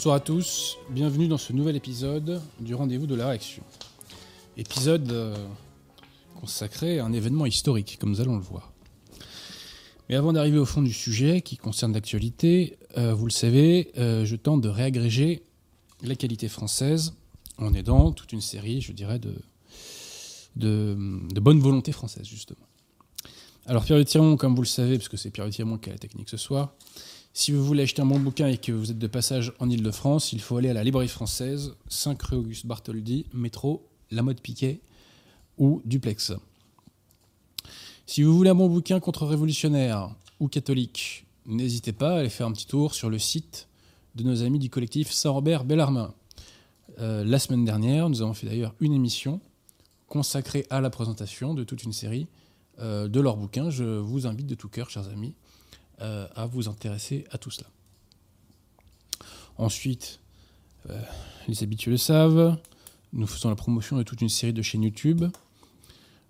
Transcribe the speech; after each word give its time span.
Bonsoir 0.00 0.16
à 0.16 0.20
tous, 0.20 0.78
bienvenue 0.88 1.28
dans 1.28 1.36
ce 1.36 1.52
nouvel 1.52 1.76
épisode 1.76 2.40
du 2.58 2.74
rendez-vous 2.74 3.06
de 3.06 3.14
la 3.14 3.28
réaction. 3.28 3.62
Épisode 4.56 5.12
euh, 5.12 5.36
consacré 6.40 7.00
à 7.00 7.04
un 7.04 7.12
événement 7.12 7.44
historique, 7.44 7.98
comme 8.00 8.08
nous 8.08 8.22
allons 8.22 8.36
le 8.36 8.42
voir. 8.42 8.72
Mais 10.08 10.14
avant 10.14 10.32
d'arriver 10.32 10.56
au 10.56 10.64
fond 10.64 10.80
du 10.80 10.94
sujet 10.94 11.42
qui 11.42 11.58
concerne 11.58 11.92
l'actualité, 11.92 12.78
euh, 12.96 13.12
vous 13.12 13.26
le 13.26 13.30
savez, 13.30 13.92
euh, 13.98 14.24
je 14.24 14.36
tente 14.36 14.62
de 14.62 14.70
réagréger 14.70 15.42
la 16.02 16.14
qualité 16.14 16.48
française 16.48 17.12
en 17.58 17.74
aidant 17.74 18.10
toute 18.10 18.32
une 18.32 18.40
série, 18.40 18.80
je 18.80 18.92
dirais, 18.92 19.18
de, 19.18 19.34
de, 20.56 20.96
bonne 21.42 21.60
volonté 21.60 21.92
française, 21.92 22.24
justement. 22.26 22.66
Alors 23.66 23.84
Pierre 23.84 24.02
Tiron, 24.06 24.38
comme 24.38 24.54
vous 24.54 24.62
le 24.62 24.66
savez, 24.66 24.96
parce 24.96 25.10
que 25.10 25.18
c'est 25.18 25.30
Pierre 25.30 25.50
Tiron 25.50 25.76
qui 25.76 25.90
a 25.90 25.92
la 25.92 25.98
technique 25.98 26.30
ce 26.30 26.38
soir, 26.38 26.72
si 27.40 27.52
vous 27.52 27.64
voulez 27.64 27.84
acheter 27.84 28.02
un 28.02 28.06
bon 28.06 28.20
bouquin 28.20 28.48
et 28.48 28.58
que 28.58 28.70
vous 28.70 28.90
êtes 28.90 28.98
de 28.98 29.06
passage 29.06 29.54
en 29.60 29.70
Ile-de-France, 29.70 30.34
il 30.34 30.42
faut 30.42 30.58
aller 30.58 30.68
à 30.68 30.74
la 30.74 30.84
librairie 30.84 31.08
française, 31.08 31.72
5 31.88 32.20
rue 32.20 32.36
Auguste 32.36 32.66
Bartholdi, 32.66 33.24
métro, 33.32 33.88
La 34.10 34.20
Mode 34.20 34.42
Piquet 34.42 34.80
ou 35.56 35.80
Duplex. 35.86 36.34
Si 38.04 38.22
vous 38.22 38.36
voulez 38.36 38.50
un 38.50 38.54
bon 38.54 38.68
bouquin 38.68 39.00
contre-révolutionnaire 39.00 40.14
ou 40.38 40.48
catholique, 40.48 41.24
n'hésitez 41.46 41.92
pas 41.92 42.10
à 42.10 42.18
aller 42.18 42.28
faire 42.28 42.46
un 42.46 42.52
petit 42.52 42.66
tour 42.66 42.94
sur 42.94 43.08
le 43.08 43.18
site 43.18 43.68
de 44.16 44.22
nos 44.22 44.42
amis 44.42 44.58
du 44.58 44.68
collectif 44.68 45.10
Saint-Robert 45.10 45.64
Bellarmin. 45.64 46.12
Euh, 46.98 47.24
la 47.24 47.38
semaine 47.38 47.64
dernière, 47.64 48.10
nous 48.10 48.20
avons 48.20 48.34
fait 48.34 48.48
d'ailleurs 48.48 48.74
une 48.80 48.92
émission 48.92 49.40
consacrée 50.08 50.66
à 50.68 50.82
la 50.82 50.90
présentation 50.90 51.54
de 51.54 51.64
toute 51.64 51.84
une 51.84 51.94
série 51.94 52.26
euh, 52.80 53.08
de 53.08 53.18
leurs 53.18 53.38
bouquins. 53.38 53.70
Je 53.70 53.84
vous 53.84 54.26
invite 54.26 54.46
de 54.46 54.54
tout 54.54 54.68
cœur, 54.68 54.90
chers 54.90 55.08
amis, 55.08 55.32
euh, 56.00 56.26
à 56.34 56.46
vous 56.46 56.68
intéresser 56.68 57.26
à 57.30 57.38
tout 57.38 57.50
cela. 57.50 57.68
Ensuite, 59.58 60.20
euh, 60.88 61.00
les 61.48 61.62
habitués 61.62 61.90
le 61.90 61.96
savent, 61.96 62.56
nous 63.12 63.26
faisons 63.26 63.48
la 63.48 63.56
promotion 63.56 63.96
de 63.96 64.02
toute 64.02 64.20
une 64.20 64.28
série 64.28 64.52
de 64.52 64.62
chaînes 64.62 64.82
YouTube 64.82 65.24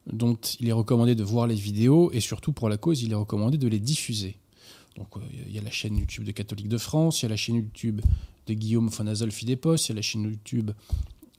dont 0.07 0.39
il 0.59 0.69
est 0.69 0.73
recommandé 0.73 1.15
de 1.15 1.23
voir 1.23 1.47
les 1.47 1.55
vidéos 1.55 2.11
et 2.13 2.21
surtout 2.21 2.53
pour 2.53 2.69
la 2.69 2.77
cause, 2.77 3.03
il 3.03 3.13
est 3.13 3.17
recommandé 3.17 3.59
de 3.59 3.69
les 3.69 3.79
diffuser. 3.79 4.37
Donc 4.97 5.17
euh, 5.17 5.21
il 5.47 5.55
y 5.55 5.59
a 5.59 5.63
la 5.63 5.71
chaîne 5.71 5.97
YouTube 5.97 6.25
de 6.25 6.33
Catholiques 6.33 6.69
de 6.69 6.79
France, 6.79 7.20
il 7.20 7.25
y 7.25 7.27
a 7.27 7.29
la 7.29 7.36
chaîne 7.36 7.57
YouTube 7.57 8.01
de 8.47 8.55
Guillaume 8.55 8.91
Fonazol 8.91 9.30
Fidépos, 9.30 9.77
il 9.77 9.89
y 9.91 9.92
a 9.92 9.95
la 9.97 10.03
chaîne 10.03 10.25
YouTube 10.25 10.73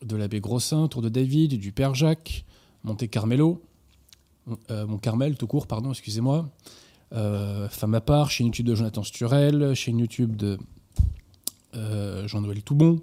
de 0.03 0.15
l'abbé 0.15 0.39
Grossin, 0.39 0.87
Tour 0.87 1.01
de 1.01 1.09
David, 1.09 1.59
du 1.59 1.71
Père 1.71 1.95
Jacques, 1.95 2.45
Monte 2.83 3.09
Carmelo, 3.09 3.61
euh, 4.69 4.97
Carmel 4.97 5.35
tout 5.35 5.47
court, 5.47 5.67
pardon, 5.67 5.91
excusez-moi. 5.91 6.49
Euh, 7.13 7.67
Femme 7.69 7.93
à 7.93 8.01
part, 8.01 8.31
chaîne 8.31 8.47
YouTube 8.47 8.67
de 8.67 8.75
Jonathan 8.75 9.03
Sturel, 9.03 9.73
chaîne 9.73 9.99
YouTube 9.99 10.35
de 10.35 10.57
euh, 11.75 12.27
Jean-Noël 12.27 12.61
Toubon, 12.63 13.01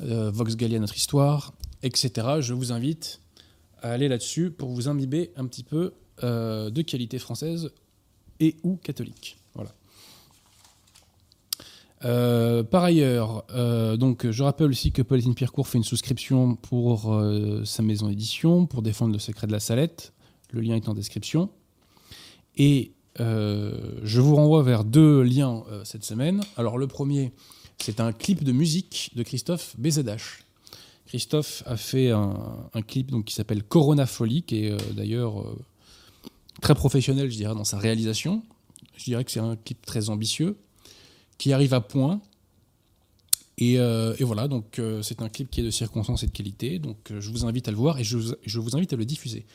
euh, 0.00 0.30
Vox 0.30 0.56
Gallia 0.56 0.78
Notre 0.78 0.96
Histoire, 0.96 1.52
etc. 1.82 2.40
Je 2.40 2.54
vous 2.54 2.72
invite 2.72 3.20
à 3.82 3.90
aller 3.90 4.08
là-dessus 4.08 4.50
pour 4.50 4.70
vous 4.70 4.88
imbiber 4.88 5.30
un 5.36 5.46
petit 5.46 5.62
peu 5.62 5.92
euh, 6.22 6.70
de 6.70 6.82
qualité 6.82 7.18
française 7.18 7.70
et 8.38 8.56
ou 8.62 8.76
catholique. 8.76 9.38
Voilà. 9.54 9.72
Par 12.70 12.82
ailleurs, 12.82 13.44
donc, 13.98 14.30
je 14.30 14.42
rappelle 14.42 14.70
aussi 14.70 14.90
que 14.90 15.02
Pauline 15.02 15.34
Pierrecourt 15.34 15.68
fait 15.68 15.76
une 15.76 15.84
souscription 15.84 16.56
pour 16.56 17.14
sa 17.64 17.82
maison 17.82 18.08
d'édition 18.08 18.64
pour 18.64 18.80
défendre 18.80 19.12
le 19.12 19.18
secret 19.18 19.46
de 19.46 19.52
la 19.52 19.60
salette. 19.60 20.14
Le 20.50 20.62
lien 20.62 20.76
est 20.76 20.88
en 20.88 20.94
description. 20.94 21.50
Et 22.62 22.92
euh, 23.20 23.72
je 24.02 24.20
vous 24.20 24.36
renvoie 24.36 24.62
vers 24.62 24.84
deux 24.84 25.22
liens 25.22 25.64
euh, 25.70 25.82
cette 25.84 26.04
semaine. 26.04 26.42
Alors 26.58 26.76
le 26.76 26.86
premier, 26.86 27.32
c'est 27.78 28.00
un 28.00 28.12
clip 28.12 28.44
de 28.44 28.52
musique 28.52 29.12
de 29.14 29.22
Christophe 29.22 29.74
BZH. 29.78 30.44
Christophe 31.06 31.62
a 31.64 31.78
fait 31.78 32.10
un, 32.10 32.82
clip 32.86 33.10
donc, 33.10 33.24
qui 33.24 33.34
s'appelle 33.34 33.62
Corona 33.62 34.04
Folie, 34.04 34.42
qui 34.42 34.66
est 34.66 34.72
euh, 34.72 34.76
d'ailleurs 34.92 35.42
très 36.60 36.74
professionnel, 36.74 37.30
je 37.30 37.36
dirais, 37.36 37.54
dans 37.54 37.64
sa 37.64 37.78
réalisation. 37.78 38.42
Je 38.94 39.04
dirais 39.04 39.24
que 39.24 39.30
c'est 39.30 39.40
un 39.40 39.56
clip 39.56 39.86
très 39.86 40.10
ambitieux, 40.10 40.58
qui 41.38 41.54
arrive 41.54 41.72
à 41.72 41.80
point. 41.80 42.20
Et, 43.56 43.78
voilà, 44.20 44.48
donc 44.48 44.80
c'est 45.02 45.22
un 45.22 45.30
clip 45.30 45.50
qui 45.50 45.60
est 45.60 45.64
de 45.64 45.70
circonstance 45.70 46.22
et 46.24 46.26
de 46.26 46.32
qualité. 46.32 46.78
Donc 46.78 47.10
je 47.18 47.30
vous 47.30 47.46
invite 47.46 47.68
à 47.68 47.70
le 47.70 47.78
voir 47.78 47.98
et 47.98 48.04
je 48.04 48.58
vous 48.58 48.76
invite 48.76 48.92
à 48.92 48.96
le 48.96 49.06
diffuser. 49.06 49.46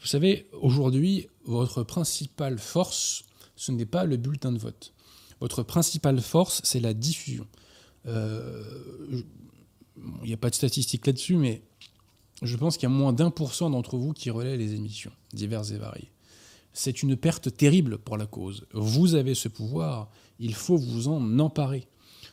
Vous 0.00 0.06
savez, 0.06 0.48
aujourd'hui, 0.52 1.28
votre 1.44 1.82
principale 1.82 2.58
force, 2.58 3.24
ce 3.56 3.72
n'est 3.72 3.86
pas 3.86 4.04
le 4.04 4.16
bulletin 4.16 4.52
de 4.52 4.58
vote. 4.58 4.92
Votre 5.40 5.62
principale 5.62 6.20
force, 6.20 6.60
c'est 6.64 6.80
la 6.80 6.94
diffusion. 6.94 7.46
Euh, 8.06 9.22
Il 10.22 10.28
n'y 10.28 10.34
a 10.34 10.36
pas 10.36 10.50
de 10.50 10.54
statistiques 10.54 11.06
là-dessus, 11.06 11.36
mais 11.36 11.62
je 12.42 12.56
pense 12.56 12.76
qu'il 12.76 12.88
y 12.88 12.92
a 12.92 12.94
moins 12.94 13.12
d'un 13.12 13.30
pour 13.30 13.54
cent 13.54 13.70
d'entre 13.70 13.96
vous 13.96 14.12
qui 14.12 14.30
relaient 14.30 14.56
les 14.56 14.74
émissions, 14.74 15.12
diverses 15.32 15.70
et 15.70 15.78
variées. 15.78 16.12
C'est 16.72 17.02
une 17.02 17.16
perte 17.16 17.56
terrible 17.56 17.96
pour 17.96 18.18
la 18.18 18.26
cause. 18.26 18.66
Vous 18.72 19.14
avez 19.14 19.34
ce 19.34 19.48
pouvoir, 19.48 20.10
il 20.38 20.54
faut 20.54 20.76
vous 20.76 21.08
en 21.08 21.38
emparer. 21.38 21.88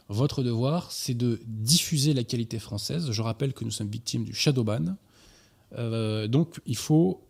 Votre 0.10 0.44
devoir, 0.44 0.92
c'est 0.92 1.14
de 1.14 1.40
diffuser 1.48 2.14
la 2.14 2.26
qualité 2.26 2.60
française. 2.60 3.12
Je 3.12 3.22
rappelle 3.22 3.54
que 3.54 3.64
nous 3.64 3.72
sommes 3.72 3.90
victimes 3.90 4.26
du 4.26 4.34
shadowban. 4.34 4.98
Euh, 5.78 6.28
donc, 6.28 6.60
il 6.66 6.76
faut 6.76 7.22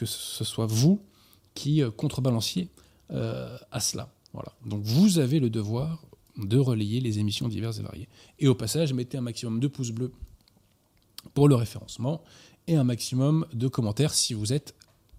que 0.00 0.06
ce 0.06 0.44
soit 0.44 0.64
vous 0.64 1.02
qui 1.52 1.82
euh, 1.82 1.90
contrebalanciez 1.90 2.70
euh, 3.10 3.58
à 3.70 3.80
cela. 3.80 4.10
Voilà. 4.32 4.52
Donc, 4.64 4.82
vous 4.82 5.18
avez 5.18 5.40
le 5.40 5.50
devoir 5.50 6.02
de 6.38 6.56
relayer 6.56 7.00
les 7.00 7.18
émissions 7.18 7.48
diverses 7.48 7.80
et 7.80 7.82
variées. 7.82 8.08
Et 8.38 8.48
au 8.48 8.54
passage, 8.54 8.94
mettez 8.94 9.18
un 9.18 9.20
maximum 9.20 9.60
de 9.60 9.68
pouces 9.68 9.90
bleus 9.90 10.10
pour 11.34 11.50
le 11.50 11.54
référencement 11.54 12.22
et 12.66 12.76
un 12.76 12.84
maximum 12.84 13.44
de 13.52 13.68
commentaires 13.68 14.14
si 14.14 14.32
vous 14.32 14.54
êtes 14.54 14.74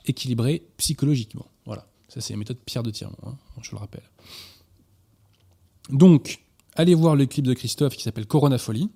équilibré 0.07 0.65
psychologiquement. 0.77 1.45
Voilà. 1.67 1.85
Ça, 2.07 2.19
c'est 2.19 2.33
la 2.33 2.39
méthode 2.39 2.57
Pierre 2.65 2.81
de 2.81 2.89
Tirmont, 2.89 3.17
hein, 3.23 3.37
je 3.61 3.71
le 3.71 3.77
rappelle. 3.77 4.09
Donc, 5.91 6.43
allez 6.73 6.95
voir 6.95 7.15
le 7.15 7.27
clip 7.27 7.45
de 7.45 7.53
Christophe 7.53 7.95
qui 7.95 8.01
s'appelle 8.01 8.25
Corona 8.25 8.57
Folie. 8.57 8.89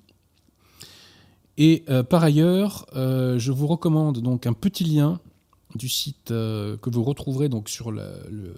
Et 1.57 1.83
euh, 1.89 2.01
par 2.01 2.23
ailleurs, 2.23 2.87
je 2.95 3.51
vous 3.51 3.67
recommande 3.67 4.19
donc 4.19 4.47
un 4.47 4.53
petit 4.53 4.83
lien 4.83 5.21
du 5.75 5.89
site 5.89 6.31
euh, 6.31 6.77
que 6.77 6.89
vous 6.89 7.03
retrouverez 7.03 7.49
donc 7.49 7.69
sur 7.69 7.91
le, 7.91 8.55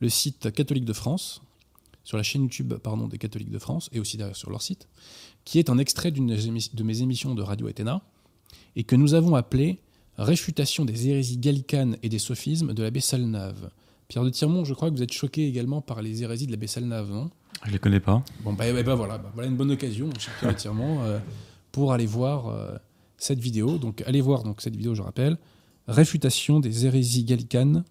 le 0.00 0.08
site 0.08 0.52
catholique 0.52 0.84
de 0.84 0.92
France, 0.92 1.42
sur 2.04 2.16
la 2.16 2.22
chaîne 2.22 2.42
YouTube 2.42 2.74
pardon, 2.74 3.08
des 3.08 3.18
catholiques 3.18 3.50
de 3.50 3.58
France, 3.58 3.88
et 3.92 4.00
aussi 4.00 4.16
derrière 4.16 4.36
sur 4.36 4.50
leur 4.50 4.62
site, 4.62 4.88
qui 5.44 5.58
est 5.58 5.70
un 5.70 5.78
extrait 5.78 6.10
d'une 6.10 6.26
de 6.28 6.82
mes 6.82 7.02
émissions 7.02 7.34
de 7.34 7.42
Radio 7.42 7.66
Athéna, 7.66 8.02
et 8.76 8.84
que 8.84 8.96
nous 8.96 9.14
avons 9.14 9.34
appelé 9.34 9.80
Réfutation 10.20 10.84
des 10.84 11.08
hérésies 11.08 11.38
gallicanes 11.38 11.96
et 12.02 12.10
des 12.10 12.18
sophismes 12.18 12.74
de 12.74 12.82
l'abbé 12.82 13.00
Salnave. 13.00 13.70
Pierre 14.06 14.22
de 14.22 14.28
Tirmont, 14.28 14.66
je 14.66 14.74
crois 14.74 14.90
que 14.90 14.96
vous 14.96 15.02
êtes 15.02 15.14
choqué 15.14 15.46
également 15.46 15.80
par 15.80 16.02
les 16.02 16.22
hérésies 16.22 16.46
de 16.46 16.50
l'abbé 16.50 16.66
Salnave, 16.66 17.10
non? 17.10 17.30
Je 17.64 17.70
les 17.70 17.78
connais 17.78 18.00
pas. 18.00 18.22
Bon, 18.44 18.52
bah, 18.52 18.70
bah, 18.70 18.82
bah, 18.82 18.94
voilà, 18.94 19.16
bah, 19.16 19.30
voilà 19.32 19.48
une 19.48 19.56
bonne 19.56 19.70
occasion, 19.70 20.10
cher 20.18 20.34
Pierre 20.38 20.52
de 20.52 20.58
Tirmont, 20.58 21.00
euh, 21.00 21.18
pour 21.72 21.94
aller 21.94 22.04
voir 22.04 22.48
euh, 22.48 22.76
cette 23.16 23.38
vidéo. 23.38 23.78
Donc, 23.78 24.02
allez 24.06 24.20
voir 24.20 24.42
donc, 24.42 24.60
cette 24.60 24.76
vidéo, 24.76 24.94
je 24.94 25.00
rappelle, 25.00 25.38
Réfutation 25.88 26.60
des 26.60 26.86
hérésies 26.86 27.24
gallicanes 27.24 27.84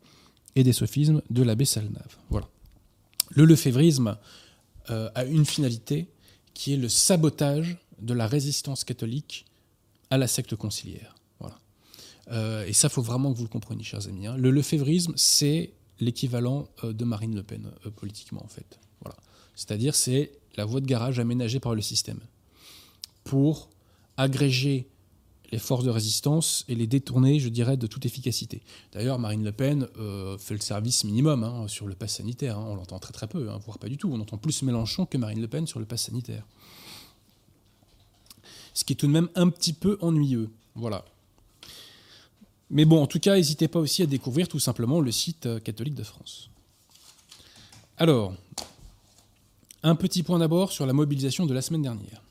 et 0.55 0.63
des 0.63 0.73
sophismes 0.73 1.21
de 1.29 1.43
l'abbé 1.43 1.65
Salnave. 1.65 2.15
Voilà. 2.29 2.47
Le 3.31 3.45
lefévrisme 3.45 4.17
euh, 4.89 5.09
a 5.15 5.25
une 5.25 5.45
finalité 5.45 6.07
qui 6.53 6.73
est 6.73 6.77
le 6.77 6.89
sabotage 6.89 7.77
de 8.01 8.13
la 8.13 8.27
résistance 8.27 8.83
catholique 8.83 9.45
à 10.09 10.17
la 10.17 10.27
secte 10.27 10.55
conciliaire. 10.55 11.15
Voilà. 11.39 11.59
Euh, 12.31 12.65
et 12.65 12.73
ça, 12.73 12.89
faut 12.89 13.01
vraiment 13.01 13.31
que 13.31 13.37
vous 13.37 13.43
le 13.43 13.49
compreniez, 13.49 13.83
chers 13.83 14.07
amis. 14.07 14.27
hein. 14.27 14.35
Le 14.37 14.49
lefévrisme, 14.49 15.13
c'est 15.15 15.71
l'équivalent 15.99 16.67
euh, 16.83 16.93
de 16.93 17.05
Marine 17.05 17.35
Le 17.35 17.43
Pen, 17.43 17.69
politiquement, 17.95 18.43
en 18.43 18.47
fait. 18.47 18.79
Voilà. 19.01 19.17
C'est-à-dire, 19.55 19.93
c'est 19.93 20.31
la 20.55 20.65
voie 20.65 20.81
de 20.81 20.85
garage 20.85 21.19
aménagée 21.19 21.59
par 21.59 21.75
le 21.75 21.81
système 21.81 22.19
pour 23.23 23.69
agréger 24.17 24.87
les 25.51 25.59
forces 25.59 25.83
de 25.83 25.89
résistance 25.89 26.65
et 26.67 26.75
les 26.75 26.87
détourner, 26.87 27.39
je 27.39 27.49
dirais, 27.49 27.77
de 27.77 27.87
toute 27.87 28.05
efficacité. 28.05 28.61
D'ailleurs, 28.91 29.19
Marine 29.19 29.43
Le 29.43 29.51
Pen 29.51 29.87
euh, 29.97 30.37
fait 30.37 30.53
le 30.53 30.59
service 30.59 31.03
minimum 31.03 31.43
hein, 31.43 31.67
sur 31.67 31.87
le 31.87 31.95
pass 31.95 32.17
sanitaire. 32.17 32.57
hein. 32.57 32.65
On 32.69 32.75
l'entend 32.75 32.99
très 32.99 33.13
très 33.13 33.27
peu, 33.27 33.49
hein, 33.49 33.59
voire 33.65 33.79
pas 33.79 33.89
du 33.89 33.97
tout. 33.97 34.09
On 34.11 34.19
entend 34.19 34.37
plus 34.37 34.61
Mélenchon 34.61 35.05
que 35.05 35.17
Marine 35.17 35.41
Le 35.41 35.47
Pen 35.47 35.65
sur 35.65 35.79
le 35.79 35.85
pass 35.85 36.03
sanitaire. 36.03 36.43
Ce 38.73 38.83
qui 38.83 38.93
est 38.93 38.95
tout 38.95 39.07
de 39.07 39.11
même 39.11 39.29
un 39.35 39.49
petit 39.49 39.73
peu 39.73 39.97
ennuyeux. 40.01 40.49
Voilà. 40.75 41.03
Mais 42.69 42.85
bon, 42.85 43.01
en 43.01 43.07
tout 43.07 43.19
cas, 43.19 43.35
n'hésitez 43.35 43.67
pas 43.67 43.79
aussi 43.79 44.03
à 44.03 44.05
découvrir 44.05 44.47
tout 44.47 44.59
simplement 44.59 45.01
le 45.01 45.11
site 45.11 45.47
euh, 45.47 45.59
catholique 45.59 45.95
de 45.95 46.03
France. 46.03 46.49
Alors, 47.97 48.33
un 49.81 49.95
petit 49.95 50.23
point 50.23 50.39
d'abord 50.39 50.71
sur 50.71 50.85
la 50.85 50.93
mobilisation 50.93 51.45
de 51.45 51.53
la 51.53 51.61
semaine 51.61 51.81
dernière, 51.81 52.21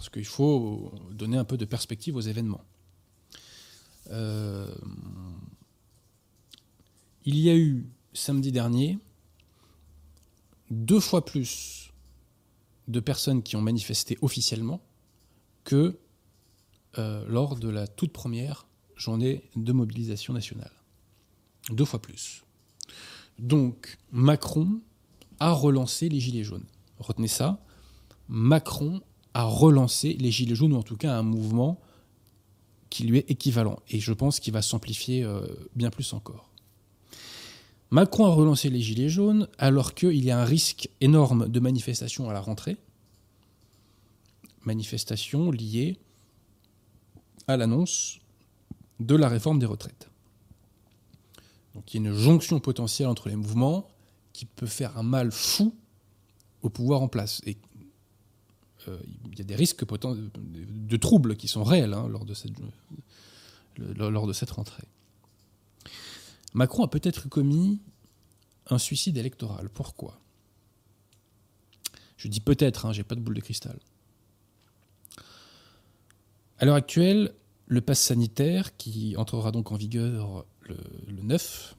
parce 0.00 0.08
qu'il 0.08 0.24
faut 0.24 0.94
donner 1.12 1.36
un 1.36 1.44
peu 1.44 1.58
de 1.58 1.66
perspective 1.66 2.16
aux 2.16 2.22
événements. 2.22 2.64
Euh, 4.10 4.74
il 7.26 7.36
y 7.36 7.50
a 7.50 7.54
eu 7.54 7.86
samedi 8.14 8.50
dernier 8.50 8.98
deux 10.70 11.00
fois 11.00 11.22
plus 11.22 11.92
de 12.88 12.98
personnes 12.98 13.42
qui 13.42 13.56
ont 13.56 13.60
manifesté 13.60 14.16
officiellement 14.22 14.80
que 15.64 15.98
euh, 16.96 17.22
lors 17.28 17.56
de 17.56 17.68
la 17.68 17.86
toute 17.86 18.14
première 18.14 18.66
journée 18.96 19.50
de 19.54 19.72
mobilisation 19.74 20.32
nationale. 20.32 20.72
Deux 21.68 21.84
fois 21.84 22.00
plus. 22.00 22.42
Donc 23.38 23.98
Macron 24.12 24.80
a 25.40 25.52
relancé 25.52 26.08
les 26.08 26.20
Gilets 26.20 26.44
jaunes. 26.44 26.66
Retenez 26.98 27.28
ça. 27.28 27.62
Macron 28.28 29.02
a 29.34 29.44
relancé 29.44 30.14
les 30.14 30.30
Gilets 30.30 30.54
jaunes, 30.54 30.72
ou 30.72 30.76
en 30.76 30.82
tout 30.82 30.96
cas 30.96 31.16
un 31.16 31.22
mouvement 31.22 31.80
qui 32.88 33.04
lui 33.04 33.18
est 33.18 33.30
équivalent. 33.30 33.78
Et 33.88 34.00
je 34.00 34.12
pense 34.12 34.40
qu'il 34.40 34.52
va 34.52 34.62
s'amplifier 34.62 35.22
euh, 35.22 35.46
bien 35.74 35.90
plus 35.90 36.12
encore. 36.12 36.50
Macron 37.90 38.26
a 38.26 38.30
relancé 38.30 38.68
les 38.70 38.80
Gilets 38.80 39.08
jaunes 39.08 39.48
alors 39.58 39.94
qu'il 39.94 40.22
y 40.24 40.30
a 40.30 40.38
un 40.38 40.44
risque 40.44 40.88
énorme 41.00 41.48
de 41.48 41.60
manifestation 41.60 42.28
à 42.30 42.32
la 42.32 42.40
rentrée. 42.40 42.76
Manifestation 44.64 45.50
liée 45.50 45.98
à 47.48 47.56
l'annonce 47.56 48.20
de 49.00 49.16
la 49.16 49.28
réforme 49.28 49.58
des 49.58 49.66
retraites. 49.66 50.08
Donc 51.74 51.92
il 51.92 52.02
y 52.02 52.06
a 52.06 52.10
une 52.10 52.16
jonction 52.16 52.60
potentielle 52.60 53.08
entre 53.08 53.28
les 53.28 53.36
mouvements 53.36 53.88
qui 54.32 54.44
peut 54.44 54.66
faire 54.66 54.96
un 54.98 55.02
mal 55.02 55.32
fou 55.32 55.74
au 56.62 56.68
pouvoir 56.68 57.02
en 57.02 57.08
place. 57.08 57.40
Et 57.46 57.56
il 58.86 59.38
y 59.38 59.40
a 59.40 59.44
des 59.44 59.54
risques 59.54 59.84
de 59.86 60.96
troubles 60.96 61.36
qui 61.36 61.48
sont 61.48 61.64
réels 61.64 61.94
hein, 61.94 62.08
lors, 62.08 62.24
de 62.24 62.34
cette, 62.34 62.52
lors 63.78 64.26
de 64.26 64.32
cette 64.32 64.50
rentrée. 64.50 64.88
Macron 66.54 66.84
a 66.84 66.88
peut-être 66.88 67.28
commis 67.28 67.80
un 68.68 68.78
suicide 68.78 69.16
électoral. 69.16 69.68
Pourquoi? 69.68 70.20
Je 72.16 72.28
dis 72.28 72.40
peut-être, 72.40 72.86
hein, 72.86 72.92
j'ai 72.92 73.04
pas 73.04 73.14
de 73.14 73.20
boule 73.20 73.34
de 73.34 73.40
cristal. 73.40 73.78
À 76.58 76.64
l'heure 76.64 76.74
actuelle, 76.74 77.32
le 77.66 77.80
pass 77.80 78.00
sanitaire, 78.00 78.76
qui 78.76 79.16
entrera 79.16 79.52
donc 79.52 79.72
en 79.72 79.76
vigueur 79.76 80.44
le 80.62 81.22
9, 81.22 81.76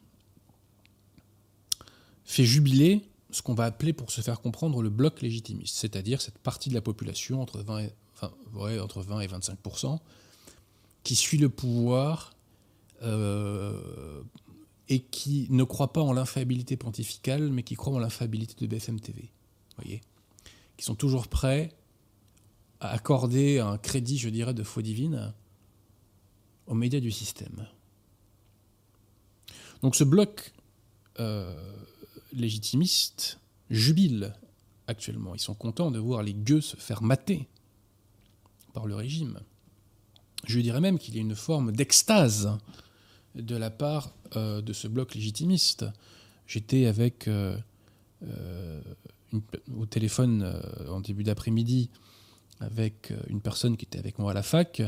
fait 2.25 2.45
jubiler 2.45 3.01
ce 3.31 3.42
qu'on 3.42 3.54
va 3.54 3.66
appeler, 3.66 3.94
pour 3.94 4.12
se 4.12 4.22
faire 4.22 4.42
comprendre, 4.42 4.81
le 4.81 4.89
bloc 4.89 5.22
légitimiste, 5.22 5.78
c'est-à-dire 5.78 6.22
cette 6.22 6.38
partie 6.38 6.69
de 6.69 6.74
la 6.74 6.81
population 6.81 7.42
entre 7.42 7.60
20 7.60 7.80
et, 7.80 8.80
entre 8.80 9.01
20 9.01 9.22
et 9.22 9.28
25% 9.28 10.00
qui 11.04 11.16
suit 11.16 11.38
le 11.38 11.50
pouvoir 11.50 12.33
euh, 13.01 14.22
et 14.89 15.00
qui 15.00 15.48
ne 15.50 15.63
croit 15.63 15.94
pas 15.94 16.01
en 16.01 16.13
l'infaillibilité 16.13 16.78
pontificale, 16.78 17.50
mais 17.50 17.63
qui 17.63 17.75
croit 17.75 17.94
en 17.94 18.00
l'infaillibilité 18.00 18.56
de 18.60 18.68
BFM 18.68 19.00
TV. 19.00 19.30
Voyez 19.77 20.01
Qui 20.77 20.86
sont 20.86 20.95
toujours 20.95 21.27
prêts 21.27 21.74
à 22.80 22.92
accorder 22.92 23.60
un 23.60 23.77
crédit, 23.77 24.18
je 24.18 24.30
dirais, 24.30 24.54
de 24.54 24.63
foi 24.63 24.84
divine 24.84 25.34
aux 26.68 26.74
médias 26.74 27.00
du 27.00 27.12
système. 27.12 27.68
Donc 29.81 29.95
ce 29.95 30.04
bloc 30.04 30.54
euh, 31.19 31.56
légitimistes 32.33 33.39
jubilent 33.69 34.33
actuellement. 34.88 35.33
Ils 35.36 35.42
sont 35.42 35.56
contents 35.56 35.92
de 35.92 36.00
voir 36.00 36.24
les 36.24 36.33
gueux 36.33 36.62
se 36.62 36.75
faire 36.75 37.01
mater 37.01 37.48
par 38.74 38.86
le 38.86 38.95
régime. 38.95 39.39
Je 40.45 40.60
dirais 40.60 40.81
même 40.81 40.98
qu'il 40.98 41.16
y 41.16 41.18
a 41.18 41.22
une 41.22 41.36
forme 41.36 41.72
d'extase 41.72 42.57
de 43.36 43.56
la 43.56 43.69
part 43.69 44.13
euh, 44.36 44.62
de 44.62 44.74
ce 44.74 44.88
bloc 44.88 45.16
légitimiste. 45.16 45.86
J'étais 46.48 46.86
avec 46.86 47.28
euh, 47.28 47.57
euh, 48.24 48.81
au 49.75 49.86
téléphone 49.86 50.62
en 50.89 51.00
début 51.00 51.24
d'après-midi 51.24 51.89
avec 52.60 53.13
une 53.27 53.42
personne 53.42 53.77
qui 53.77 53.86
était 53.86 53.98
avec 53.98 54.19
moi 54.19 54.31
à 54.31 54.34
la 54.34 54.44
fac, 54.44 54.81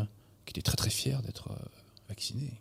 qui 0.46 0.52
était 0.52 0.62
très 0.62 0.76
très 0.76 0.90
fière 0.90 1.24
d'être 1.24 1.50
vaccinée, 2.08 2.60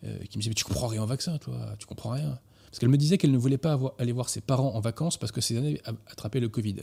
qui 0.00 0.38
me 0.38 0.40
disait 0.40 0.48
mais 0.48 0.54
tu 0.54 0.64
comprends 0.64 0.86
rien 0.86 1.02
au 1.02 1.06
vaccin, 1.06 1.36
toi, 1.36 1.74
tu 1.78 1.86
comprends 1.86 2.10
rien. 2.10 2.38
Parce 2.76 2.80
qu'elle 2.82 2.90
me 2.90 2.98
disait 2.98 3.16
qu'elle 3.16 3.30
ne 3.32 3.38
voulait 3.38 3.56
pas 3.56 3.80
aller 3.98 4.12
voir 4.12 4.28
ses 4.28 4.42
parents 4.42 4.74
en 4.74 4.80
vacances 4.80 5.16
parce 5.16 5.32
que 5.32 5.40
ses 5.40 5.56
années 5.56 5.80
attrapé 6.08 6.40
le 6.40 6.50
Covid. 6.50 6.76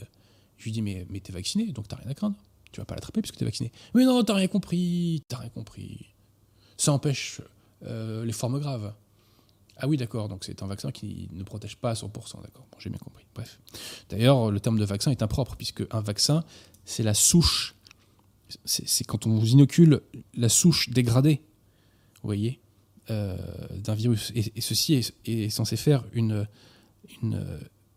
Je 0.58 0.64
lui 0.64 0.72
dis 0.72 0.82
mais, 0.82 1.06
mais 1.08 1.20
t'es 1.20 1.32
vacciné, 1.32 1.70
donc 1.70 1.86
t'as 1.86 1.94
rien 1.94 2.10
à 2.10 2.14
craindre. 2.14 2.36
Tu 2.72 2.80
vas 2.80 2.84
pas 2.84 2.96
l'attraper 2.96 3.22
puisque 3.22 3.36
t'es 3.36 3.44
vacciné. 3.44 3.70
Mais 3.94 4.04
non, 4.04 4.24
t'as 4.24 4.34
rien 4.34 4.48
compris, 4.48 5.22
t'as 5.28 5.36
rien 5.36 5.50
compris. 5.50 6.12
Ça 6.76 6.92
empêche 6.92 7.42
euh, 7.86 8.24
les 8.24 8.32
formes 8.32 8.58
graves. 8.58 8.92
Ah 9.76 9.86
oui, 9.86 9.96
d'accord, 9.96 10.28
donc 10.28 10.42
c'est 10.42 10.64
un 10.64 10.66
vaccin 10.66 10.90
qui 10.90 11.28
ne 11.30 11.44
protège 11.44 11.76
pas 11.76 11.90
à 11.90 11.94
100%, 11.94 12.42
d'accord. 12.42 12.66
Bon, 12.72 12.78
j'ai 12.80 12.90
bien 12.90 12.98
compris. 12.98 13.24
Bref. 13.32 13.60
D'ailleurs, 14.08 14.50
le 14.50 14.58
terme 14.58 14.80
de 14.80 14.84
vaccin 14.84 15.12
est 15.12 15.22
impropre, 15.22 15.54
puisque 15.54 15.84
un 15.92 16.00
vaccin, 16.00 16.42
c'est 16.84 17.04
la 17.04 17.14
souche. 17.14 17.76
C'est 18.64 19.04
quand 19.06 19.28
on 19.28 19.38
vous 19.38 19.50
inocule 19.50 20.02
la 20.34 20.48
souche 20.48 20.88
dégradée. 20.88 21.40
Vous 22.20 22.26
voyez? 22.26 22.58
D'un 23.08 23.94
virus. 23.94 24.32
Et, 24.34 24.60
ceci 24.60 25.12
est, 25.26 25.48
censé 25.50 25.76
faire 25.76 26.04
une, 26.12 26.46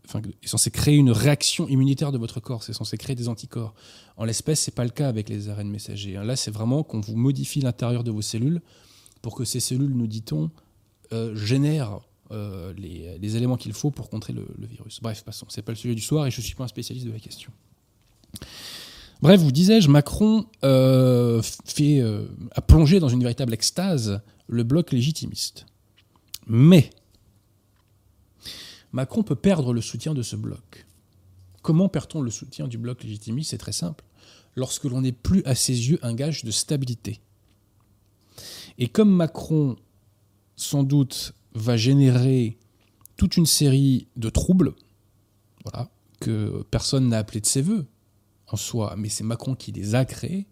enfin, 0.08 0.20
est 0.42 0.46
censé 0.46 0.70
créer 0.70 0.96
une 0.96 1.10
réaction 1.10 1.68
immunitaire 1.68 2.12
de 2.12 2.18
votre 2.18 2.40
corps. 2.40 2.62
C'est 2.62 2.72
censé 2.72 2.96
créer 2.96 3.16
des 3.16 3.28
anticorps. 3.28 3.74
En 4.16 4.24
l'espèce, 4.24 4.60
c'est 4.60 4.74
pas 4.74 4.84
le 4.84 4.90
cas 4.90 5.08
avec 5.08 5.28
les 5.28 5.48
ARN 5.48 5.68
messagers. 5.68 6.14
Là, 6.24 6.36
c'est 6.36 6.50
vraiment 6.50 6.82
qu'on 6.82 7.00
vous 7.00 7.16
modifie 7.16 7.60
l'intérieur 7.60 8.04
de 8.04 8.10
vos 8.10 8.22
cellules 8.22 8.60
pour 9.22 9.34
que 9.34 9.44
ces 9.44 9.60
cellules, 9.60 9.94
nous 9.94 10.06
dit-on, 10.06 10.50
euh, 11.12 11.34
génèrent 11.36 12.00
euh, 12.30 12.72
les, 12.76 13.36
éléments 13.36 13.56
qu'il 13.56 13.72
faut 13.72 13.90
pour 13.90 14.10
contrer 14.10 14.32
le, 14.32 14.46
virus. 14.58 15.00
Bref, 15.02 15.22
passons. 15.24 15.46
C'est 15.48 15.62
pas 15.62 15.72
le 15.72 15.76
sujet 15.76 15.94
du 15.94 16.02
soir 16.02 16.26
et 16.26 16.30
je 16.30 16.40
suis 16.40 16.54
pas 16.54 16.64
un 16.64 16.68
spécialiste 16.68 17.06
de 17.06 17.12
la 17.12 17.18
question. 17.18 17.50
Bref, 19.20 19.40
vous 19.40 19.50
disais-je, 19.50 19.88
Macron 19.88 20.46
fait, 20.62 22.02
a 22.52 22.60
plongé 22.60 23.00
dans 23.00 23.08
une 23.08 23.22
véritable 23.22 23.52
extase 23.52 24.20
le 24.48 24.64
bloc 24.64 24.92
légitimiste. 24.92 25.66
Mais 26.46 26.90
Macron 28.92 29.22
peut 29.22 29.36
perdre 29.36 29.72
le 29.72 29.80
soutien 29.80 30.14
de 30.14 30.22
ce 30.22 30.34
bloc. 30.34 30.86
Comment 31.62 31.88
perd-on 31.88 32.22
le 32.22 32.30
soutien 32.30 32.66
du 32.66 32.78
bloc 32.78 33.04
légitimiste? 33.04 33.50
C'est 33.50 33.58
très 33.58 33.72
simple. 33.72 34.04
Lorsque 34.56 34.84
l'on 34.84 35.02
n'est 35.02 35.12
plus 35.12 35.44
à 35.44 35.54
ses 35.54 35.90
yeux 35.90 35.98
un 36.02 36.14
gage 36.14 36.44
de 36.44 36.50
stabilité. 36.50 37.20
Et 38.78 38.88
comme 38.88 39.10
Macron, 39.10 39.76
sans 40.56 40.82
doute, 40.82 41.34
va 41.54 41.76
générer 41.76 42.58
toute 43.16 43.36
une 43.36 43.46
série 43.46 44.08
de 44.16 44.30
troubles, 44.30 44.74
voilà, 45.64 45.90
que 46.20 46.64
personne 46.70 47.08
n'a 47.08 47.18
appelé 47.18 47.40
de 47.40 47.46
ses 47.46 47.62
voeux 47.62 47.86
en 48.46 48.56
soi, 48.56 48.94
mais 48.96 49.08
c'est 49.08 49.24
Macron 49.24 49.54
qui 49.54 49.72
les 49.72 49.94
a 49.94 50.04
créés 50.04 50.46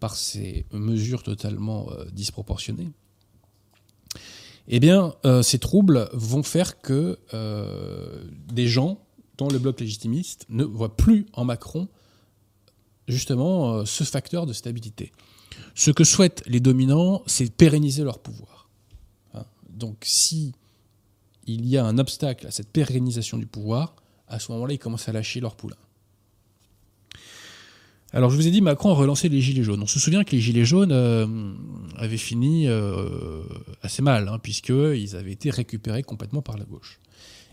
par 0.00 0.16
ses 0.16 0.66
mesures 0.72 1.22
totalement 1.22 1.90
euh, 1.92 2.04
disproportionnées, 2.10 2.90
eh 4.68 4.80
bien, 4.80 5.14
euh, 5.24 5.42
ces 5.42 5.58
troubles 5.58 6.08
vont 6.12 6.42
faire 6.42 6.80
que 6.80 7.18
euh, 7.32 8.22
des 8.52 8.68
gens 8.68 9.00
dans 9.38 9.48
le 9.48 9.58
bloc 9.58 9.80
légitimiste 9.80 10.44
ne 10.50 10.64
voient 10.64 10.96
plus 10.96 11.26
en 11.32 11.44
Macron 11.44 11.88
justement 13.06 13.72
euh, 13.72 13.84
ce 13.86 14.04
facteur 14.04 14.44
de 14.44 14.52
stabilité. 14.52 15.12
Ce 15.74 15.90
que 15.90 16.04
souhaitent 16.04 16.42
les 16.46 16.60
dominants, 16.60 17.22
c'est 17.26 17.50
pérenniser 17.50 18.04
leur 18.04 18.18
pouvoir. 18.18 18.68
Hein. 19.32 19.44
Donc, 19.70 20.02
si 20.02 20.52
il 21.46 21.66
y 21.66 21.78
a 21.78 21.84
un 21.86 21.96
obstacle 21.96 22.46
à 22.46 22.50
cette 22.50 22.68
pérennisation 22.68 23.38
du 23.38 23.46
pouvoir, 23.46 23.96
à 24.28 24.38
ce 24.38 24.52
moment-là, 24.52 24.74
ils 24.74 24.78
commencent 24.78 25.08
à 25.08 25.12
lâcher 25.12 25.40
leur 25.40 25.56
poulain. 25.56 25.76
Alors 28.12 28.30
je 28.30 28.36
vous 28.36 28.46
ai 28.46 28.50
dit, 28.50 28.62
Macron 28.62 28.90
a 28.90 28.94
relancé 28.94 29.28
les 29.28 29.40
Gilets 29.40 29.62
jaunes. 29.62 29.82
On 29.82 29.86
se 29.86 29.98
souvient 29.98 30.24
que 30.24 30.30
les 30.30 30.40
Gilets 30.40 30.64
jaunes 30.64 30.92
euh, 30.92 31.26
avaient 31.96 32.16
fini 32.16 32.66
euh, 32.66 33.42
assez 33.82 34.00
mal, 34.00 34.28
hein, 34.28 34.38
puisqu'ils 34.42 35.14
avaient 35.14 35.32
été 35.32 35.50
récupérés 35.50 36.02
complètement 36.02 36.40
par 36.40 36.56
la 36.56 36.64
gauche. 36.64 37.00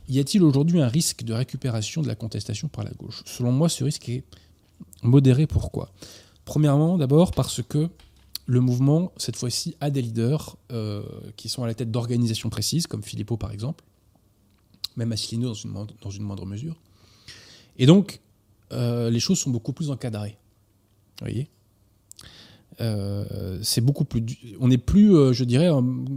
Y 0.07 0.19
a-t-il 0.19 0.43
aujourd'hui 0.43 0.79
un 0.79 0.87
risque 0.87 1.23
de 1.23 1.33
récupération 1.33 2.01
de 2.01 2.07
la 2.07 2.15
contestation 2.15 2.69
par 2.69 2.85
la 2.85 2.91
gauche? 2.91 3.21
Selon 3.25 3.51
moi, 3.51 3.67
ce 3.67 3.83
risque 3.83 4.07
est 4.07 4.23
modéré. 5.03 5.45
Pourquoi? 5.45 5.91
Premièrement, 6.45 6.97
d'abord 6.97 7.31
parce 7.31 7.61
que 7.61 7.89
le 8.45 8.61
mouvement, 8.61 9.11
cette 9.17 9.35
fois-ci, 9.35 9.75
a 9.81 9.89
des 9.89 10.01
leaders 10.01 10.55
euh, 10.71 11.03
qui 11.35 11.49
sont 11.49 11.63
à 11.63 11.67
la 11.67 11.73
tête 11.73 11.91
d'organisations 11.91 12.49
précises, 12.49 12.87
comme 12.87 13.03
Philippot 13.03 13.35
par 13.35 13.51
exemple, 13.51 13.83
même 14.95 15.11
Asselineau 15.11 15.49
dans 15.49 15.53
une, 15.53 15.73
dans 16.01 16.11
une 16.11 16.23
moindre 16.23 16.45
mesure. 16.45 16.77
Et 17.77 17.87
donc, 17.87 18.21
les 18.71 19.19
choses 19.19 19.39
sont 19.39 19.51
beaucoup 19.51 19.73
plus 19.73 19.89
encadrées. 19.89 20.37
Voyez? 21.21 21.49
Euh, 22.81 23.59
c'est 23.61 23.81
beaucoup 23.81 24.05
plus. 24.05 24.23
On 24.59 24.67
n'est 24.67 24.77
plus, 24.77 25.15
euh, 25.15 25.33
je 25.33 25.43
dirais, 25.43 25.69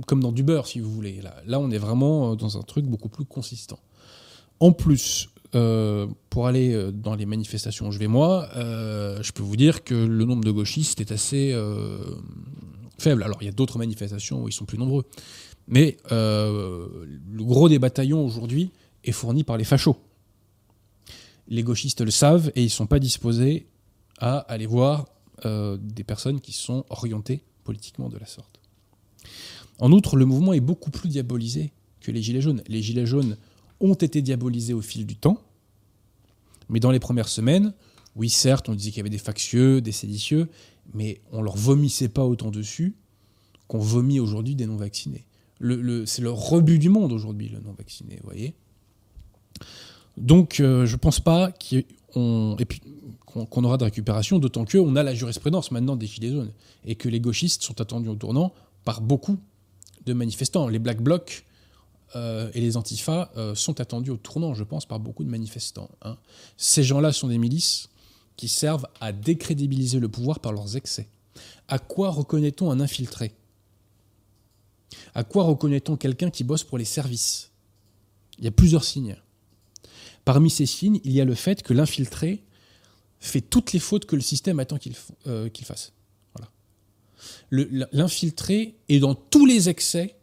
comme 0.07 0.23
dans 0.23 0.33
du 0.33 0.43
beurre, 0.43 0.67
si 0.67 0.81
vous 0.81 0.91
voulez. 0.91 1.21
Là, 1.47 1.61
on 1.61 1.71
est 1.71 1.79
vraiment 1.79 2.33
euh, 2.33 2.35
dans 2.37 2.59
un 2.59 2.63
truc 2.63 2.85
beaucoup 2.87 3.09
plus 3.09 3.25
consistant. 3.25 3.79
En 4.61 4.73
plus, 4.73 5.29
pour 6.31 6.47
aller 6.47 6.93
dans 6.93 7.15
les 7.15 7.25
manifestations 7.25 7.89
où 7.89 7.93
je 7.93 7.99
vais 7.99 8.09
moi, 8.09 8.49
je 8.55 9.33
peux 9.33 9.43
vous 9.43 9.57
dire 9.57 9.83
que 9.85 9.95
le 9.95 10.25
nombre 10.25 10.45
de 10.45 10.51
gauchistes 10.51 11.01
est 11.01 11.13
assez 11.13 11.57
faible. 12.99 13.23
Alors, 13.23 13.39
il 13.41 13.47
y 13.47 13.49
a 13.49 13.53
d'autres 13.53 13.79
manifestations 13.79 14.43
où 14.43 14.49
ils 14.49 14.53
sont 14.53 14.67
plus 14.67 14.79
nombreux. 14.79 15.05
Mais 15.69 15.97
le 16.11 17.45
gros 17.45 17.69
des 17.69 17.79
bataillons 17.79 18.27
aujourd'hui 18.27 18.73
est 19.05 19.13
fourni 19.13 19.45
par 19.45 19.57
les 19.57 19.65
fachos. 19.65 19.97
Les 21.47 21.63
gauchistes 21.63 22.03
le 22.03 22.11
savent 22.11 22.51
et 22.57 22.63
ils 22.63 22.67
ne 22.67 22.71
sont 22.71 22.87
pas 22.87 22.99
disposés 22.99 23.69
à 24.19 24.39
aller 24.39 24.67
voir 24.67 25.07
euh, 25.45 25.79
des 25.81 26.05
personnes 26.05 26.41
qui 26.41 26.53
sont 26.53 26.85
orientées 26.91 27.43
politiquement 27.65 28.09
de 28.09 28.19
la 28.19 28.27
sorte. 28.27 28.61
En 29.79 29.93
outre, 29.93 30.17
le 30.17 30.25
mouvement 30.25 30.53
est 30.53 30.61
beaucoup 30.61 30.91
plus 30.91 31.09
diabolisé 31.09 31.73
que 32.01 32.11
les 32.11 32.23
Gilets 32.23 32.41
jaunes. 32.41 32.63
Les 32.67 32.83
Gilets 32.83 33.07
jaunes 33.07 33.37
ont 33.81 33.95
été 33.95 34.23
diabolisés 34.23 34.75
au 34.75 34.81
fil 34.81 35.07
du 35.07 35.17
temps, 35.17 35.41
mais 36.69 36.81
dans 36.81 36.91
les 36.91 36.99
premières 36.99 37.29
semaines, 37.29 37.73
oui, 38.17 38.31
certes, 38.31 38.69
on 38.69 38.75
disait 38.75 38.91
qu'il 38.91 38.99
y 38.99 39.01
avait 39.01 39.11
des 39.11 39.19
factieux, 39.19 39.81
des 39.81 39.93
séditieux, 39.93 40.49
mais 40.93 41.21
on 41.31 41.43
leur 41.43 41.57
vomissait 41.57 42.09
pas 42.09 42.25
autant 42.25 42.51
dessus 42.51 42.97
qu'on 43.69 43.79
vomit 43.79 44.19
aujourd'hui 44.19 44.55
des 44.55 44.67
non-vaccinés. 44.67 45.27
c'est 45.61 46.23
le 46.23 46.31
rebut 46.31 46.79
du 46.79 46.89
monde 46.89 47.13
aujourd'hui, 47.13 47.49
le 47.49 47.61
non-vacciné, 47.61 48.17
vous 48.23 48.29
voyez 48.29 48.55
Donc, 50.17 50.59
euh, 50.59 50.87
je 50.87 50.97
pense 50.97 51.21
pas 51.21 51.53
et 52.15 52.65
puis, 52.65 52.81
qu'on, 53.27 53.65
aura 53.65 53.77
de 53.77 53.85
récupération, 53.85 54.39
d'autant 54.39 54.65
qu'on 54.65 54.97
a 54.97 55.03
la 55.03 55.15
jurisprudence 55.15 55.71
maintenant 55.71 55.97
des 55.97 56.07
Gilets 56.07 56.33
jaunes, 56.33 56.53
et 56.85 56.95
que 56.95 57.09
les 57.09 57.21
gauchistes 57.21 57.63
sont 57.63 57.81
attendus 57.81 58.09
au 58.09 58.15
tournant 58.15 58.53
par 58.85 59.01
beaucoup 59.01 59.39
de 60.07 60.13
manifestants. 60.13 60.69
Les 60.69 60.79
Black 60.79 61.03
Blocs 61.03 61.45
euh, 62.17 62.51
et 62.55 62.61
les 62.61 62.77
Antifas 62.77 63.31
euh, 63.37 63.55
sont 63.55 63.81
attendus 63.81 64.11
au 64.11 64.17
tournant, 64.17 64.55
je 64.55 64.65
pense, 64.65 64.87
par 64.87 64.99
beaucoup 64.99 65.25
de 65.25 65.29
manifestants. 65.29 65.91
Hein. 66.03 66.17
Ces 66.57 66.83
gens-là 66.83 67.13
sont 67.13 67.29
des 67.29 67.39
milices 67.39 67.91
qui 68.37 68.49
servent 68.49 68.87
à 69.01 69.13
décrédibiliser 69.13 69.99
le 69.99 70.09
pouvoir 70.09 70.41
par 70.41 70.53
leurs 70.53 70.77
excès. 70.77 71.09
À 71.69 71.79
quoi 71.79 72.11
reconnaît-on 72.11 72.71
un 72.71 72.81
infiltré? 72.81 73.35
À 75.15 75.25
quoi 75.25 75.45
reconnaît-on 75.45 75.97
quelqu'un 75.97 76.31
qui 76.31 76.45
bosse 76.45 76.65
pour 76.65 76.79
les 76.79 76.85
services? 76.85 77.51
Il 78.39 78.45
y 78.45 78.49
a 78.49 78.53
plusieurs 78.53 78.85
signes. 78.85 79.17
Parmi 80.29 80.51
ces 80.51 80.67
signes, 80.67 81.01
il 81.05 81.13
y 81.13 81.23
a 81.23 81.25
le 81.25 81.35
fait 81.35 81.63
que 81.63 81.73
l'infiltré 81.73 82.45
fait 83.19 83.41
toutes 83.41 83.73
les 83.73 83.79
fautes 83.79 84.05
que 84.05 84.15
le 84.15 84.21
système 84.21 84.61
attend 84.61 84.77
qu'il 84.77 84.93
euh, 85.27 85.49
fasse. 85.63 85.95
L'infiltré 87.51 88.75
est 88.91 88.99
dans 88.99 89.15
tous 89.15 89.47
les 89.47 89.71
excès 89.71 90.17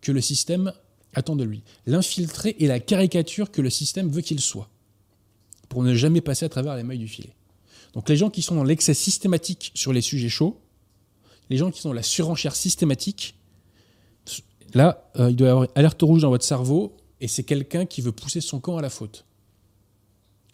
que 0.00 0.12
le 0.12 0.20
système 0.20 0.72
attend 1.12 1.34
de 1.34 1.42
lui. 1.42 1.64
L'infiltré 1.86 2.54
est 2.60 2.68
la 2.68 2.78
caricature 2.78 3.50
que 3.50 3.60
le 3.60 3.68
système 3.68 4.10
veut 4.10 4.20
qu'il 4.20 4.38
soit, 4.38 4.70
pour 5.68 5.82
ne 5.82 5.92
jamais 5.92 6.20
passer 6.20 6.44
à 6.44 6.48
travers 6.48 6.76
les 6.76 6.84
mailles 6.84 6.98
du 6.98 7.08
filet. 7.08 7.34
Donc 7.94 8.08
les 8.08 8.16
gens 8.16 8.30
qui 8.30 8.42
sont 8.42 8.54
dans 8.54 8.62
l'excès 8.62 8.94
systématique 8.94 9.72
sur 9.74 9.92
les 9.92 10.02
sujets 10.02 10.28
chauds, 10.28 10.60
les 11.50 11.56
gens 11.56 11.72
qui 11.72 11.80
sont 11.80 11.88
dans 11.88 11.94
la 11.96 12.04
surenchère 12.04 12.54
systématique, 12.54 13.34
là, 14.72 15.10
euh, 15.16 15.30
il 15.30 15.34
doit 15.34 15.48
y 15.48 15.50
avoir 15.50 15.66
alerte 15.74 16.00
rouge 16.02 16.22
dans 16.22 16.30
votre 16.30 16.44
cerveau, 16.44 16.96
et 17.20 17.28
c'est 17.28 17.44
quelqu'un 17.44 17.86
qui 17.86 18.00
veut 18.00 18.12
pousser 18.12 18.40
son 18.40 18.60
camp 18.60 18.76
à 18.76 18.82
la 18.82 18.90
faute, 18.90 19.24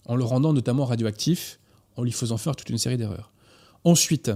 en 0.07 0.17
le 0.17 0.25
rendant 0.25 0.53
notamment 0.53 0.85
radioactif, 0.85 1.59
en 1.97 2.03
lui 2.03 2.13
faisant 2.13 2.39
faire 2.39 2.57
toute 2.57 2.71
une 2.71 2.79
série 2.79 2.97
d'erreurs. 2.97 3.33
Ensuite, 3.85 4.31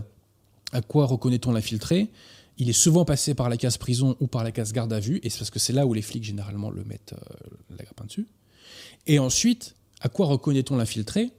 à 0.72 0.80
quoi 0.80 1.06
reconnaît-on 1.06 1.52
l'infiltré? 1.52 2.10
Il 2.58 2.68
est 2.68 2.74
souvent 2.74 3.04
passé 3.04 3.34
par 3.34 3.48
la 3.48 3.56
case 3.56 3.76
prison 3.76 4.16
ou 4.20 4.26
par 4.26 4.42
la 4.42 4.50
case 4.50 4.72
garde 4.72 4.92
à 4.92 5.00
vue, 5.00 5.20
et 5.22 5.30
c'est 5.30 5.38
parce 5.38 5.50
que 5.50 5.58
c'est 5.58 5.72
là 5.72 5.86
où 5.86 5.94
les 5.94 6.02
flics 6.02 6.24
généralement 6.24 6.70
le 6.70 6.84
mettent 6.84 7.14
euh, 7.14 7.46
la 7.70 7.84
grappin 7.84 8.06
dessus. 8.06 8.26
Et 9.06 9.18
ensuite, 9.18 9.74
à 10.00 10.08
quoi 10.08 10.26
reconnaît-on 10.26 10.76
l'infiltré? 10.76 11.30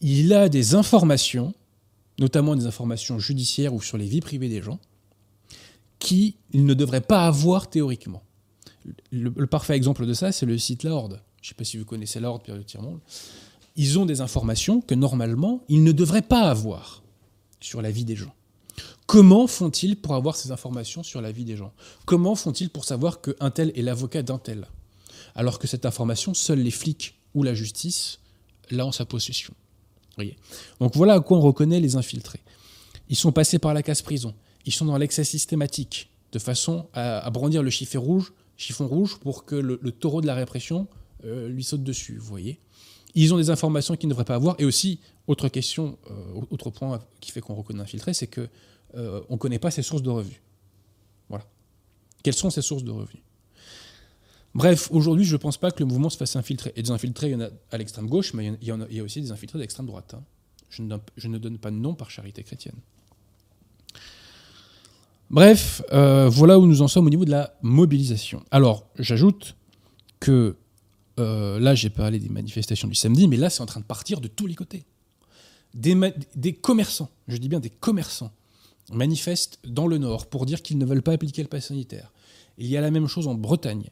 Il 0.00 0.32
a 0.32 0.48
des 0.48 0.74
informations, 0.74 1.54
notamment 2.18 2.56
des 2.56 2.66
informations 2.66 3.18
judiciaires 3.18 3.74
ou 3.74 3.82
sur 3.82 3.98
les 3.98 4.06
vies 4.06 4.20
privées 4.20 4.48
des 4.48 4.62
gens, 4.62 4.78
qu'il 5.98 6.34
ne 6.54 6.74
devrait 6.74 7.00
pas 7.00 7.26
avoir 7.26 7.68
théoriquement. 7.68 8.22
Le, 9.10 9.46
parfait 9.46 9.74
exemple 9.74 10.06
de 10.06 10.14
ça, 10.14 10.32
c'est 10.32 10.46
le 10.46 10.58
site 10.58 10.82
La 10.82 10.92
Horde. 10.92 11.20
Je 11.42 11.46
ne 11.46 11.48
sais 11.50 11.54
pas 11.54 11.64
si 11.64 11.76
vous 11.78 11.84
connaissez 11.84 12.20
La 12.20 12.30
Horde, 12.30 12.42
Pierre 12.42 12.64
Tirmont. 12.64 13.00
Ils 13.76 13.98
ont 13.98 14.06
des 14.06 14.20
informations 14.20 14.80
que 14.80 14.94
normalement, 14.94 15.64
ils 15.68 15.84
ne 15.84 15.92
devraient 15.92 16.22
pas 16.22 16.50
avoir 16.50 17.02
sur 17.60 17.82
la 17.82 17.90
vie 17.90 18.04
des 18.04 18.16
gens. 18.16 18.34
Comment 19.06 19.46
font-ils 19.46 19.96
pour 19.96 20.14
avoir 20.14 20.36
ces 20.36 20.52
informations 20.52 21.02
sur 21.02 21.20
la 21.20 21.32
vie 21.32 21.44
des 21.44 21.56
gens? 21.56 21.72
Comment 22.06 22.34
font-ils 22.34 22.70
pour 22.70 22.84
savoir 22.84 23.20
qu'un 23.20 23.50
tel 23.50 23.72
est 23.74 23.82
l'avocat 23.82 24.22
d'un 24.22 24.38
tel? 24.38 24.68
Alors 25.34 25.58
que 25.58 25.66
cette 25.66 25.86
information, 25.86 26.34
seuls 26.34 26.60
les 26.60 26.70
flics 26.70 27.18
ou 27.34 27.42
la 27.42 27.54
justice 27.54 28.20
l'a 28.70 28.86
en 28.86 28.92
sa 28.92 29.04
possession. 29.04 29.54
Voyez? 30.16 30.36
Donc 30.80 30.96
voilà 30.96 31.14
à 31.14 31.20
quoi 31.20 31.38
on 31.38 31.40
reconnaît 31.40 31.80
les 31.80 31.96
infiltrés. 31.96 32.40
Ils 33.08 33.16
sont 33.16 33.32
passés 33.32 33.58
par 33.58 33.74
la 33.74 33.82
case 33.82 34.02
prison. 34.02 34.34
Ils 34.66 34.72
sont 34.72 34.84
dans 34.84 34.96
l'excès 34.96 35.24
systématique, 35.24 36.10
de 36.32 36.38
façon 36.38 36.86
à, 36.92 37.28
brandir 37.30 37.62
le 37.62 37.70
chiffon 37.70 38.00
rouge, 38.00 38.32
chiffon 38.60 38.86
rouge 38.86 39.18
pour 39.18 39.44
que 39.44 39.56
le, 39.56 39.78
taureau 39.92 40.20
de 40.20 40.26
la 40.26 40.34
répression 40.34 40.86
euh, 41.24 41.48
lui 41.48 41.64
saute 41.64 41.82
dessus. 41.82 42.18
Vous 42.18 42.26
voyez 42.26 42.60
Ils 43.14 43.32
ont 43.32 43.38
des 43.38 43.50
informations 43.50 43.96
qu'ils 43.96 44.08
ne 44.08 44.12
devraient 44.12 44.24
pas 44.24 44.34
avoir. 44.34 44.54
Et 44.58 44.64
aussi, 44.64 45.00
autre 45.26 45.48
question, 45.48 45.98
euh, 46.10 46.42
autre 46.50 46.70
point 46.70 47.00
qui 47.20 47.30
fait 47.30 47.40
qu'on 47.40 47.54
reconnaît 47.54 47.80
infiltré, 47.80 48.12
c'est 48.12 48.26
que 48.26 48.48
euh, 48.96 49.22
on 49.28 49.34
ne 49.34 49.38
connaît 49.38 49.58
pas 49.58 49.70
ses 49.70 49.82
sources 49.82 50.02
de 50.02 50.10
revenus. 50.10 50.40
Voilà. 51.28 51.46
Quelles 52.22 52.34
sont 52.34 52.50
ses 52.50 52.62
sources 52.62 52.84
de 52.84 52.90
revenus? 52.90 53.22
Bref, 54.54 54.90
aujourd'hui, 54.90 55.24
je 55.24 55.32
ne 55.32 55.38
pense 55.38 55.56
pas 55.56 55.70
que 55.70 55.78
le 55.78 55.86
mouvement 55.86 56.10
se 56.10 56.16
fasse 56.16 56.36
infiltrer. 56.36 56.72
Et 56.76 56.82
des 56.82 56.90
infiltrés, 56.90 57.28
il 57.28 57.32
y 57.32 57.36
en 57.36 57.40
a 57.40 57.50
à 57.70 57.78
l'extrême 57.78 58.08
gauche, 58.08 58.34
mais 58.34 58.52
il 58.60 58.68
y, 58.68 58.72
en 58.72 58.80
a, 58.80 59.02
aussi 59.02 59.20
des 59.20 59.30
infiltrés 59.30 59.58
d'extrême 59.58 59.86
droite. 59.86 60.14
Hein. 60.14 60.22
Je, 60.68 60.82
ne 60.82 61.38
donne, 61.38 61.58
pas 61.58 61.70
de 61.70 61.76
nom 61.76 61.94
par 61.94 62.10
charité 62.10 62.42
chrétienne. 62.42 62.76
Bref, 65.30 65.82
euh, 65.92 66.28
voilà 66.28 66.58
où 66.58 66.66
nous 66.66 66.82
en 66.82 66.88
sommes 66.88 67.06
au 67.06 67.10
niveau 67.10 67.24
de 67.24 67.30
la 67.30 67.54
mobilisation. 67.62 68.42
Alors, 68.50 68.88
j'ajoute 68.98 69.56
que 70.18 70.56
euh, 71.20 71.60
là, 71.60 71.76
j'ai 71.76 71.88
parlé 71.88 72.18
des 72.18 72.28
manifestations 72.28 72.88
du 72.88 72.96
samedi, 72.96 73.28
mais 73.28 73.36
là, 73.36 73.48
c'est 73.48 73.62
en 73.62 73.66
train 73.66 73.80
de 73.80 73.84
partir 73.84 74.20
de 74.20 74.26
tous 74.26 74.48
les 74.48 74.56
côtés. 74.56 74.84
des 75.74 76.52
commerçants, 76.54 77.10
je 77.28 77.36
dis 77.36 77.48
bien 77.48 77.60
des 77.60 77.70
commerçants, 77.70 78.32
manifestent 78.92 79.60
dans 79.64 79.86
le 79.86 79.98
Nord 79.98 80.26
pour 80.26 80.46
dire 80.46 80.62
qu'ils 80.62 80.78
ne 80.78 80.84
veulent 80.84 81.02
pas 81.02 81.12
appliquer 81.12 81.42
le 81.42 81.48
pass 81.48 81.66
sanitaire. 81.66 82.12
Il 82.58 82.66
y 82.66 82.76
a 82.76 82.80
la 82.80 82.90
même 82.90 83.06
chose 83.06 83.28
en 83.28 83.34
Bretagne. 83.34 83.88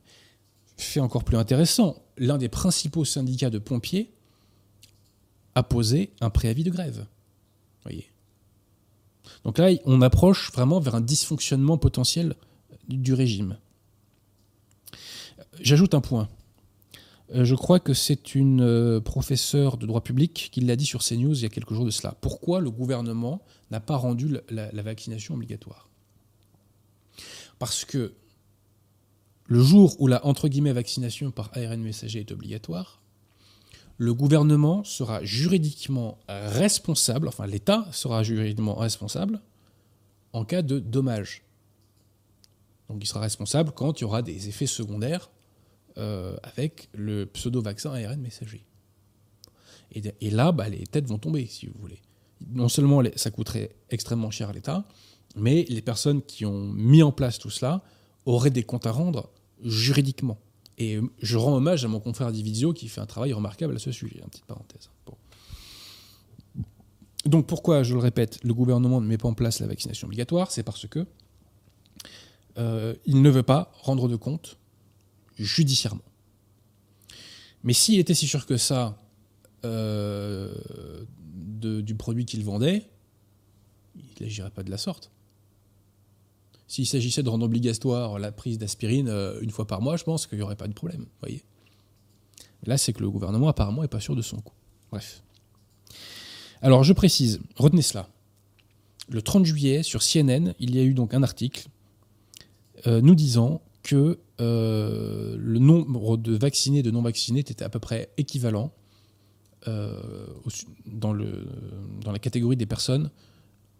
Fait 0.76 1.00
encore 1.00 1.22
plus 1.22 1.36
intéressant, 1.36 2.02
l'un 2.16 2.38
des 2.38 2.48
principaux 2.48 3.04
syndicats 3.04 3.50
de 3.50 3.58
pompiers 3.58 4.10
a 5.54 5.62
posé 5.62 6.10
un 6.20 6.30
préavis 6.30 6.64
de 6.64 6.70
grève. 6.70 7.06
Voyez. 7.84 8.10
Donc 9.48 9.56
là, 9.56 9.70
on 9.86 10.02
approche 10.02 10.52
vraiment 10.52 10.78
vers 10.78 10.94
un 10.94 11.00
dysfonctionnement 11.00 11.78
potentiel 11.78 12.34
du 12.86 13.14
régime. 13.14 13.56
J'ajoute 15.58 15.94
un 15.94 16.02
point. 16.02 16.28
Euh, 17.34 17.46
je 17.46 17.54
crois 17.54 17.80
que 17.80 17.94
c'est 17.94 18.34
une 18.34 18.60
euh, 18.60 19.00
professeure 19.00 19.78
de 19.78 19.86
droit 19.86 20.02
public 20.02 20.50
qui 20.52 20.60
l'a 20.60 20.76
dit 20.76 20.84
sur 20.84 21.02
CNews 21.02 21.34
il 21.34 21.40
y 21.40 21.46
a 21.46 21.48
quelques 21.48 21.72
jours 21.72 21.86
de 21.86 21.90
cela. 21.90 22.14
Pourquoi 22.20 22.60
le 22.60 22.70
gouvernement 22.70 23.40
n'a 23.70 23.80
pas 23.80 23.96
rendu 23.96 24.36
la, 24.50 24.82
vaccination 24.82 25.32
obligatoire? 25.32 25.88
Parce 27.58 27.86
que 27.86 28.12
le 29.46 29.62
jour 29.62 29.96
où 29.98 30.08
la 30.08 30.26
entre 30.26 30.48
guillemets 30.48 30.74
vaccination 30.74 31.30
par 31.30 31.50
ARN 31.54 31.80
messager 31.80 32.20
est 32.20 32.32
obligatoire, 32.32 32.97
le 33.98 34.14
gouvernement 34.14 34.84
sera 34.84 35.22
juridiquement 35.24 36.18
responsable, 36.28 37.28
enfin 37.28 37.46
l'État 37.46 37.86
sera 37.90 38.22
juridiquement 38.22 38.74
responsable 38.74 39.40
en 40.32 40.44
cas 40.44 40.62
de 40.62 40.78
dommage. 40.78 41.42
Donc 42.88 43.02
il 43.02 43.06
sera 43.06 43.20
responsable 43.20 43.72
quand 43.72 44.00
il 44.00 44.02
y 44.02 44.04
aura 44.04 44.22
des 44.22 44.48
effets 44.48 44.66
secondaires 44.66 45.30
euh, 45.98 46.36
avec 46.44 46.88
le 46.94 47.26
pseudo-vaccin 47.26 47.92
ARN 47.92 48.20
messager. 48.20 48.64
Et, 49.92 50.30
là, 50.30 50.52
bah, 50.52 50.68
les 50.68 50.86
têtes 50.86 51.06
vont 51.06 51.18
tomber, 51.18 51.46
si 51.46 51.66
vous 51.66 51.74
voulez. 51.80 52.02
Non 52.46 52.68
seulement 52.68 53.02
ça 53.16 53.30
coûterait 53.30 53.74
extrêmement 53.90 54.30
cher 54.30 54.50
à 54.50 54.52
l'État, 54.52 54.84
mais 55.34 55.64
les 55.68 55.80
personnes 55.80 56.22
qui 56.22 56.44
ont 56.44 56.68
mis 56.68 57.02
en 57.02 57.10
place 57.10 57.38
tout 57.38 57.50
cela 57.50 57.82
auraient 58.26 58.50
des 58.50 58.62
comptes 58.62 58.86
à 58.86 58.92
rendre 58.92 59.30
juridiquement. 59.64 60.38
Et 60.78 61.00
je 61.20 61.36
rends 61.36 61.56
hommage 61.56 61.84
à 61.84 61.88
mon 61.88 61.98
confrère 61.98 62.30
Divisio 62.30 62.72
qui 62.72 62.88
fait 62.88 63.00
un 63.00 63.06
travail 63.06 63.32
remarquable 63.32 63.74
à 63.74 63.78
ce 63.78 63.90
sujet. 63.90 64.20
Une 64.22 64.30
petite 64.30 64.46
parenthèse. 64.46 64.90
Donc 67.24 67.46
pourquoi, 67.46 67.82
je 67.82 67.94
le 67.94 68.00
répète, 68.00 68.38
le 68.44 68.54
gouvernement 68.54 69.00
ne 69.00 69.06
met 69.06 69.18
pas 69.18 69.28
en 69.28 69.34
place 69.34 69.58
la 69.60 69.66
vaccination 69.66 70.06
obligatoire? 70.06 70.52
C'est 70.52 70.62
parce 70.62 70.86
que 70.86 71.04
euh, 72.58 72.94
il 73.06 73.22
ne 73.22 73.30
veut 73.30 73.42
pas 73.42 73.72
rendre 73.82 74.08
de 74.08 74.16
compte 74.16 74.58
judiciairement. 75.36 76.02
Mais 77.64 77.72
s'il 77.72 77.98
était 77.98 78.14
si 78.14 78.26
sûr 78.26 78.46
que 78.46 78.56
ça 78.56 79.02
euh, 79.64 80.54
du 81.28 81.94
produit 81.96 82.24
qu'il 82.24 82.44
vendait, 82.44 82.88
il 83.96 84.22
n'agirait 84.22 84.50
pas 84.50 84.62
de 84.62 84.70
la 84.70 84.78
sorte. 84.78 85.10
S'il 86.68 86.86
s'agissait 86.86 87.22
de 87.22 87.30
rendre 87.30 87.46
obligatoire 87.46 88.18
la 88.18 88.30
prise 88.30 88.58
d'aspirine 88.58 89.08
euh, 89.08 89.40
une 89.40 89.50
fois 89.50 89.66
par 89.66 89.80
mois, 89.80 89.96
je 89.96 90.04
pense 90.04 90.26
qu'il 90.26 90.36
n'y 90.36 90.44
aurait 90.44 90.54
pas 90.54 90.68
de 90.68 90.74
problème. 90.74 91.06
Voyez 91.20 91.42
Là, 92.66 92.76
c'est 92.76 92.92
que 92.92 93.00
le 93.00 93.10
gouvernement, 93.10 93.48
apparemment, 93.48 93.82
n'est 93.82 93.88
pas 93.88 94.00
sûr 94.00 94.14
de 94.14 94.20
son 94.20 94.36
coup. 94.36 94.52
Bref. 94.90 95.22
Alors, 96.60 96.84
je 96.84 96.92
précise, 96.92 97.40
retenez 97.56 97.82
cela. 97.82 98.08
Le 99.08 99.22
30 99.22 99.46
juillet, 99.46 99.82
sur 99.82 100.02
CNN, 100.02 100.54
il 100.58 100.74
y 100.76 100.78
a 100.78 100.82
eu 100.82 100.92
donc 100.92 101.14
un 101.14 101.22
article 101.22 101.68
euh, 102.86 103.00
nous 103.00 103.14
disant 103.14 103.62
que 103.82 104.18
euh, 104.40 105.36
le 105.38 105.58
nombre 105.58 106.18
de 106.18 106.36
vaccinés 106.36 106.80
et 106.80 106.82
de 106.82 106.90
non 106.90 107.00
vaccinés 107.00 107.40
était 107.40 107.64
à 107.64 107.70
peu 107.70 107.78
près 107.78 108.10
équivalent 108.18 108.72
dans, 110.86 111.12
la 111.12 112.18
catégorie 112.18 112.56
des 112.56 112.64
personnes 112.64 113.10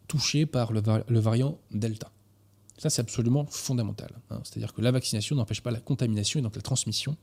touchées 0.07 0.45
par 0.45 0.73
le 0.73 1.21
variant 1.21 1.59
Delta. 1.71 2.11
Ça, 2.79 2.91
c'est 2.91 3.03
absolument 3.03 3.45
fondamental. 3.47 4.11
Hein. 4.31 4.41
C'est-à-dire 4.45 4.73
que 4.73 4.81
la 4.81 4.91
vaccination 4.91 5.37
n'empêche 5.37 5.61
pas 5.61 5.71
la 5.71 5.81
contamination 5.81 6.41
et 6.41 6.43
donc 6.43 6.57
la 6.57 6.63
transmission 6.63 7.17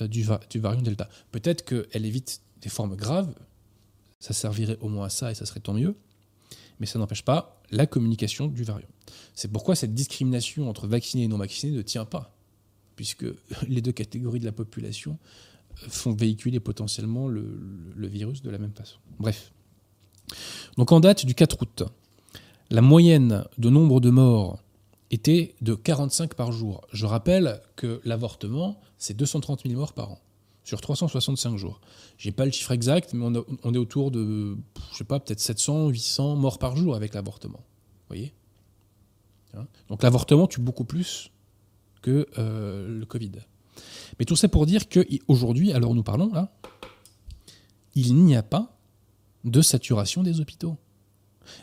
du, 0.00 0.26
du 0.50 0.60
variant 0.60 0.82
Delta. 0.82 1.08
Peut-être 1.32 1.64
qu'elle 1.64 2.04
évite 2.04 2.42
des 2.60 2.68
formes 2.68 2.94
graves, 2.94 3.34
ça 4.20 4.34
servirait 4.34 4.78
au 4.80 4.88
moins 4.88 5.06
à 5.06 5.10
ça 5.10 5.30
et 5.30 5.34
ça 5.34 5.46
serait 5.46 5.60
tant 5.60 5.74
mieux, 5.74 5.96
mais 6.80 6.86
ça 6.86 6.98
n'empêche 6.98 7.22
pas 7.24 7.60
la 7.70 7.86
communication 7.86 8.48
du 8.48 8.64
variant. 8.64 8.88
C'est 9.34 9.50
pourquoi 9.50 9.74
cette 9.74 9.94
discrimination 9.94 10.68
entre 10.68 10.86
vaccinés 10.86 11.24
et 11.24 11.28
non 11.28 11.38
vaccinés 11.38 11.76
ne 11.76 11.82
tient 11.82 12.04
pas, 12.04 12.34
puisque 12.96 13.26
les 13.68 13.82
deux 13.82 13.92
catégories 13.92 14.40
de 14.40 14.44
la 14.44 14.52
population 14.52 15.18
euh, 15.84 15.86
font 15.88 16.12
véhiculer 16.12 16.60
potentiellement 16.60 17.28
le, 17.28 17.44
virus 17.96 18.42
de 18.42 18.50
la 18.50 18.58
même 18.58 18.72
façon. 18.72 18.98
Bref. 19.18 19.52
Donc 20.76 20.92
en 20.92 21.00
date 21.00 21.24
du 21.24 21.34
4 21.34 21.62
août, 21.62 21.82
la 22.70 22.82
moyenne 22.82 23.44
de 23.56 23.70
nombre 23.70 24.00
de 24.00 24.10
morts 24.10 24.58
était 25.10 25.54
de 25.62 25.74
45 25.74 26.34
par 26.34 26.52
jour. 26.52 26.82
Je 26.92 27.06
rappelle 27.06 27.60
que 27.76 28.00
l'avortement, 28.04 28.80
c'est 28.98 29.16
230 29.16 29.62
000 29.66 29.74
morts 29.78 29.94
par 29.94 30.12
an 30.12 30.18
sur 30.64 30.82
365 30.82 31.56
jours. 31.56 31.80
J'ai 32.18 32.30
pas 32.30 32.44
le 32.44 32.50
chiffre 32.50 32.72
exact, 32.72 33.14
mais 33.14 33.24
on, 33.64 33.74
est 33.74 33.78
autour 33.78 34.10
de, 34.10 34.54
je 34.92 34.98
sais 34.98 35.04
pas, 35.04 35.18
peut-être 35.18 35.40
700, 35.40 35.88
800 35.88 36.36
morts 36.36 36.58
par 36.58 36.76
jour 36.76 36.94
avec 36.94 37.14
l'avortement. 37.14 37.64
Voyez? 38.08 38.34
Hein? 39.54 39.66
Donc 39.88 40.02
l'avortement 40.02 40.46
tue 40.46 40.60
beaucoup 40.60 40.84
plus 40.84 41.30
que 42.02 42.26
euh, 42.36 42.98
le 42.98 43.06
Covid. 43.06 43.32
Mais 44.18 44.26
tout 44.26 44.36
ça 44.36 44.48
pour 44.48 44.66
dire 44.66 44.90
qu'aujourd'hui, 44.90 45.72
alors 45.72 45.94
nous 45.94 46.02
parlons 46.02 46.30
là, 46.34 46.52
il 47.94 48.14
n'y 48.16 48.36
a 48.36 48.42
pas 48.42 48.76
de 49.44 49.62
saturation 49.62 50.22
des 50.22 50.40
hôpitaux. 50.40 50.76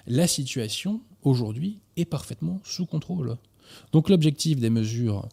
La 0.07 0.27
situation 0.27 1.01
aujourd'hui 1.23 1.79
est 1.97 2.05
parfaitement 2.05 2.59
sous 2.63 2.85
contrôle. 2.85 3.37
Donc 3.91 4.09
l'objectif 4.09 4.59
des 4.59 4.69
mesures 4.69 5.27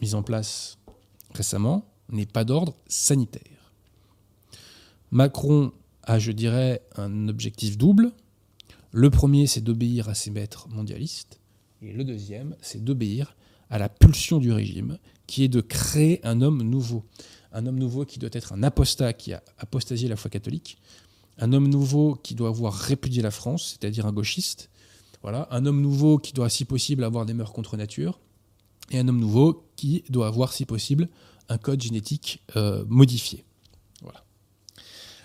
mises 0.00 0.14
en 0.14 0.22
place 0.22 0.78
récemment, 1.34 1.84
n'est 2.10 2.26
pas 2.26 2.44
d'ordre 2.44 2.74
sanitaire. 2.86 3.72
Macron 5.10 5.72
a, 6.02 6.18
je 6.18 6.32
dirais, 6.32 6.82
un 6.96 7.28
objectif 7.28 7.76
double. 7.76 8.12
Le 8.92 9.10
premier, 9.10 9.46
c'est 9.46 9.60
d'obéir 9.60 10.08
à 10.08 10.14
ses 10.14 10.30
maîtres 10.30 10.68
mondialistes. 10.68 11.40
Et 11.82 11.92
le 11.92 12.04
deuxième, 12.04 12.56
c'est 12.62 12.82
d'obéir 12.82 13.36
à 13.70 13.78
la 13.78 13.88
pulsion 13.88 14.38
du 14.38 14.52
régime, 14.52 14.98
qui 15.26 15.44
est 15.44 15.48
de 15.48 15.60
créer 15.60 16.20
un 16.24 16.40
homme 16.42 16.62
nouveau. 16.62 17.04
Un 17.52 17.66
homme 17.66 17.78
nouveau 17.78 18.04
qui 18.04 18.18
doit 18.18 18.30
être 18.32 18.52
un 18.52 18.62
apostat 18.62 19.12
qui 19.12 19.32
a 19.32 19.42
apostasié 19.58 20.08
la 20.08 20.16
foi 20.16 20.30
catholique. 20.30 20.78
Un 21.38 21.52
homme 21.52 21.68
nouveau 21.68 22.14
qui 22.22 22.34
doit 22.34 22.48
avoir 22.48 22.74
répudié 22.74 23.22
la 23.22 23.30
France, 23.30 23.76
c'est-à-dire 23.78 24.06
un 24.06 24.12
gauchiste. 24.12 24.70
Voilà. 25.22 25.48
Un 25.50 25.66
homme 25.66 25.80
nouveau 25.80 26.18
qui 26.18 26.32
doit, 26.32 26.48
si 26.48 26.64
possible, 26.64 27.02
avoir 27.02 27.26
des 27.26 27.34
mœurs 27.34 27.52
contre 27.52 27.76
nature. 27.76 28.20
Et 28.90 28.98
un 28.98 29.08
homme 29.08 29.18
nouveau 29.18 29.66
qui 29.76 30.04
doit 30.10 30.26
avoir, 30.26 30.52
si 30.52 30.64
possible, 30.64 31.08
un 31.48 31.58
code 31.58 31.82
génétique 31.82 32.42
euh, 32.56 32.84
modifié. 32.88 33.44
Voilà. 34.02 34.24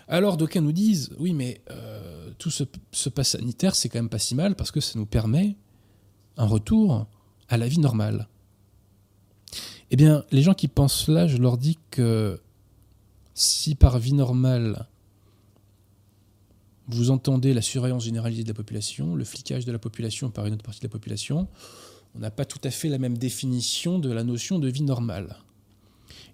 Alors 0.07 0.37
d'aucuns 0.37 0.61
nous 0.61 0.71
disent, 0.71 1.11
oui 1.19 1.33
mais 1.33 1.61
euh, 1.69 2.31
tout 2.37 2.49
ce, 2.49 2.63
ce 2.91 3.09
pass 3.09 3.29
sanitaire 3.29 3.75
c'est 3.75 3.89
quand 3.89 3.99
même 3.99 4.09
pas 4.09 4.19
si 4.19 4.35
mal 4.35 4.55
parce 4.55 4.71
que 4.71 4.81
ça 4.81 4.97
nous 4.97 5.05
permet 5.05 5.55
un 6.37 6.45
retour 6.45 7.07
à 7.47 7.57
la 7.57 7.67
vie 7.67 7.79
normale. 7.79 8.27
Eh 9.91 9.95
bien, 9.95 10.23
les 10.31 10.41
gens 10.41 10.53
qui 10.53 10.67
pensent 10.67 11.07
là, 11.07 11.27
je 11.27 11.37
leur 11.37 11.57
dis 11.57 11.77
que 11.89 12.39
si 13.33 13.75
par 13.75 13.97
vie 13.97 14.13
normale, 14.13 14.87
vous 16.89 17.12
entendez 17.12 17.54
la 17.54 17.62
surveillance 17.62 18.04
généralisée 18.04 18.43
de 18.43 18.47
la 18.47 18.54
population, 18.54 19.15
le 19.15 19.23
flicage 19.23 19.65
de 19.65 19.71
la 19.71 19.80
population 19.80 20.32
par 20.32 20.45
une 20.45 20.54
autre 20.54 20.63
partie 20.63 20.80
de 20.80 20.86
la 20.86 20.91
population, 20.91 21.47
on 22.15 22.19
n'a 22.19 22.32
pas 22.32 22.45
tout 22.45 22.60
à 22.63 22.71
fait 22.71 22.89
la 22.89 22.97
même 22.97 23.17
définition 23.17 23.99
de 23.99 24.12
la 24.12 24.23
notion 24.23 24.58
de 24.58 24.67
vie 24.67 24.82
normale. 24.82 25.38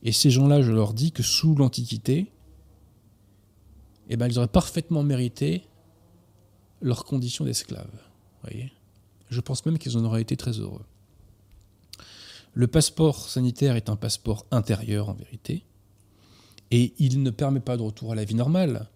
Et 0.04 0.12
ces 0.12 0.30
gens-là, 0.30 0.62
je 0.62 0.72
leur 0.72 0.94
dis 0.94 1.12
que 1.12 1.24
sous 1.24 1.56
l'Antiquité, 1.56 2.32
eh 4.10 4.18
ben, 4.18 4.28
ils 4.28 4.38
auraient 4.38 4.48
parfaitement 4.48 5.04
mérité 5.04 5.63
leur 6.82 7.04
condition 7.04 7.44
d'esclaves. 7.44 8.00
Voyez 8.44 8.72
Je 9.30 9.41
pense 9.41 9.65
même 9.65 9.78
qu'ils 9.78 9.98
en 9.98 10.06
auraient 10.06 10.22
été 10.22 10.38
très 10.38 10.60
heureux. 10.60 10.86
Le 12.54 12.68
passeport 12.68 13.28
sanitaire 13.28 13.76
est 13.76 13.89
un 13.89 13.98
passeport 13.98 14.46
intérieur 14.52 15.10
en 15.10 15.13
vérité, 15.13 15.65
et 16.72 16.94
il 17.00 17.22
ne 17.22 17.30
permet 17.30 17.60
pas 17.60 17.76
de 17.76 17.82
retour 17.82 18.13
à 18.13 18.15
la 18.15 18.24
vie 18.24 18.36
normale, 18.36 18.89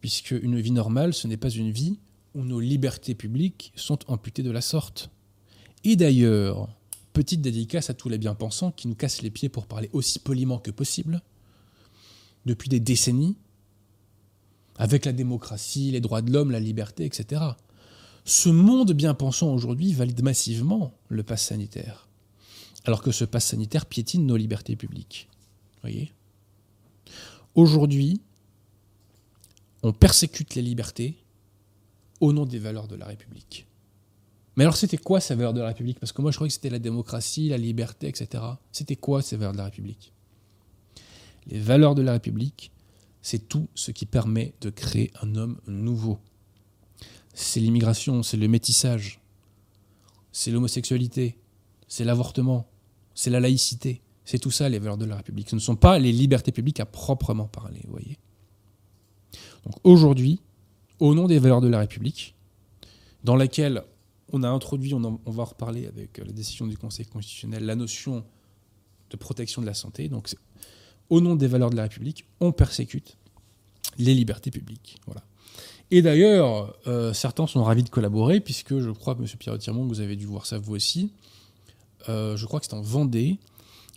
puisque 0.00 0.30
une 0.30 0.60
vie 0.60 0.70
normale, 0.70 1.14
ce 1.14 1.26
n'est 1.26 1.36
pas 1.36 1.50
une 1.50 1.70
vie 1.70 1.98
où 2.34 2.44
nos 2.44 2.60
libertés 2.60 3.14
publiques 3.14 3.72
sont 3.76 3.98
amputées 4.08 4.42
de 4.42 4.50
la 4.50 4.60
sorte. 4.60 5.10
Et 5.84 5.96
d'ailleurs, 5.96 6.68
petite 7.12 7.40
dédicace 7.40 7.90
à 7.90 7.94
tous 7.94 8.08
les 8.08 8.18
bien-pensants 8.18 8.70
qui 8.70 8.88
nous 8.88 8.94
cassent 8.94 9.22
les 9.22 9.30
pieds 9.30 9.48
pour 9.48 9.66
parler 9.66 9.90
aussi 9.92 10.18
poliment 10.18 10.58
que 10.58 10.70
possible, 10.70 11.22
depuis 12.46 12.68
des 12.68 12.80
décennies, 12.80 13.36
avec 14.76 15.04
la 15.04 15.12
démocratie, 15.12 15.90
les 15.90 16.00
droits 16.00 16.22
de 16.22 16.32
l'homme, 16.32 16.50
la 16.50 16.60
liberté, 16.60 17.04
etc. 17.04 17.42
Ce 18.24 18.48
monde 18.48 18.92
bien-pensant 18.92 19.52
aujourd'hui 19.52 19.92
valide 19.92 20.22
massivement 20.22 20.94
le 21.08 21.22
pass 21.22 21.44
sanitaire, 21.46 22.08
alors 22.84 23.02
que 23.02 23.12
ce 23.12 23.24
pass 23.24 23.46
sanitaire 23.46 23.86
piétine 23.86 24.26
nos 24.26 24.36
libertés 24.36 24.76
publiques. 24.76 25.28
Voyez? 25.82 26.12
Aujourd'hui, 27.54 28.20
on 29.82 29.92
persécute 29.92 30.54
les 30.54 30.62
libertés 30.62 31.16
au 32.20 32.32
nom 32.32 32.44
des 32.44 32.58
valeurs 32.58 32.88
de 32.88 32.96
la 32.96 33.06
République. 33.06 33.66
Mais 34.56 34.64
alors, 34.64 34.76
c'était 34.76 34.98
quoi 34.98 35.20
ces 35.20 35.34
valeurs 35.34 35.54
de 35.54 35.60
la 35.60 35.68
République? 35.68 35.98
Parce 35.98 36.12
que 36.12 36.20
moi, 36.20 36.30
je 36.30 36.36
croyais 36.36 36.48
que 36.48 36.54
c'était 36.54 36.70
la 36.70 36.78
démocratie, 36.78 37.48
la 37.48 37.56
liberté, 37.56 38.08
etc. 38.08 38.42
C'était 38.72 38.96
quoi 38.96 39.22
ces 39.22 39.36
valeurs 39.36 39.52
de 39.52 39.58
la 39.58 39.64
République? 39.64 40.12
Les 41.46 41.58
valeurs 41.60 41.94
de 41.94 42.02
la 42.02 42.12
République, 42.12 42.70
c'est 43.22 43.48
tout 43.48 43.68
ce 43.74 43.90
qui 43.90 44.06
permet 44.06 44.54
de 44.60 44.70
créer 44.70 45.10
un 45.22 45.34
homme 45.36 45.58
nouveau. 45.66 46.18
C'est 47.32 47.60
l'immigration, 47.60 48.22
c'est 48.22 48.36
le 48.36 48.48
métissage, 48.48 49.20
c'est 50.32 50.50
l'homosexualité, 50.50 51.38
c'est 51.88 52.04
l'avortement, 52.04 52.68
c'est 53.14 53.30
la 53.30 53.40
laïcité. 53.40 54.02
C'est 54.24 54.38
tout 54.38 54.50
ça 54.50 54.68
les 54.68 54.78
valeurs 54.78 54.98
de 54.98 55.06
la 55.06 55.16
République. 55.16 55.48
Ce 55.48 55.56
ne 55.56 55.60
sont 55.60 55.76
pas 55.76 55.98
les 55.98 56.12
libertés 56.12 56.52
publiques 56.52 56.80
à 56.80 56.86
proprement 56.86 57.46
parler, 57.46 57.80
vous 57.84 57.92
voyez. 57.92 58.18
Donc 59.64 59.74
aujourd'hui, 59.84 60.40
au 60.98 61.14
nom 61.14 61.26
des 61.26 61.38
valeurs 61.38 61.60
de 61.60 61.68
la 61.68 61.78
République, 61.78 62.34
dans 63.24 63.36
laquelle 63.36 63.82
on 64.32 64.42
a 64.42 64.48
introduit, 64.48 64.94
on, 64.94 65.00
va 65.00 65.42
en 65.42 65.44
reparler 65.44 65.86
avec 65.86 66.18
euh, 66.18 66.24
la 66.24 66.32
décision 66.32 66.66
du 66.66 66.76
Conseil 66.76 67.06
constitutionnel, 67.06 67.64
la 67.64 67.74
notion 67.74 68.24
de 69.10 69.16
protection 69.16 69.60
de 69.60 69.66
la 69.66 69.74
santé. 69.74 70.08
Donc, 70.08 70.32
au 71.08 71.20
nom 71.20 71.34
des 71.34 71.48
valeurs 71.48 71.70
de 71.70 71.76
la 71.76 71.82
République, 71.82 72.24
on 72.40 72.52
persécute 72.52 73.16
les 73.98 74.14
libertés 74.14 74.50
publiques. 74.50 74.98
Voilà. 75.06 75.22
Et 75.90 76.02
d'ailleurs, 76.02 76.76
euh, 76.86 77.12
certains 77.12 77.48
sont 77.48 77.64
ravis 77.64 77.82
de 77.82 77.88
collaborer, 77.88 78.40
puisque 78.40 78.78
je 78.78 78.90
crois, 78.90 79.16
M. 79.18 79.26
Pierre 79.38 79.58
Tirmont, 79.58 79.86
vous 79.86 80.00
avez 80.00 80.14
dû 80.14 80.26
voir 80.26 80.46
ça 80.46 80.58
vous 80.58 80.76
aussi. 80.76 81.10
Euh, 82.08 82.36
je 82.36 82.46
crois 82.46 82.60
que 82.60 82.66
c'est 82.66 82.74
en 82.74 82.82
Vendée, 82.82 83.38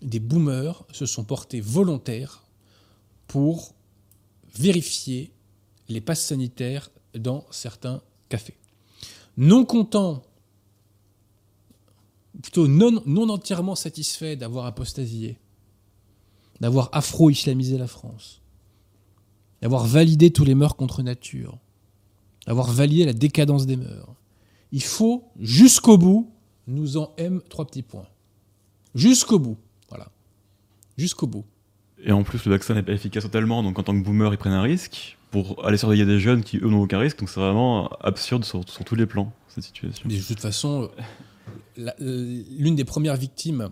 des 0.01 0.19
boomers 0.19 0.83
se 0.91 1.05
sont 1.05 1.23
portés 1.23 1.61
volontaires 1.61 2.43
pour 3.27 3.73
vérifier 4.55 5.31
les 5.89 6.01
passes 6.01 6.25
sanitaires 6.25 6.89
dans 7.13 7.45
certains 7.51 8.01
cafés 8.29 8.55
non 9.37 9.65
content, 9.65 10.23
plutôt 12.41 12.67
non, 12.67 13.29
entièrement 13.29 13.75
satisfait 13.75 14.35
d'avoir 14.35 14.65
apostasié, 14.65 15.37
d'avoir 16.59 16.89
afro-islamisé 16.91 17.77
la 17.77 17.87
France, 17.87 18.41
d'avoir 19.61 19.85
validé 19.85 20.31
tous 20.31 20.43
les 20.43 20.55
mœurs 20.55 20.75
contre 20.75 21.03
nature, 21.03 21.57
d'avoir 22.45 22.71
validé 22.71 23.05
la 23.05 23.13
décadence 23.13 23.65
des 23.65 23.77
mœurs. 23.77 24.13
Il 24.71 24.83
faut, 24.83 25.25
jusqu'au 25.39 25.97
bout, 25.97 26.31
nous 26.67 26.97
en 26.97 27.13
aime 27.17 27.41
trois 27.49 27.65
petits 27.65 27.83
points. 27.83 28.07
Jusqu'au 28.95 29.39
bout. 29.39 29.57
Voilà. 29.89 30.09
Jusqu'au 30.97 31.27
bout. 31.27 31.45
Et 32.03 32.11
en 32.11 32.23
plus, 32.23 32.45
le 32.45 32.51
vaccin 32.51 32.73
n'est 32.73 32.83
pas 32.83 32.93
efficace 32.93 33.23
totalement, 33.23 33.63
donc 33.63 33.77
en 33.79 33.83
tant 33.83 33.97
que 33.97 34.03
boomer, 34.03 34.33
ils 34.33 34.37
prennent 34.37 34.53
un 34.53 34.61
risque 34.61 35.17
pour 35.33 35.65
aller 35.65 35.77
surveiller 35.77 36.05
des 36.05 36.19
jeunes 36.19 36.43
qui, 36.43 36.57
eux, 36.57 36.69
n'ont 36.69 36.83
aucun 36.83 36.99
risque. 36.99 37.17
Donc 37.17 37.27
c'est 37.27 37.39
vraiment 37.39 37.89
absurde 37.99 38.45
sur, 38.45 38.63
tous 38.63 38.95
les 38.95 39.07
plans, 39.07 39.33
cette 39.47 39.63
situation. 39.63 40.07
de 40.07 40.21
toute 40.21 40.39
façon, 40.39 40.91
l'une 41.75 42.75
des 42.75 42.85
premières 42.85 43.15
victimes 43.15 43.69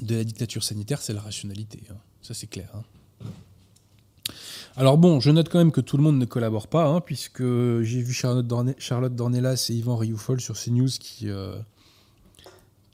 de 0.00 0.16
la 0.16 0.24
dictature 0.24 0.64
sanitaire, 0.64 1.02
c'est 1.02 1.12
la 1.12 1.20
rationalité. 1.20 1.82
Hein. 1.90 1.96
Ça, 2.22 2.32
c'est 2.32 2.46
clair. 2.46 2.70
Hein. 2.74 4.32
Alors 4.78 4.96
bon, 4.96 5.20
je 5.20 5.30
note 5.30 5.50
quand 5.50 5.58
même 5.58 5.72
que 5.72 5.82
tout 5.82 5.98
le 5.98 6.02
monde 6.02 6.16
ne 6.16 6.24
collabore 6.24 6.68
pas, 6.68 6.86
hein, 6.86 7.02
puisque 7.02 7.42
j'ai 7.42 8.00
vu 8.00 8.14
Charlotte, 8.14 8.46
Dornelas 8.46 9.66
et 9.68 9.74
Yvan 9.74 9.96
Rioufol 9.96 10.40
sur 10.40 10.58
CNews 10.58 10.88
qui, 10.98 11.28
euh, 11.28 11.54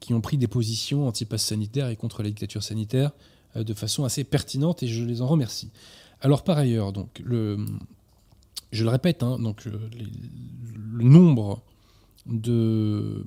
qui 0.01 0.15
ont 0.15 0.21
pris 0.21 0.37
des 0.37 0.49
positions 0.49 1.07
anti-pass 1.07 1.45
sanitaire 1.45 1.91
et 1.91 1.97
contre 1.97 2.25
la 2.25 2.29
dictature 2.31 2.65
sanitaire 2.65 3.13
euh, 3.55 3.63
de 3.63 3.73
façon 3.73 4.03
assez 4.03 4.25
pertinente, 4.25 4.83
et 4.83 4.89
je 4.89 5.05
les 5.05 5.23
en 5.23 5.29
remercie. 5.29 5.71
Alors 6.25 6.43
par 6.43 6.57
ailleurs, 6.57 6.95
donc, 6.95 7.23
je 7.23 8.83
le 8.83 8.89
répète, 8.89 9.23
hein, 9.23 9.39
donc, 9.39 9.67
euh, 9.67 9.79
le 9.93 11.05
nombre 11.05 11.63
de, 12.25 13.23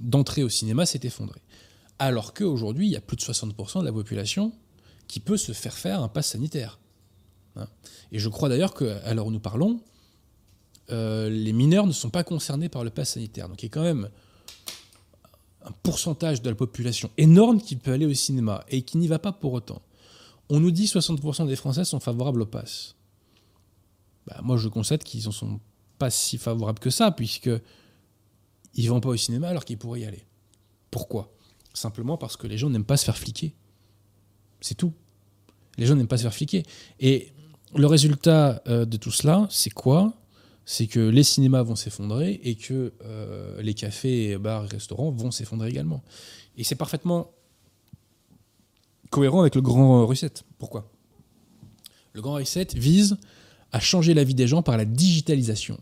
d'entrées 0.00 0.42
au 0.42 0.48
cinéma 0.48 0.84
s'est 0.84 0.98
effondré. 1.04 1.40
Alors 2.00 2.34
qu'aujourd'hui, 2.34 2.88
il 2.88 2.90
y 2.90 2.96
a 2.96 3.00
plus 3.00 3.16
de 3.16 3.22
60% 3.22 3.82
de 3.82 3.84
la 3.84 3.92
population 3.92 4.52
qui 5.06 5.20
peut 5.20 5.36
se 5.36 5.52
faire 5.52 5.74
faire 5.74 6.02
un 6.02 6.08
pass 6.08 6.30
sanitaire. 6.30 6.80
Hein. 7.54 7.68
Et 8.10 8.18
je 8.18 8.28
crois 8.28 8.48
d'ailleurs 8.48 8.74
qu'à 8.74 9.14
l'heure 9.14 9.26
où 9.26 9.30
nous 9.30 9.38
parlons, 9.38 9.80
euh, 10.90 11.30
les 11.30 11.52
mineurs 11.52 11.86
ne 11.86 11.92
sont 11.92 12.10
pas 12.10 12.24
concernés 12.24 12.68
par 12.68 12.82
le 12.82 12.90
pass 12.90 13.10
sanitaire. 13.10 13.48
Donc 13.48 13.62
il 13.62 13.66
y 13.66 13.68
a 13.68 13.70
quand 13.70 13.82
même 13.84 14.08
un 15.64 15.72
pourcentage 15.84 16.42
de 16.42 16.50
la 16.50 16.56
population 16.56 17.12
énorme 17.16 17.60
qui 17.60 17.76
peut 17.76 17.92
aller 17.92 18.06
au 18.06 18.14
cinéma 18.14 18.64
et 18.70 18.82
qui 18.82 18.98
n'y 18.98 19.06
va 19.06 19.20
pas 19.20 19.30
pour 19.30 19.52
autant. 19.52 19.82
On 20.48 20.60
nous 20.60 20.70
dit 20.70 20.86
60% 20.86 21.46
des 21.46 21.56
Français 21.56 21.84
sont 21.84 22.00
favorables 22.00 22.42
au 22.42 22.46
pass. 22.46 22.96
Bah, 24.26 24.40
moi, 24.42 24.56
je 24.56 24.68
constate 24.68 25.04
qu'ils 25.04 25.28
en 25.28 25.32
sont 25.32 25.60
pas 25.98 26.10
si 26.10 26.38
favorables 26.38 26.78
que 26.78 26.90
ça, 26.90 27.10
puisque 27.10 27.50
ils 28.74 28.88
vont 28.88 29.00
pas 29.00 29.10
au 29.10 29.16
cinéma 29.16 29.48
alors 29.48 29.64
qu'ils 29.64 29.78
pourraient 29.78 30.00
y 30.00 30.04
aller. 30.04 30.24
Pourquoi? 30.90 31.32
Simplement 31.74 32.16
parce 32.16 32.36
que 32.36 32.46
les 32.46 32.58
gens 32.58 32.70
n'aiment 32.70 32.84
pas 32.84 32.96
se 32.96 33.04
faire 33.04 33.16
fliquer. 33.16 33.54
C'est 34.60 34.74
tout. 34.74 34.92
Les 35.78 35.86
gens 35.86 35.96
n'aiment 35.96 36.08
pas 36.08 36.18
se 36.18 36.22
faire 36.22 36.34
fliquer. 36.34 36.64
Et 37.00 37.32
le 37.74 37.86
résultat 37.86 38.62
euh, 38.68 38.84
de 38.84 38.96
tout 38.96 39.10
cela, 39.10 39.46
c'est 39.50 39.70
quoi? 39.70 40.12
C'est 40.64 40.86
que 40.86 41.00
les 41.00 41.24
cinémas 41.24 41.62
vont 41.62 41.74
s'effondrer 41.74 42.40
et 42.44 42.54
que 42.54 42.92
euh, 43.04 43.60
les 43.62 43.74
cafés, 43.74 44.36
bars 44.38 44.64
et 44.64 44.68
restaurants 44.68 45.10
vont 45.10 45.30
s'effondrer 45.30 45.68
également. 45.68 46.02
Et 46.56 46.64
c'est 46.64 46.76
parfaitement 46.76 47.32
cohérent 49.12 49.42
avec 49.42 49.54
le 49.54 49.60
grand 49.60 50.04
reset. 50.06 50.32
Pourquoi? 50.58 50.90
Le 52.14 52.20
grand 52.20 52.34
reset 52.34 52.68
vise 52.74 53.16
à 53.70 53.78
changer 53.78 54.14
la 54.14 54.24
vie 54.24 54.34
des 54.34 54.48
gens 54.48 54.62
par 54.62 54.76
la 54.76 54.84
digitalisation. 54.84 55.78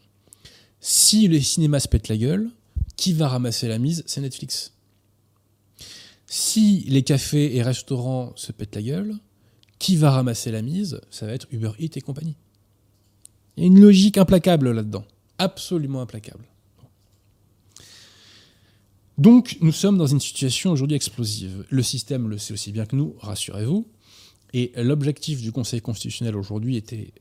Si 0.81 1.29
les 1.29 1.40
cinémas 1.40 1.81
se 1.81 1.88
pètent 1.88 2.09
la 2.09 2.16
gueule, 2.16 2.51
qui 2.97 3.12
va 3.14 3.29
ramasser 3.29 3.69
la 3.69 3.79
mise? 3.79 4.03
C'est 4.07 4.21
Netflix. 4.21 4.75
Si 6.27 6.85
les 6.88 7.03
cafés 7.03 7.57
et 7.57 7.62
restaurants 7.62 8.33
se 8.37 8.53
pètent 8.53 8.75
la 8.75 8.83
gueule, 8.83 9.14
qui 9.79 9.97
va 9.97 10.11
ramasser 10.11 10.51
la 10.51 10.62
mise? 10.62 11.01
Ça 11.11 11.27
va 11.27 11.33
être 11.33 11.47
Uber 11.51 11.73
Eats 11.79 11.97
et 11.97 12.01
compagnie. 12.01 12.37
Il 13.57 13.62
y 13.62 13.64
a 13.64 13.66
une 13.66 13.81
logique 13.81 14.19
implacable 14.19 14.73
là-dedans. 14.73 15.05
Absolument 15.38 16.03
implacable. 16.03 16.45
Donc, 19.20 19.59
nous 19.61 19.70
sommes 19.70 19.98
dans 19.98 20.06
une 20.06 20.18
situation 20.18 20.72
aujourd'hui 20.72 20.96
explosive. 20.96 21.66
Le 21.68 21.83
système 21.83 22.30
le 22.30 22.38
sait 22.38 22.54
aussi 22.54 22.72
bien 22.72 22.87
que 22.87 22.96
nous, 22.96 23.16
rassurez-vous. 23.18 23.87
Et 24.54 24.72
l'objectif 24.76 25.42
du 25.42 25.52
Conseil 25.52 25.83
constitutionnel 25.83 26.35
aujourd'hui 26.37 26.78
était 26.78 27.12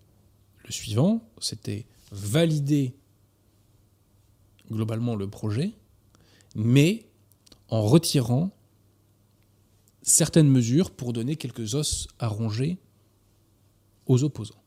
le 0.64 0.72
suivant, 0.72 1.22
c'était 1.42 1.86
valider 2.14 2.96
globalement 4.72 5.18
le 5.18 5.30
projet, 5.30 5.74
mais 6.56 7.06
en 7.68 7.82
retirant 7.82 8.56
certaines 10.02 10.48
mesures 10.48 10.92
pour 10.92 11.12
donner 11.12 11.36
quelques 11.36 11.76
os 11.76 12.08
à 12.18 12.30
ronger 12.30 12.78
aux 14.06 14.24
opposants, 14.24 14.64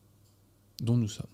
dont 0.81 0.97
nous 0.97 1.09
sommes. 1.09 1.25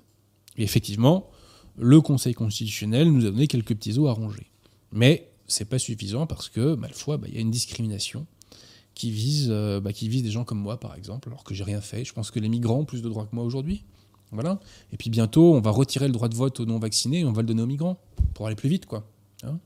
Et 0.56 0.64
effectivement, 0.64 1.30
le 1.78 2.00
Conseil 2.00 2.36
constitutionnel 2.36 3.12
nous 3.12 3.26
a 3.26 3.32
donné 3.32 3.48
quelques 3.48 3.76
petits 3.76 4.00
os 4.00 4.08
à 4.08 4.14
ronger. 4.14 4.50
Mais 4.94 5.29
c'est 5.50 5.66
pas 5.66 5.80
suffisant 5.80 6.28
parce 6.28 6.50
que, 6.50 6.76
malfois, 6.76 7.18
bah, 7.18 7.28
il 7.30 7.36
y 7.36 7.38
a 7.38 7.42
une 7.42 7.52
discrimination 7.52 8.26
qui 8.94 9.12
vise, 9.12 9.48
euh, 9.50 9.80
bah, 9.80 9.94
qui 9.94 10.10
vise 10.10 10.24
des 10.24 10.32
gens 10.32 10.44
comme 10.44 10.60
moi, 10.60 10.80
par 10.80 10.96
exemple, 10.96 11.30
alors 11.30 11.44
que 11.44 11.54
j'ai 11.54 11.64
rien 11.64 11.82
fait. 11.82 12.06
Je 12.06 12.14
pense 12.14 12.32
que 12.32 12.40
les 12.40 12.50
migrants 12.50 12.80
ont 12.80 12.86
plus 12.86 13.02
de 13.02 13.10
droits 13.10 13.26
que 13.26 13.36
moi 13.36 13.44
aujourd'hui. 13.44 13.84
Voilà. 14.32 14.60
Et 14.94 14.98
puis 14.98 15.10
bientôt, 15.10 15.54
on 15.56 15.62
va 15.62 15.72
retirer 15.72 16.08
le 16.08 16.14
droit 16.14 16.30
de 16.30 16.36
vote 16.36 16.60
aux 16.60 16.66
non-vaccinés 16.66 17.20
et 17.20 17.26
on 17.26 17.32
va 17.32 17.42
le 17.42 17.48
donner 17.48 17.64
aux 17.64 17.68
migrants 17.68 18.00
pour 18.34 18.48
aller 18.48 18.56
plus 18.56 18.70
vite, 18.70 18.86
quoi. 18.86 19.10
Hein 19.44 19.60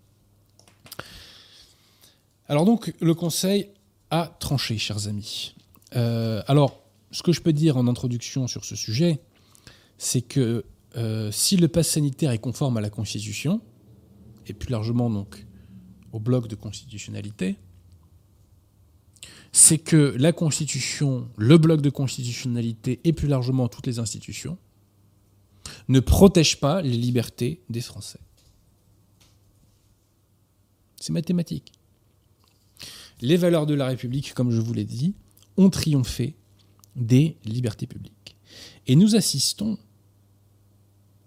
alors 2.47 2.65
donc, 2.65 2.93
le 2.99 3.13
Conseil 3.13 3.69
a 4.09 4.35
tranché, 4.39 4.77
chers 4.77 5.07
amis. 5.07 5.55
Euh, 5.95 6.41
alors, 6.47 6.83
ce 7.11 7.23
que 7.23 7.31
je 7.31 7.41
peux 7.41 7.53
dire 7.53 7.77
en 7.77 7.87
introduction 7.87 8.47
sur 8.47 8.65
ce 8.65 8.75
sujet, 8.75 9.19
c'est 9.97 10.21
que 10.21 10.65
euh, 10.95 11.31
si 11.31 11.57
le 11.57 11.67
pass 11.67 11.89
sanitaire 11.89 12.31
est 12.31 12.39
conforme 12.39 12.77
à 12.77 12.81
la 12.81 12.89
Constitution, 12.89 13.61
et 14.47 14.53
plus 14.53 14.69
largement 14.69 15.09
donc 15.09 15.45
au 16.13 16.19
bloc 16.19 16.47
de 16.47 16.55
constitutionnalité, 16.55 17.57
c'est 19.51 19.79
que 19.79 20.15
la 20.17 20.31
Constitution, 20.31 21.27
le 21.37 21.57
bloc 21.57 21.81
de 21.81 21.89
constitutionnalité 21.89 23.01
et 23.03 23.13
plus 23.13 23.27
largement 23.27 23.67
toutes 23.67 23.87
les 23.87 23.99
institutions 23.99 24.57
ne 25.89 25.99
protègent 25.99 26.59
pas 26.59 26.81
les 26.81 26.97
libertés 26.97 27.61
des 27.69 27.81
Français. 27.81 28.19
C'est 30.99 31.13
mathématique. 31.13 31.73
Les 33.21 33.37
valeurs 33.37 33.65
de 33.65 33.73
la 33.73 33.87
République, 33.87 34.33
comme 34.33 34.51
je 34.51 34.61
vous 34.61 34.73
l'ai 34.73 34.85
dit, 34.85 35.15
ont 35.57 35.69
triomphé 35.69 36.35
des 36.95 37.37
libertés 37.45 37.87
publiques. 37.87 38.35
Et 38.87 38.95
nous 38.95 39.15
assistons 39.15 39.77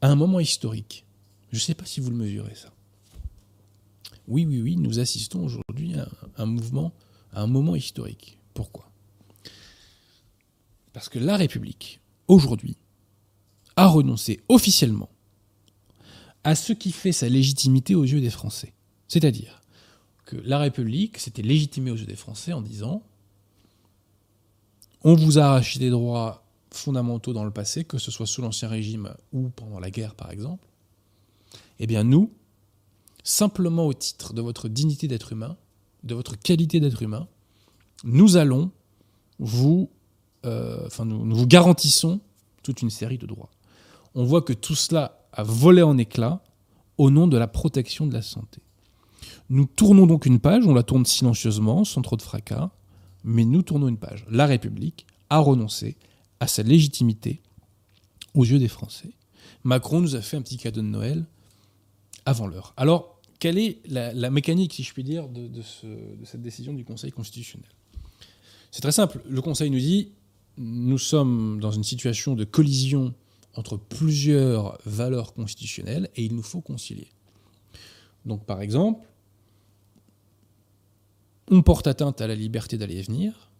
à 0.00 0.08
un 0.08 0.16
moment 0.16 0.40
historique. 0.40 1.04
Je 1.50 1.56
ne 1.56 1.60
sais 1.60 1.74
pas 1.74 1.86
si 1.86 2.00
vous 2.00 2.10
le 2.10 2.16
mesurez 2.16 2.54
ça. 2.54 2.72
Oui, 4.28 4.44
oui, 4.46 4.60
oui, 4.60 4.76
nous 4.76 4.98
assistons 4.98 5.44
aujourd'hui 5.44 5.94
à 5.94 6.08
un 6.36 6.46
mouvement, 6.46 6.92
à 7.32 7.42
un 7.42 7.46
moment 7.46 7.76
historique. 7.76 8.38
Pourquoi? 8.54 8.90
Parce 10.92 11.08
que 11.08 11.18
la 11.18 11.36
République, 11.36 12.00
aujourd'hui, 12.26 12.76
a 13.76 13.86
renoncé 13.86 14.40
officiellement 14.48 15.10
à 16.42 16.54
ce 16.54 16.72
qui 16.72 16.92
fait 16.92 17.12
sa 17.12 17.28
légitimité 17.28 17.94
aux 17.94 18.04
yeux 18.04 18.20
des 18.20 18.30
Français. 18.30 18.72
C'est-à-dire 19.08 19.60
que 20.24 20.36
la 20.36 20.58
République 20.58 21.18
s'était 21.18 21.42
légitimée 21.42 21.90
aux 21.90 21.96
yeux 21.96 22.06
des 22.06 22.16
Français 22.16 22.52
en 22.52 22.62
disant 22.62 23.02
on 25.02 25.14
vous 25.14 25.38
a 25.38 25.44
arraché 25.44 25.78
des 25.78 25.90
droits 25.90 26.44
fondamentaux 26.70 27.32
dans 27.32 27.44
le 27.44 27.50
passé, 27.50 27.84
que 27.84 27.98
ce 27.98 28.10
soit 28.10 28.26
sous 28.26 28.42
l'Ancien 28.42 28.68
Régime 28.68 29.14
ou 29.32 29.50
pendant 29.50 29.78
la 29.78 29.90
guerre 29.90 30.14
par 30.14 30.30
exemple. 30.30 30.66
Eh 31.78 31.86
bien 31.86 32.02
nous, 32.02 32.32
simplement 33.26 33.86
au 33.86 33.92
titre 33.92 34.32
de 34.32 34.40
votre 34.40 34.68
dignité 34.68 35.08
d'être 35.08 35.32
humain, 35.32 35.56
de 36.04 36.14
votre 36.14 36.38
qualité 36.38 36.78
d'être 36.78 37.02
humain, 37.02 37.26
nous 38.04 38.36
allons 38.36 38.70
vous, 39.40 39.90
euh, 40.44 40.86
enfin 40.86 41.04
nous, 41.04 41.26
nous 41.26 41.34
vous 41.34 41.46
garantissons 41.46 42.20
toute 42.62 42.82
une 42.82 42.90
série 42.90 43.18
de 43.18 43.26
droits. 43.26 43.50
On 44.14 44.24
voit 44.24 44.42
que 44.42 44.52
tout 44.52 44.76
cela 44.76 45.26
a 45.32 45.42
volé 45.42 45.82
en 45.82 45.98
éclats 45.98 46.44
au 46.98 47.10
nom 47.10 47.26
de 47.26 47.36
la 47.36 47.48
protection 47.48 48.06
de 48.06 48.14
la 48.14 48.22
santé. 48.22 48.62
Nous 49.50 49.66
tournons 49.66 50.06
donc 50.06 50.24
une 50.24 50.38
page, 50.38 50.64
on 50.64 50.72
la 50.72 50.84
tourne 50.84 51.04
silencieusement, 51.04 51.84
sans 51.84 52.02
trop 52.02 52.16
de 52.16 52.22
fracas, 52.22 52.70
mais 53.24 53.44
nous 53.44 53.62
tournons 53.62 53.88
une 53.88 53.98
page. 53.98 54.24
La 54.30 54.46
République 54.46 55.04
a 55.30 55.38
renoncé 55.38 55.96
à 56.38 56.46
sa 56.46 56.62
légitimité 56.62 57.42
aux 58.34 58.44
yeux 58.44 58.60
des 58.60 58.68
Français. 58.68 59.10
Macron 59.64 60.00
nous 60.00 60.14
a 60.14 60.20
fait 60.20 60.36
un 60.36 60.42
petit 60.42 60.58
cadeau 60.58 60.80
de 60.80 60.86
Noël 60.86 61.26
avant 62.24 62.46
l'heure. 62.46 62.72
Alors, 62.76 63.15
quelle 63.38 63.58
est 63.58 63.78
la, 63.88 64.30
mécanique, 64.30 64.74
si 64.74 64.82
je 64.82 64.92
puis 64.92 65.04
dire, 65.04 65.28
de 65.28 65.62
cette 66.24 66.42
décision 66.42 66.72
du 66.72 66.84
Conseil 66.84 67.12
constitutionnel? 67.12 67.68
C'est 68.70 68.82
très 68.82 68.92
simple. 68.92 69.20
Le 69.28 69.40
Conseil 69.40 69.70
nous 69.70 69.78
dit, 69.78 70.12
nous 70.58 70.98
sommes 70.98 71.60
dans 71.60 71.70
une 71.70 71.84
situation 71.84 72.34
de 72.34 72.44
collision 72.44 73.14
entre 73.54 73.76
plusieurs 73.76 74.78
valeurs 74.84 75.32
constitutionnelles 75.34 76.10
et 76.16 76.24
il 76.24 76.34
nous 76.34 76.42
faut 76.42 76.60
concilier. 76.60 77.08
Donc, 78.24 78.44
par 78.44 78.60
exemple, 78.60 79.06
on 81.50 81.62
porte 81.62 81.86
atteinte 81.86 82.20
à 82.20 82.26
la 82.26 82.34
liberté 82.34 82.76
d'aller 82.76 82.96
et 82.96 83.02
venir, 83.02 83.50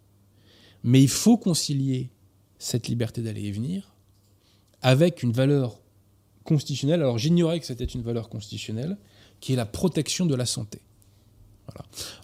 mais 0.83 1.03
il 1.03 1.09
faut 1.09 1.39
concilier 1.39 2.11
cette 2.59 2.89
liberté 2.89 3.23
d'aller 3.23 3.45
et 3.45 3.53
venir 3.53 3.95
avec 4.83 5.23
une 5.23 5.33
valeur 5.33 5.81
constitutionnelle. 6.45 7.01
Alors 7.01 7.19
j'ignorais 7.19 7.61
que 7.61 7.67
c'était 7.67 7.85
une 7.85 8.03
valeur 8.03 8.29
constitutionnelle, 8.29 8.97
qui 9.41 9.53
est 9.53 9.57
la 9.57 9.67
protection 9.67 10.27
de 10.27 10.35
la 10.35 10.47
santé. 10.47 10.81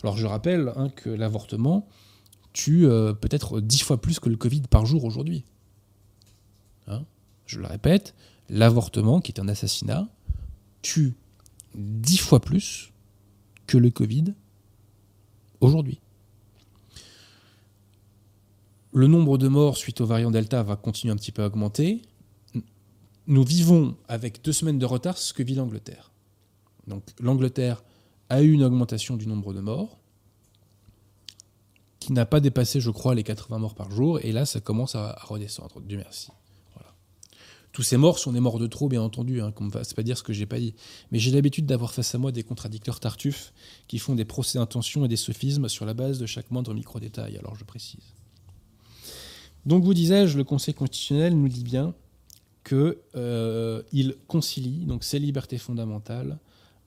Alors 0.03 0.17
je 0.17 0.27
rappelle 0.27 0.73
hein, 0.77 0.89
que 0.89 1.11
l'avortement 1.11 1.87
tue 2.53 2.87
euh, 2.87 3.13
peut-être 3.13 3.61
dix 3.61 3.83
fois 3.83 4.01
plus 4.01 4.21
que 4.21 4.29
le 4.29 4.37
Covid 4.37 4.63
par 4.63 4.87
jour 4.87 5.05
aujourd'hui. 5.05 5.45
Hein 6.87 7.05
je 7.47 7.59
le 7.59 7.67
répète, 7.67 8.15
l'avortement, 8.49 9.21
qui 9.21 9.33
est 9.33 9.41
un 9.41 9.49
assassinat, 9.49 10.09
tue 10.83 11.15
dix 11.75 12.19
fois 12.19 12.41
plus 12.41 12.93
que 13.67 13.79
le 13.79 13.91
Covid 13.91 14.35
aujourd'hui. 15.61 16.01
Le 18.93 19.07
nombre 19.07 19.39
de 19.39 19.49
morts 19.49 19.79
suite 19.79 20.03
au 20.03 20.07
variant 20.07 20.31
Delta 20.31 20.63
va 20.63 20.77
continuer 20.77 21.13
un 21.13 21.17
petit 21.17 21.33
peu 21.33 21.43
à 21.43 21.47
augmenter. 21.47 22.03
Nous 23.27 23.45
vivons 23.45 23.97
avec 24.09 24.45
deux 24.45 24.53
semaines 24.53 24.79
de 24.79 24.85
retard 24.85 25.17
ce 25.17 25.33
que 25.33 25.43
vit 25.43 25.55
l'Angleterre. 25.55 26.12
Donc 26.87 27.05
l'Angleterre 27.21 27.83
a 28.29 28.43
eu 28.43 28.53
une 28.53 28.65
augmentation 28.65 29.17
du 29.17 29.27
nombre 29.27 29.53
de 29.53 29.61
morts. 29.61 29.99
qui 32.01 32.13
n'a 32.13 32.27
pas 32.27 32.41
dépassé, 32.41 32.81
je 32.81 32.91
crois, 32.91 33.15
les 33.15 33.23
80 33.23 33.59
morts 33.59 33.75
par 33.77 33.91
jour. 33.93 34.19
Et 34.25 34.33
là, 34.33 34.45
ça 34.45 34.61
commence 34.61 34.97
à, 34.97 35.17
redescendre. 35.23 35.81
Dieu 35.81 35.99
merci. 35.99 36.31
Tous 37.73 37.83
ces 37.83 37.97
morts 37.97 38.19
sont 38.19 38.33
des 38.33 38.41
morts 38.41 38.59
de 38.59 38.67
trop, 38.67 38.89
bien 38.89 39.01
entendu. 39.01 39.41
Hein, 39.41 39.53
va 39.59 39.83
pas 39.97 40.03
dire 40.03 40.19
ce 40.19 40.23
que 40.23 40.33
j'ai 40.33 40.45
pas 40.45 40.59
dit. 40.59 40.75
Mais 41.11 41.19
j'ai 41.19 41.31
l'habitude 41.31 41.65
d'avoir 41.65 41.93
face 41.93 42.15
à 42.15 42.19
moi 42.19 42.33
des 42.33 42.43
contradicteurs 42.43 43.01
tartuffes 43.01 43.53
qui 43.87 43.99
font 43.99 44.15
des 44.15 44.25
procès 44.25 44.59
d'intention 44.59 45.05
et 45.05 45.09
des 45.09 45.17
sophismes 45.17 45.69
sur 45.69 45.87
la 45.87 45.95
base 45.95 46.19
de 46.19 46.27
chaque 46.27 46.51
moindre 46.51 46.75
micro-détail. 46.75 47.39
Alors 47.39 47.55
je 47.55 47.65
précise. 47.65 48.13
Donc, 49.65 49.85
vous 49.85 49.95
disais-je, 49.95 50.37
le 50.37 50.45
Conseil 50.45 50.75
constitutionnel 50.75 51.37
nous 51.37 51.49
dit 51.49 51.63
bien 51.63 51.95
qu'il 52.65 52.97
euh, 53.17 53.83
concilie 54.27 54.85
donc 54.85 55.05
ces 55.05 55.19
libertés 55.19 55.59
fondamentales 55.59 56.39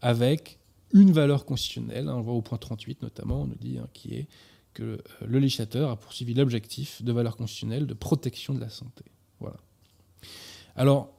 avec 0.06 0.60
une 0.94 1.12
valeur 1.12 1.46
constitutionnelle. 1.46 2.08
Hein, 2.08 2.16
on 2.16 2.22
voit 2.22 2.36
au 2.36 2.44
point 2.44 2.60
38 2.60 3.02
notamment, 3.02 3.42
on 3.42 3.48
nous 3.48 3.56
dit 3.56 3.80
hein, 3.80 3.88
qui 3.92 4.14
est 4.14 4.28
que 4.76 4.84
euh, 4.84 4.98
le 5.26 5.40
législateur 5.40 5.90
a 5.90 5.96
poursuivi 5.96 6.36
l'objectif 6.36 7.02
de 7.02 7.12
valeur 7.12 7.36
constitutionnelle 7.36 7.88
de 7.88 7.96
protection 7.96 8.54
de 8.54 8.60
la 8.60 8.70
santé. 8.70 9.04
Voilà. 9.40 9.58
Alors, 10.76 11.10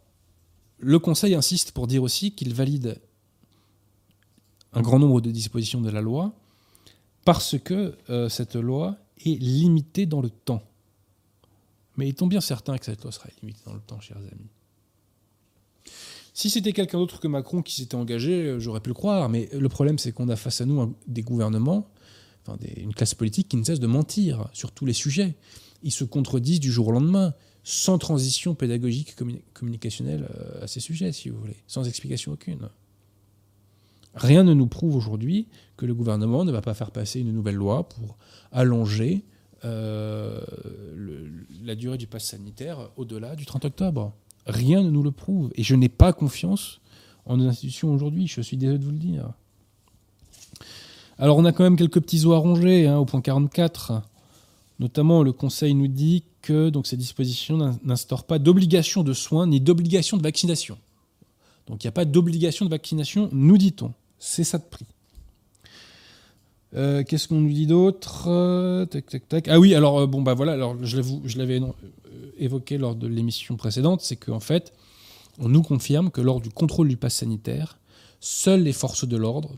le 0.78 1.00
Conseil 1.00 1.34
insiste 1.34 1.72
pour 1.72 1.88
dire 1.88 2.04
aussi 2.04 2.30
qu'il 2.30 2.54
valide 2.54 3.00
un 4.72 4.82
grand 4.82 5.00
nombre 5.00 5.20
de 5.20 5.32
dispositions 5.32 5.80
de 5.80 5.90
la 5.90 6.00
loi 6.00 6.32
parce 7.24 7.58
que 7.58 7.98
euh, 8.08 8.28
cette 8.28 8.54
loi 8.54 8.98
est 9.18 9.40
limitée 9.42 10.06
dans 10.06 10.20
le 10.20 10.30
temps. 10.30 10.62
Mais 11.96 12.08
est-on 12.08 12.28
bien 12.28 12.40
certain 12.40 12.78
que 12.78 12.84
cette 12.84 13.02
loi 13.02 13.10
sera 13.10 13.28
limitée 13.42 13.62
dans 13.66 13.74
le 13.74 13.80
temps, 13.80 14.00
chers 14.00 14.18
amis? 14.18 14.50
Si 16.36 16.50
c'était 16.50 16.74
quelqu'un 16.74 16.98
d'autre 16.98 17.18
que 17.18 17.28
Macron 17.28 17.62
qui 17.62 17.76
s'était 17.76 17.94
engagé, 17.94 18.42
euh, 18.42 18.60
j'aurais 18.60 18.80
pu 18.80 18.90
le 18.90 18.94
croire, 18.94 19.30
mais 19.30 19.48
le 19.58 19.68
problème 19.70 19.98
c'est 19.98 20.12
qu'on 20.12 20.28
a 20.28 20.36
face 20.36 20.60
à 20.60 20.66
nous 20.66 20.94
des 21.06 21.22
gouvernements, 21.22 21.88
enfin 22.42 22.58
une 22.76 22.92
classe 22.92 23.14
politique 23.14 23.48
qui 23.48 23.56
ne 23.56 23.64
cesse 23.64 23.80
de 23.80 23.86
mentir 23.86 24.46
sur 24.52 24.70
tous 24.70 24.84
les 24.84 24.92
sujets. 24.92 25.34
Ils 25.82 25.92
se 25.92 26.04
contredisent 26.04 26.60
du 26.60 26.70
jour 26.70 26.88
au 26.88 26.92
lendemain, 26.92 27.32
sans 27.64 27.96
transition 27.96 28.54
pédagogique 28.54 29.16
communicationnelle 29.54 30.28
euh, 30.38 30.64
à 30.64 30.66
ces 30.66 30.80
sujets, 30.80 31.10
si 31.10 31.30
vous 31.30 31.38
voulez, 31.38 31.56
sans 31.66 31.88
explication 31.88 32.32
aucune. 32.32 32.68
Rien 34.12 34.44
ne 34.44 34.52
nous 34.52 34.66
prouve 34.66 34.94
aujourd'hui 34.94 35.48
que 35.78 35.86
le 35.86 35.94
gouvernement 35.94 36.44
ne 36.44 36.52
va 36.52 36.60
pas 36.60 36.74
faire 36.74 36.90
passer 36.90 37.20
une 37.20 37.32
nouvelle 37.32 37.54
loi 37.54 37.88
pour 37.88 38.18
allonger 38.52 39.24
euh, 39.64 40.42
la 41.64 41.74
durée 41.74 41.96
du 41.96 42.06
pass 42.06 42.26
sanitaire 42.26 42.90
au-delà 42.98 43.36
du 43.36 43.46
30 43.46 43.64
octobre. 43.64 44.12
Rien 44.46 44.82
ne 44.82 44.90
nous 44.90 45.02
le 45.02 45.10
prouve. 45.10 45.50
Et 45.54 45.62
je 45.62 45.74
n'ai 45.74 45.88
pas 45.88 46.12
confiance 46.12 46.80
en 47.24 47.36
nos 47.36 47.48
institutions 47.48 47.92
aujourd'hui, 47.92 48.28
je 48.28 48.40
suis 48.40 48.56
désolé 48.56 48.78
de 48.78 48.84
vous 48.84 48.92
le 48.92 48.98
dire. 48.98 49.30
Alors 51.18 51.36
on 51.36 51.44
a 51.44 51.52
quand 51.52 51.64
même 51.64 51.76
quelques 51.76 52.00
petits 52.00 52.24
os 52.24 52.34
à 52.34 52.38
ronger 52.38 52.86
hein, 52.86 52.98
au 52.98 53.04
point 53.04 53.20
44. 53.20 54.02
Notamment, 54.78 55.22
le 55.22 55.32
Conseil 55.32 55.74
nous 55.74 55.88
dit 55.88 56.24
que 56.42 56.68
donc, 56.68 56.86
ces 56.86 56.96
dispositions 56.96 57.78
n'instaurent 57.82 58.24
pas 58.24 58.38
d'obligation 58.38 59.02
de 59.02 59.12
soins 59.14 59.46
ni 59.46 59.60
d'obligation 59.60 60.16
de 60.18 60.22
vaccination. 60.22 60.78
Donc 61.66 61.82
il 61.82 61.86
n'y 61.86 61.88
a 61.88 61.92
pas 61.92 62.04
d'obligation 62.04 62.64
de 62.64 62.70
vaccination, 62.70 63.28
nous 63.32 63.58
dit-on. 63.58 63.92
C'est 64.18 64.44
ça 64.44 64.58
de 64.58 64.64
prix. 64.64 64.86
Euh, 66.76 67.02
qu'est-ce 67.04 67.28
qu'on 67.28 67.40
nous 67.40 67.52
dit 67.52 67.66
d'autre? 67.66 68.26
Euh. 68.28 68.86
Ah 69.46 69.58
oui, 69.58 69.74
alors 69.74 70.00
euh, 70.00 70.06
bon 70.06 70.22
bah 70.22 70.34
voilà, 70.34 70.52
alors 70.52 70.76
je 70.82 71.38
l'avais 71.38 71.60
évoqué 72.38 72.76
lors 72.76 72.94
de 72.94 73.06
l'émission 73.06 73.56
précédente, 73.56 74.02
c'est 74.02 74.16
qu'en 74.16 74.40
fait, 74.40 74.72
on 75.38 75.48
nous 75.48 75.62
confirme 75.62 76.10
que 76.10 76.20
lors 76.20 76.40
du 76.40 76.50
contrôle 76.50 76.88
du 76.88 76.96
pass 76.96 77.14
sanitaire, 77.14 77.78
seules 78.20 78.62
les 78.62 78.72
forces 78.72 79.06
de 79.06 79.16
l'ordre 79.16 79.56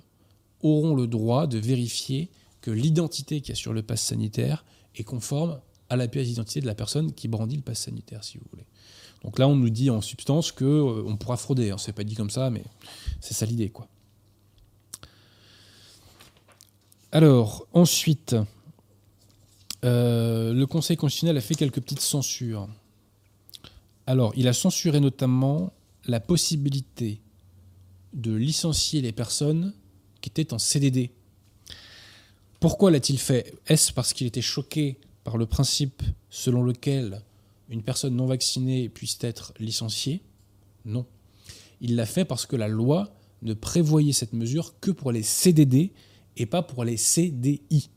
auront 0.62 0.94
le 0.94 1.07
droit 1.07 1.46
de 1.46 1.59
vérifier 1.59 2.28
que 2.61 2.70
l'identité 2.70 3.40
qui 3.40 3.52
a 3.52 3.54
sur 3.54 3.72
le 3.72 3.83
pass 3.83 4.02
sanitaire 4.02 4.64
est 4.96 5.04
conforme 5.04 5.59
à 5.90 5.96
la 5.96 6.07
pièce 6.07 6.28
d'identité 6.28 6.61
de 6.61 6.66
la 6.66 6.74
personne 6.74 7.12
qui 7.12 7.28
brandit 7.28 7.57
le 7.57 7.62
pass 7.62 7.81
sanitaire, 7.81 8.22
si 8.22 8.38
vous 8.38 8.44
voulez. 8.50 8.66
Donc 9.24 9.38
là, 9.38 9.48
on 9.48 9.57
nous 9.57 9.70
dit 9.70 9.90
en 9.90 10.00
substance 10.00 10.52
que 10.52 10.64
on 10.64 11.16
pourra 11.16 11.37
frauder. 11.37 11.70
Hein. 11.70 11.78
C'est 11.78 11.92
pas 11.92 12.04
dit 12.04 12.14
comme 12.14 12.31
ça, 12.31 12.50
mais 12.50 12.62
c'est 13.20 13.35
ça 13.35 13.46
l'idée, 13.46 13.70
quoi. 13.70 13.88
Alors, 17.10 17.66
ensuite, 17.72 18.36
euh, 19.84 20.52
le 20.52 20.66
Conseil 20.66 20.98
constitutionnel 20.98 21.38
a 21.38 21.40
fait 21.40 21.54
quelques 21.54 21.80
petites 21.80 22.00
censures. 22.00 22.68
Alors, 24.06 24.32
il 24.36 24.46
a 24.46 24.52
censuré 24.52 25.00
notamment 25.00 25.72
la 26.04 26.20
possibilité 26.20 27.20
de 28.12 28.34
licencier 28.34 29.00
les 29.00 29.12
personnes 29.12 29.72
qui 30.20 30.28
étaient 30.28 30.52
en 30.52 30.58
CDD. 30.58 31.10
Pourquoi 32.60 32.90
l'a-t-il 32.90 33.18
fait? 33.18 33.54
Est-ce 33.68 33.92
parce 33.92 34.12
qu'il 34.12 34.26
était 34.26 34.42
choqué 34.42 34.98
par 35.24 35.38
le 35.38 35.46
principe 35.46 36.02
selon 36.28 36.62
lequel 36.62 37.22
une 37.70 37.82
personne 37.82 38.16
non 38.16 38.26
vaccinée 38.26 38.90
puisse 38.90 39.16
être 39.22 39.54
licenciée? 39.58 40.20
Non. 40.84 41.06
Il 41.80 41.96
l'a 41.96 42.06
fait 42.06 42.26
parce 42.26 42.44
que 42.44 42.56
la 42.56 42.68
loi 42.68 43.14
ne 43.42 43.54
prévoyait 43.54 44.12
cette 44.12 44.32
mesure 44.34 44.74
que 44.80 44.90
pour 44.90 45.10
les 45.10 45.22
CDD 45.22 45.92
et 46.38 46.46
pas 46.46 46.62
pour 46.62 46.85
les 46.85 46.96
CDI. 46.96 47.90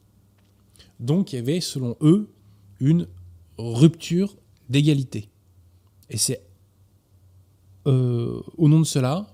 Donc 0.99 1.31
il 1.31 1.37
y 1.37 1.39
avait, 1.39 1.61
selon 1.61 1.95
eux, 2.01 2.29
une 2.79 3.07
rupture 3.57 4.35
d'égalité. 4.69 5.29
Et 6.09 6.17
c'est 6.17 6.41
euh, 7.87 8.41
au 8.57 8.67
nom 8.67 8.79
de 8.79 8.85
cela, 8.85 9.27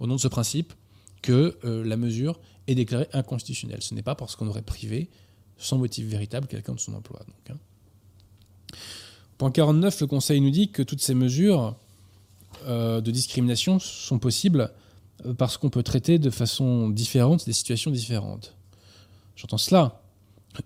au 0.00 0.06
nom 0.06 0.16
de 0.16 0.20
ce 0.20 0.28
principe, 0.28 0.72
que 1.20 1.56
euh, 1.64 1.84
la 1.84 1.96
mesure 1.96 2.40
est 2.66 2.74
déclarée 2.74 3.08
inconstitutionnelle. 3.12 3.82
Ce 3.82 3.94
n'est 3.94 4.02
pas 4.02 4.14
parce 4.14 4.34
qu'on 4.36 4.48
aurait 4.48 4.62
privé, 4.62 5.08
sans 5.56 5.78
motif 5.78 6.06
véritable, 6.06 6.46
quelqu'un 6.46 6.74
de 6.74 6.80
son 6.80 6.94
emploi. 6.94 7.20
Hein. 7.50 7.54
Point 9.38 9.50
49, 9.50 10.00
le 10.00 10.06
Conseil 10.06 10.40
nous 10.40 10.50
dit 10.50 10.70
que 10.70 10.82
toutes 10.82 11.00
ces 11.00 11.14
mesures 11.14 11.76
euh, 12.66 13.00
de 13.00 13.10
discrimination 13.10 13.78
sont 13.78 14.18
possibles 14.18 14.72
parce 15.38 15.56
qu'on 15.56 15.70
peut 15.70 15.82
traiter 15.82 16.18
de 16.18 16.30
façon 16.30 16.88
différente 16.88 17.46
des 17.46 17.52
situations 17.52 17.90
différentes. 17.90 18.56
J'entends 19.36 19.58
cela, 19.58 20.02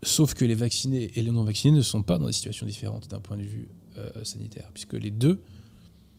sauf 0.03 0.35
que 0.35 0.45
les 0.45 0.55
vaccinés 0.55 1.11
et 1.15 1.23
les 1.23 1.31
non-vaccinés 1.31 1.77
ne 1.77 1.83
sont 1.83 2.03
pas 2.03 2.19
dans 2.19 2.27
des 2.27 2.33
situations 2.33 2.67
différentes 2.67 3.09
d'un 3.09 3.21
point 3.21 3.37
de 3.37 3.43
vue 3.43 3.69
euh, 3.99 4.25
sanitaire, 4.25 4.71
puisque 4.73 4.95
les 4.95 5.11
deux 5.11 5.43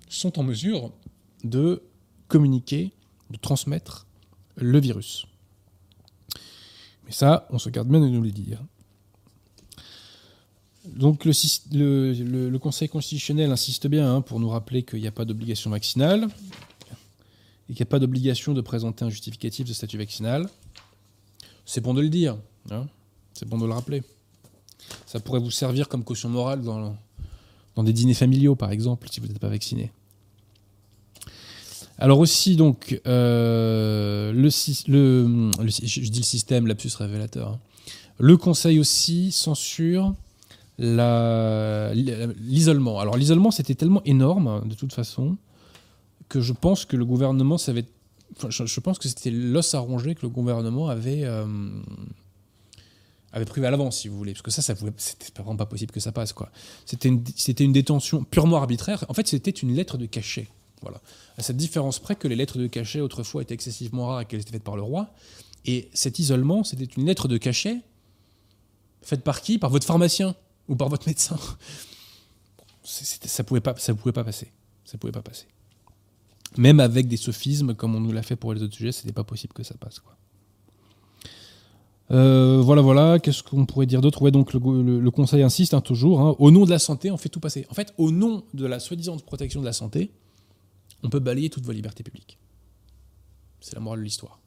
sont 0.10 0.39
en 0.39 0.43
mesure 0.43 0.91
de 1.43 1.84
communiquer, 2.28 2.93
de 3.30 3.38
transmettre 3.38 4.08
le 4.56 4.80
virus. 4.80 5.26
Mais 7.06 7.12
ça, 7.12 7.47
on 7.50 7.60
se 7.60 7.69
garde 7.69 7.88
bien 7.88 8.00
de 8.00 8.08
nous 8.08 8.21
le 8.21 8.32
dire. 8.32 8.63
Donc 10.86 11.26
le, 11.26 12.50
le, 12.50 12.60
Conseil 12.60 12.88
constitutionnel 12.88 13.52
insiste 13.52 13.88
bien 13.88 14.15
hein, 14.15 14.21
pour 14.21 14.39
nous 14.39 14.50
rappeler 14.50 14.84
qu'il 14.84 15.02
n'y 15.02 15.08
a 15.08 15.12
pas 15.12 15.26
d'obligation 15.26 15.69
vaccinale, 15.69 16.30
et 17.69 17.73
qu'il 17.73 17.84
n'y 17.84 17.88
a 17.88 17.91
pas 17.91 17.99
d'obligation 17.99 18.53
de 18.53 18.62
présenter 18.62 19.06
un 19.06 19.10
justificatif 19.10 19.67
de 19.67 19.73
statut 19.73 19.97
vaccinal, 19.97 20.47
c'est 21.65 21.82
bon 21.82 21.93
de 21.93 22.01
le 22.01 22.10
dire, 22.10 22.38
hein. 22.71 22.88
c'est 23.34 23.47
bon 23.47 23.58
de 23.58 23.65
le 23.65 23.73
rappeler. 23.73 24.03
Ça 25.06 25.19
pourrait 25.19 25.39
vous 25.39 25.51
servir 25.51 25.89
comme 25.89 26.03
caution 26.03 26.30
morale 26.30 26.62
dans, 26.62 26.95
dans 27.75 27.84
des 27.84 27.93
dîners 27.93 28.13
familiaux, 28.13 28.56
par 28.56 28.71
exemple, 28.71 29.08
si 29.12 29.19
vous 29.19 29.27
n'êtes 29.27 29.39
pas 29.39 29.49
vacciné. 29.49 29.91
Alors 31.99 32.19
aussi, 32.19 32.56
donc, 32.56 33.01
euh, 33.08 34.32
le, 34.32 34.49
je 34.49 36.10
dis 36.10 36.19
le 36.19 36.23
système, 36.23 36.67
l'absus 36.67 36.95
révélateur. 36.95 37.49
Hein. 37.49 37.60
Le 38.19 38.38
Conseil 38.38 38.80
aussi 38.80 39.32
censure 39.32 40.13
l'isolement. 40.80 42.99
Alors 42.99 43.17
l'isolement, 43.17 43.51
c'était 43.51 43.75
tellement 43.75 44.01
énorme, 44.06 44.63
de 44.67 44.75
toute 44.75 44.93
façon, 44.93 45.38
que 46.30 46.42
je 46.42 46.54
pense 46.54 46.86
que 46.86 46.96
le 46.96 47.06
gouvernement 47.06 47.58
savait. 47.58 47.86
je, 48.50 48.80
pense 48.80 49.00
que 49.00 49.08
c'était 49.08 49.32
l'os 49.32 49.74
à 49.74 49.80
ronger 49.80 50.16
que 50.16 50.22
le 50.24 50.30
gouvernement 50.30 50.90
avait, 50.90 51.24
euh, 51.24 51.46
avait 53.32 53.46
prévu 53.46 53.66
à 53.66 53.72
l'avance, 53.72 54.00
si 54.00 54.08
vous 54.08 54.18
voulez. 54.18 54.34
Parce 54.34 54.42
que 54.42 54.52
ça, 54.52 54.62
ça 54.62 54.76
c'était 54.98 55.32
vraiment 55.42 55.56
pas 55.56 55.66
possible 55.66 55.92
que 55.92 56.00
ça 56.00 56.12
passe. 56.12 56.34
quoi. 56.34 56.52
C'était 56.86 57.10
une, 57.10 57.24
une 57.60 57.74
détention 57.74 58.24
purement 58.24 58.58
arbitraire. 58.58 59.06
En 59.10 59.13
fait, 59.13 59.28
c'était 59.28 59.52
une 59.52 59.74
lettre 59.74 59.98
de 59.98 60.06
cachet. 60.06 60.48
Voilà. 60.82 61.02
À 61.38 61.44
cette 61.44 61.58
différence 61.58 62.00
près 62.00 62.16
que 62.16 62.28
les 62.28 62.36
lettres 62.36 62.58
de 62.58 62.68
cachet, 62.68 63.02
autrefois, 63.02 63.42
étaient 63.42 63.54
excessivement 63.54 64.08
rares 64.08 64.22
et 64.22 64.26
qu'elles 64.26 64.42
étaient 64.42 64.52
faites 64.52 64.63
par 64.63 64.76
le 64.76 64.84
roi. 64.84 65.13
Et 65.66 65.90
cet 65.94 66.20
isolement, 66.20 66.63
c'était 66.63 66.86
une 66.86 67.06
lettre 67.06 67.28
de 67.28 67.38
cachet 67.38 67.82
faite 69.02 69.24
par 69.24 69.42
qui? 69.42 69.58
Par 69.58 69.70
votre 69.70 69.86
pharmacien 69.86 70.36
ou 70.68 70.76
par 70.76 70.90
votre 70.90 71.08
médecin. 71.08 71.38
Ça 72.84 73.44
pouvait 73.44 73.60
pouvait 73.60 73.62
pas 74.13 74.24
passer. 74.24 74.52
Ça 74.86 74.98
pouvait 74.98 75.12
pas 75.12 75.22
passer. 75.22 75.46
Même 76.58 76.80
avec 76.80 77.08
des 77.08 77.17
sophismes, 77.17 77.74
comme 77.76 77.96
on 77.96 78.00
nous 78.00 78.12
l'a 78.12 78.24
fait 78.24 78.36
pour 78.36 78.54
les 78.54 78.63
autres 78.63 78.76
sujets, 78.76 78.91
c'était 78.91 79.13
pas 79.13 79.24
possible 79.24 79.54
que 79.54 79.63
ça 79.63 79.76
passe. 79.76 80.02
Euh, 82.10 82.62
voilà, 82.62 82.82
voilà. 82.82 83.20
Qu'est-ce 83.20 83.43
qu'on 83.43 83.65
pourrait 83.65 83.86
dire 83.86 84.02
d'autre? 84.02 84.22
Ouais, 84.22 84.32
donc 84.32 84.54
le, 84.54 85.12
Conseil 85.12 85.43
insiste 85.43 85.74
hein, 85.74 85.82
toujours. 85.82 86.22
Hein. 86.22 86.36
au 86.39 86.52
nom 86.52 86.65
de 86.65 86.70
la 86.70 86.80
santé, 86.80 87.12
on 87.12 87.17
fait 87.17 87.30
tout 87.30 87.39
passer. 87.39 87.65
En 87.70 87.74
fait, 87.74 87.93
au 87.98 88.12
nom 88.12 88.43
de 88.54 88.65
la 88.65 88.80
soi-disant 88.80 89.17
protection 89.17 89.60
de 89.60 89.65
la 89.65 89.74
santé, 89.74 90.12
on 91.04 91.10
peut 91.10 91.20
balayer 91.20 91.50
toutes 91.50 91.65
vos 91.65 91.74
libertés 91.74 92.04
publiques. 92.04 92.38
C'est 93.60 93.76
la 93.76 93.82
morale 93.82 94.00
de 94.00 94.06
l'histoire. 94.06 94.39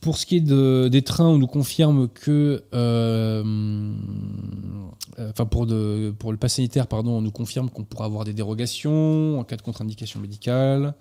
Pour 0.00 0.18
ce 0.18 0.26
qui 0.26 0.36
est 0.36 0.40
de- 0.40 0.88
des 0.92 1.00
trains, 1.02 1.28
on 1.28 1.38
nous 1.38 1.46
confirme 1.46 2.08
que, 2.08 2.62
euh, 2.74 3.42
enfin 5.18 5.46
pour, 5.46 5.66
le 5.66 6.36
pass 6.38 6.54
sanitaire, 6.54 6.86
pardon, 6.86 7.12
on 7.12 7.22
nous 7.22 7.30
confirme 7.30 7.70
qu'on 7.70 7.84
pourra 7.84 8.06
avoir 8.06 8.24
des 8.24 8.32
dérogations 8.32 9.38
en 9.38 9.44
cas 9.44 9.56
de 9.56 9.62
contre-indication 9.62 10.20
médicale. 10.20 10.94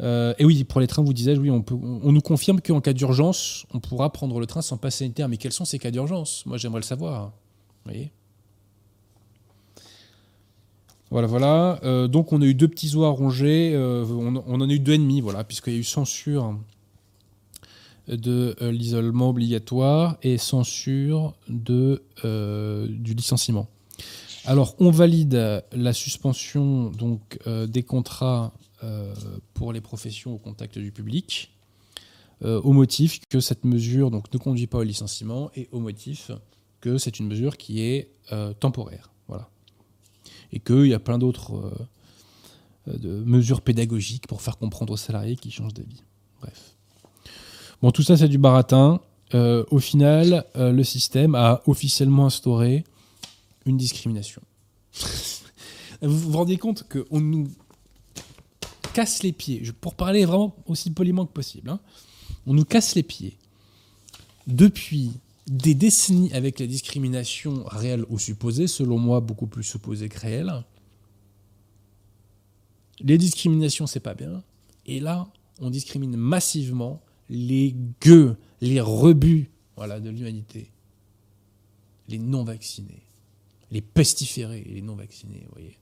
Euh, 0.00 0.34
et 0.38 0.44
oui, 0.44 0.64
pour 0.64 0.80
les 0.80 0.86
trains, 0.86 1.02
vous 1.02 1.12
disais, 1.12 1.36
oui, 1.36 1.50
on, 1.50 2.12
nous 2.12 2.20
confirme 2.20 2.60
qu'en 2.60 2.80
cas 2.80 2.92
d'urgence, 2.92 3.66
on 3.72 3.80
pourra 3.80 4.12
prendre 4.12 4.38
le 4.38 4.46
train 4.46 4.62
sans 4.62 4.76
pass 4.76 4.96
sanitaire. 4.96 5.28
Mais 5.28 5.36
quels 5.36 5.52
sont 5.52 5.64
ces 5.64 5.78
cas 5.78 5.90
d'urgence? 5.90 6.44
Moi, 6.46 6.58
j'aimerais 6.58 6.80
le 6.80 6.84
savoir. 6.84 7.32
Vous 7.84 7.92
voyez? 7.92 8.12
Voilà, 11.10 11.26
voilà. 11.26 11.80
Euh, 11.84 12.08
donc, 12.08 12.32
on 12.32 12.42
a 12.42 12.44
eu 12.44 12.54
deux 12.54 12.68
petits 12.68 12.94
oies 12.94 13.06
à 13.06 13.10
ronger. 13.10 13.72
Euh, 13.74 14.04
on, 14.04 14.36
en 14.36 14.68
a 14.68 14.72
eu 14.72 14.80
deux 14.80 14.94
et 14.94 14.98
demi, 14.98 15.20
voilà, 15.20 15.44
puisqu'il 15.44 15.74
y 15.74 15.76
a 15.76 15.80
eu 15.80 15.84
censure 15.84 16.56
de 18.08 18.56
euh, 18.60 18.70
l'isolement 18.70 19.30
obligatoire 19.30 20.16
et 20.22 20.38
censure 20.38 21.34
de, 21.48 22.02
euh, 22.24 22.86
du 22.88 23.14
licenciement. 23.14 23.68
Alors, 24.44 24.76
on 24.78 24.90
valide 24.90 25.64
la 25.72 25.92
suspension 25.92 26.90
donc, 26.90 27.38
euh, 27.46 27.66
des 27.66 27.82
contrats 27.82 28.52
pour 29.54 29.72
les 29.72 29.80
professions 29.80 30.34
au 30.34 30.38
contact 30.38 30.78
du 30.78 30.92
public, 30.92 31.50
au 32.44 32.72
motif 32.72 33.18
que 33.28 33.40
cette 33.40 33.64
mesure 33.64 34.12
donc, 34.12 34.32
ne 34.32 34.38
conduit 34.38 34.68
pas 34.68 34.78
au 34.78 34.82
licenciement 34.84 35.50
et 35.56 35.68
au 35.72 35.80
motif 35.80 36.30
que 36.80 36.96
c'est 36.98 37.18
une 37.18 37.26
mesure 37.26 37.56
qui 37.56 37.80
est 37.80 38.12
temporaire. 38.60 39.10
Voilà. 39.26 39.48
Et 40.52 40.60
qu'il 40.60 40.86
y 40.86 40.94
a 40.94 41.00
plein 41.00 41.18
d'autres 41.18 41.72
mesures 42.86 43.62
pédagogiques 43.62 44.28
pour 44.28 44.40
faire 44.40 44.56
comprendre 44.58 44.92
aux 44.92 44.98
salariés 44.98 45.34
qu'ils 45.34 45.52
changent 45.52 45.74
d'avis. 45.74 46.04
Bref. 46.40 46.75
Bon, 47.82 47.90
tout 47.90 48.02
ça, 48.02 48.16
c'est 48.16 48.28
du 48.28 48.38
baratin. 48.38 49.00
Euh, 49.34 49.64
au 49.70 49.78
final, 49.78 50.44
euh, 50.56 50.72
le 50.72 50.84
système 50.84 51.34
a 51.34 51.62
officiellement 51.66 52.26
instauré 52.26 52.84
une 53.64 53.76
discrimination. 53.76 54.42
vous 56.02 56.18
vous 56.18 56.38
rendez 56.38 56.56
compte 56.56 56.84
qu'on 56.88 57.20
nous 57.20 57.48
casse 58.92 59.22
les 59.22 59.32
pieds, 59.32 59.62
pour 59.80 59.94
parler 59.94 60.24
vraiment 60.24 60.56
aussi 60.66 60.90
poliment 60.90 61.26
que 61.26 61.32
possible, 61.32 61.68
hein, 61.68 61.80
on 62.46 62.54
nous 62.54 62.64
casse 62.64 62.94
les 62.94 63.02
pieds 63.02 63.36
depuis 64.46 65.10
des 65.46 65.74
décennies 65.74 66.32
avec 66.32 66.58
la 66.58 66.66
discrimination 66.66 67.64
réelle 67.66 68.04
ou 68.08 68.18
supposée, 68.18 68.66
selon 68.66 68.98
moi 68.98 69.20
beaucoup 69.20 69.46
plus 69.46 69.64
supposée 69.64 70.08
que 70.08 70.18
réelle. 70.18 70.64
Les 73.00 73.18
discriminations, 73.18 73.86
c'est 73.86 74.00
pas 74.00 74.14
bien. 74.14 74.42
Et 74.86 75.00
là, 75.00 75.28
on 75.60 75.70
discrimine 75.70 76.16
massivement 76.16 77.02
les 77.28 77.74
gueux, 78.00 78.36
les 78.60 78.80
rebuts 78.80 79.50
voilà, 79.76 80.00
de 80.00 80.10
l'humanité. 80.10 80.70
Les 82.08 82.18
non-vaccinés. 82.18 83.02
Les 83.70 83.82
pestiférés 83.82 84.64
les 84.64 84.80
non-vaccinés, 84.80 85.42
vous 85.46 85.52
voyez. 85.52 85.78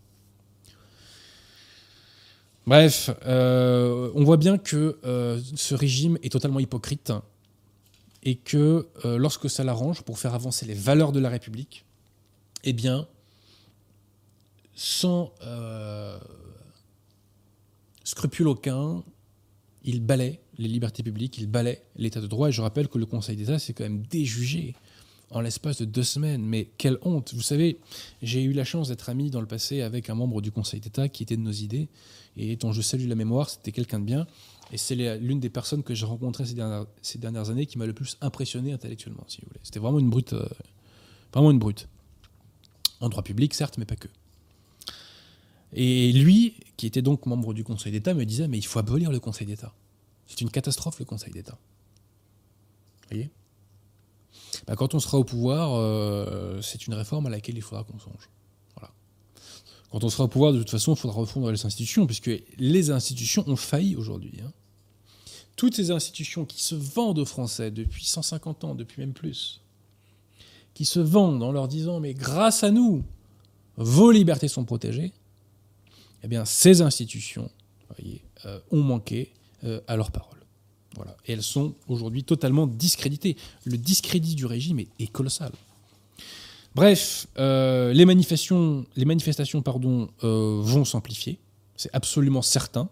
Bref, 2.67 3.11
euh, 3.27 4.11
on 4.15 4.25
voit 4.25 4.39
bien 4.39 4.57
que 4.57 4.99
euh, 5.05 5.41
ce 5.55 5.75
régime 5.75 6.19
est 6.23 6.33
totalement 6.33 6.61
hypocrite 6.61 7.13
et 8.23 8.37
que 8.37 8.89
euh, 9.05 9.19
lorsque 9.19 9.51
ça 9.51 9.65
l'arrange 9.65 10.01
pour 10.03 10.19
faire 10.19 10.35
avancer 10.35 10.65
les 10.65 10.73
valeurs 10.73 11.13
de 11.13 11.21
la 11.21 11.29
République, 11.29 11.85
eh 12.65 12.73
bien, 12.73 13.07
sans 14.75 15.33
scrupule 18.03 18.49
aucun, 18.49 19.05
il 19.85 20.01
balaie 20.01 20.41
les 20.59 20.69
libertés 20.69 21.03
publiques, 21.03 21.39
il 21.39 21.47
balaie 21.47 21.83
l'état 21.97 22.21
de 22.21 22.27
droit. 22.27 22.49
Et 22.49 22.53
je 22.53 22.63
rappelle 22.63 22.89
que 22.89 22.99
le 22.99 23.07
Conseil 23.07 23.37
d'État 23.37 23.59
s'est 23.59 23.73
quand 23.75 23.85
même 23.85 24.03
déjugé 24.03 24.75
en 25.31 25.41
l'espace 25.41 25.79
de 25.79 25.85
deux 25.85 26.03
semaines. 26.03 26.43
Mais 26.43 26.71
quelle 26.79 26.99
honte 27.03 27.35
Vous 27.35 27.43
savez, 27.43 27.79
j'ai 28.23 28.43
eu 28.43 28.53
la 28.53 28.65
chance 28.65 28.89
d'être 28.89 29.09
ami 29.09 29.31
dans 29.31 29.41
le 29.41 29.47
passé 29.47 29.83
avec 29.83 30.11
un 30.11 30.15
membre 30.15 30.41
du 30.41 30.51
Conseil 30.51 30.81
d'État 30.81 31.09
qui 31.09 31.23
était 31.23 31.37
de 31.37 31.43
nos 31.43 31.53
idées 31.53 31.89
et 32.37 32.57
dont 32.57 32.73
je 32.73 32.83
salue 32.83 33.09
la 33.09 33.15
mémoire. 33.15 33.51
C'était 33.51 33.73
quelqu'un 33.73 34.01
de 34.01 34.05
bien. 34.05 34.27
Et 34.73 34.79
c'est 34.79 34.97
l'une 35.19 35.41
des 35.41 35.51
personnes 35.51 35.83
que 35.83 35.95
j'ai 35.95 36.07
rencontrées 36.07 36.47
ces 36.47 36.55
dernières, 36.55 36.87
ces 37.03 37.19
dernières 37.19 37.51
années 37.51 37.67
qui 37.67 37.79
m'a 37.79 37.87
le 37.87 37.93
plus 37.93 38.17
impressionné 38.23 38.73
intellectuellement, 38.73 39.25
si 39.29 39.41
vous 39.41 39.49
voulez. 39.49 39.61
C'était 39.63 39.81
vraiment 39.81 39.99
une 39.99 40.11
brute. 40.11 40.33
euh, 40.33 40.49
vraiment 41.33 41.51
une 41.51 41.59
brute. 41.59 41.89
En 43.01 43.09
droit 43.09 43.23
public, 43.23 43.53
certes, 43.53 43.77
mais 43.77 43.85
pas 43.85 43.97
que. 43.97 44.09
Et 45.75 46.13
lui, 46.13 46.55
qui 46.77 46.87
était 46.87 47.03
donc 47.03 47.27
membre 47.27 47.53
du 47.53 47.65
Conseil 47.65 47.93
d'État, 47.93 48.15
me 48.15 48.25
disait 48.25 48.49
Mais 48.49 48.59
il 48.59 48.65
faut 48.67 48.79
abolir 48.79 49.11
le 49.11 49.21
Conseil 49.21 49.47
d'État. 49.47 49.75
C'est 50.27 50.41
une 50.41 50.51
catastrophe, 50.51 50.99
le 51.01 51.05
Conseil 51.05 51.33
d'État. 51.33 51.59
Vous 53.03 53.09
voyez? 53.11 53.31
Bah, 54.67 54.77
Quand 54.77 54.95
on 54.95 55.01
sera 55.01 55.19
au 55.19 55.25
pouvoir, 55.25 55.75
euh, 55.75 56.61
c'est 56.63 56.87
une 56.87 56.95
réforme 56.95 57.27
à 57.27 57.31
laquelle 57.31 57.57
il 57.57 57.63
faudra 57.63 57.85
qu'on 57.85 57.99
songe. 57.99 58.31
Voilà. 58.77 58.93
Quand 59.91 60.05
on 60.05 60.09
sera 60.09 60.25
au 60.25 60.29
pouvoir, 60.29 60.53
de 60.53 60.59
toute 60.59 60.71
façon, 60.71 60.95
il 60.95 60.99
faudra 60.99 61.21
refondre 61.21 61.51
les 61.51 61.67
institutions, 61.67 62.07
puisque 62.07 62.31
les 62.57 62.91
institutions 62.91 63.45
ont 63.49 63.57
failli 63.57 63.97
aujourd'hui. 63.97 64.41
hein. 64.45 64.53
Toutes 65.57 65.77
ces 65.77 65.91
institutions 65.91 66.45
qui 66.45 66.63
se 66.63 66.75
vendent 66.75 67.19
aux 67.19 67.25
Français 67.25 67.71
depuis 67.71 68.05
150 68.05 68.65
ans, 68.65 68.75
depuis 68.75 69.01
même 69.01 69.13
plus, 69.13 69.61
qui 70.75 70.85
se 70.85 70.99
vendent 71.01 71.43
en 71.43 71.53
leur 71.53 71.69
disant 71.69 72.01
Mais 72.01 72.15
grâce 72.15 72.65
à 72.65 72.71
nous, 72.71 73.05
vos 73.77 74.11
libertés 74.11 74.49
sont 74.49 74.65
protégées, 74.65 75.13
eh 76.25 76.29
bien, 76.29 76.47
ces 76.47 76.81
institutions 76.81 77.51
voyez, 77.99 78.23
euh, 78.47 78.59
ont 78.71 78.83
manqué 78.83 79.33
euh, 79.65 79.81
à 79.87 79.97
leur 79.97 80.11
parole. 80.11 80.39
Voilà. 80.97 81.17
Et 81.27 81.33
elles 81.33 81.43
sont 81.43 81.75
aujourd'hui 81.87 82.25
totalement 82.25 82.67
discréditées. 82.67 83.37
Le 83.65 83.77
discrédit 83.77 84.35
du 84.35 84.47
régime 84.47 84.79
est, 84.79 85.13
colossal. 85.13 85.53
Bref, 86.75 87.27
euh, 87.39 87.93
les 87.93 88.05
manifestations, 88.05 88.87
les 88.97 89.05
manifestations 89.05 89.61
pardon, 89.61 90.09
vont 90.23 90.85
s'amplifier, 90.85 91.39
c'est 91.77 91.91
absolument 91.93 92.43
certain. 92.43 92.89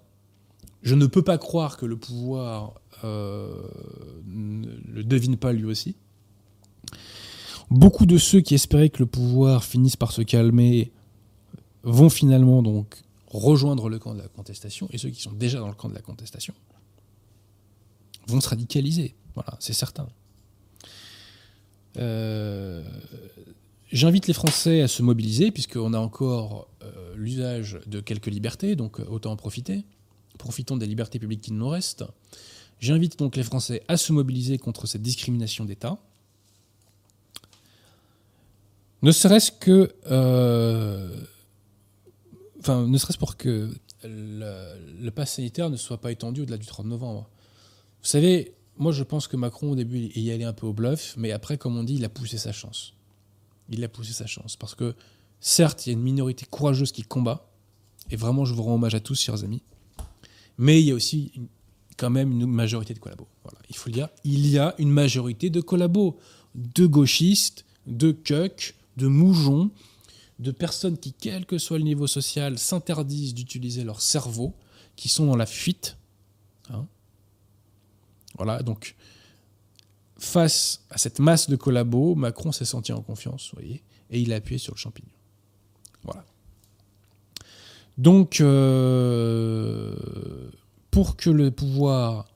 Je 0.83 0.95
ne 0.95 1.07
peux 1.07 1.23
pas 1.23 1.39
croire 1.39 1.77
que 1.77 1.87
le 1.87 1.97
pouvoir 1.97 2.75
ne 3.03 4.67
le 4.89 5.05
devine 5.05 5.37
pas 5.37 5.53
lui 5.53 5.65
aussi. 5.65 5.95
Beaucoup 7.71 8.05
de 8.05 8.19
ceux 8.19 8.41
qui 8.41 8.55
espéraient 8.55 8.91
que 8.91 8.99
le 8.99 9.07
pouvoir 9.07 9.65
finisse 9.65 9.97
par 9.97 10.13
se 10.13 10.23
calmer 10.23 10.93
vont 11.85 12.11
finalement 12.11 12.63
donc 12.63 13.03
rejoindre 13.33 13.89
le 13.89 13.99
camp 13.99 14.15
de 14.15 14.21
la 14.21 14.29
contestation, 14.29 14.89
et 14.91 14.99
ceux 14.99 15.11
qui 15.11 15.23
sont 15.23 15.33
déjà 15.33 15.59
dans 15.59 15.69
le 15.69 15.75
camp 15.75 15.89
de 15.89 15.95
la 15.95 16.03
contestation 16.03 16.55
vont 18.27 18.41
se 18.41 18.49
radicaliser. 18.49 19.15
Voilà, 19.35 19.57
c'est 19.59 19.73
certain. 19.73 20.09
Euh, 21.97 22.83
J'invite 23.91 24.27
les 24.27 24.33
Français 24.33 24.81
à 24.81 24.89
se 24.89 25.03
mobiliser, 25.03 25.51
puisqu'on 25.51 25.93
a 25.93 25.99
encore 25.99 26.69
euh, 26.83 27.15
l'usage 27.15 27.79
de 27.87 28.01
quelques 28.01 28.29
libertés, 28.29 28.75
donc 28.75 29.01
euh, 29.01 29.05
autant 29.05 29.33
en 29.33 29.37
profiter. 29.37 29.85
Profitons 30.39 30.79
des 30.79 30.87
libertés 30.87 31.19
publiques 31.19 31.43
qui 31.43 31.53
nous 31.53 31.69
restent. 31.69 32.05
J'invite 32.81 33.19
donc 33.19 33.37
les 33.37 33.43
Français 33.43 33.83
à 33.89 33.99
se 33.99 34.13
mobiliser 34.13 34.57
contre 34.57 34.87
cette 34.87 35.03
discrimination 35.03 35.67
d'État. 35.67 35.99
Ne 39.03 39.13
serait-ce 39.13 39.53
que. 39.53 39.95
Enfin, 42.63 42.87
ne 42.87 42.99
serait-ce 42.99 43.19
pour 43.19 43.37
que 43.37 43.71
le, 44.05 45.11
pass 45.11 45.35
sanitaire 45.35 45.71
ne 45.71 45.77
soit 45.77 46.01
pas 46.01 46.13
étendu 46.13 46.43
au-delà 46.43 46.57
du 46.57 46.67
30 46.67 46.87
novembre. 46.87 47.29
Vous 48.03 48.09
savez, 48.09 48.55
moi 48.77 48.93
je 48.93 49.03
pense 49.03 49.29
que 49.29 49.37
Macron 49.37 49.73
au 49.73 49.77
début 49.77 50.11
il 50.15 50.23
y 50.23 50.31
allait 50.31 50.45
un 50.45 50.53
peu 50.53 50.67
au 50.67 50.73
bluff, 50.73 51.15
mais 51.17 51.33
après, 51.33 51.59
comme 51.59 51.77
on 51.77 51.85
dit, 51.85 51.95
il 51.95 52.05
a 52.05 52.09
poussé 52.09 52.39
sa 52.39 52.53
chance. 52.53 52.95
Il 53.69 53.83
a 53.85 53.89
poussé 53.89 54.13
sa 54.13 54.27
chance. 54.27 54.57
Parce 54.57 54.75
que 54.75 54.95
certes, 55.41 55.87
il 55.87 55.91
y 55.91 55.93
a 55.93 55.95
une 55.95 56.03
minorité 56.03 56.47
courageuse 56.49 56.93
qui 56.93 57.03
combat, 57.03 57.51
et 58.11 58.17
vraiment 58.17 58.45
je 58.45 58.55
vous 58.55 58.63
rends 58.63 58.75
hommage 58.75 58.95
à 58.95 59.01
tous, 59.01 59.21
chers 59.21 59.45
amis, 59.45 59.63
mais 60.59 60.81
il 60.81 60.87
y 60.87 60.91
a 60.91 60.95
aussi 60.95 61.33
quand 61.97 62.11
même 62.11 62.33
une 62.33 62.47
majorité 62.47 62.95
de 62.95 62.99
collabos. 62.99 63.29
Il 63.69 63.77
faut 63.77 63.89
le 63.89 63.95
dire, 63.95 64.09
il 64.25 64.47
y 64.47 64.59
a 64.59 64.75
une 64.79 64.91
majorité 64.91 65.51
de 65.51 65.61
collabos, 65.61 66.19
de 66.55 66.87
gauchistes, 66.87 67.65
de 67.87 68.13
cucks, 68.13 68.75
de 68.97 69.07
moujons, 69.07 69.71
de 70.43 70.51
personnes 70.51 70.99
qui, 70.99 71.13
quel 71.13 71.47
que 71.47 71.59
soit 71.59 71.79
le 71.79 71.85
niveau 71.85 72.07
social, 72.07 72.59
s'interdisent 72.59 73.35
d'utiliser 73.35 73.85
leur 73.85 74.01
cerveau, 74.01 74.55
qui 74.97 75.09
sont 75.09 75.27
dans 75.27 75.37
la 75.37 75.47
fuite. 75.47 75.97
hein. 76.71 76.87
Voilà, 78.37 78.63
donc 78.63 78.97
face 80.19 80.85
à 80.91 80.99
cette 80.99 81.19
masse 81.19 81.49
de 81.51 81.57
collabos, 81.57 82.15
Macron 82.15 82.53
s'est 82.53 82.65
senti 82.65 82.93
en 82.93 83.03
confiance, 83.03 83.51
vous 83.53 83.61
voyez, 83.61 83.83
et 84.11 84.21
il 84.21 84.33
a 84.33 84.37
appuyé 84.37 84.59
sur 84.59 84.75
le 84.75 84.79
champignon. 84.79 85.09
Voilà. 86.05 86.25
Donc, 87.99 88.41
euh, 88.41 89.95
pour 90.91 91.17
que 91.17 91.31
le 91.31 91.51
pouvoir 91.51 92.27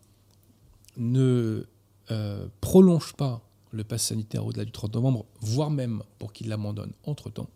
ne 0.96 1.66
euh, 2.10 2.46
prolonge 2.60 3.14
pas 3.14 3.40
le 3.70 3.84
pass 3.84 4.04
sanitaire 4.04 4.44
au-delà 4.44 4.64
du 4.64 4.72
30 4.72 4.94
novembre, 4.94 5.24
voire 5.40 5.70
même 5.70 6.02
pour 6.18 6.32
qu'il 6.32 6.48
l'abandonne 6.48 6.92
entre-temps, 7.04 7.48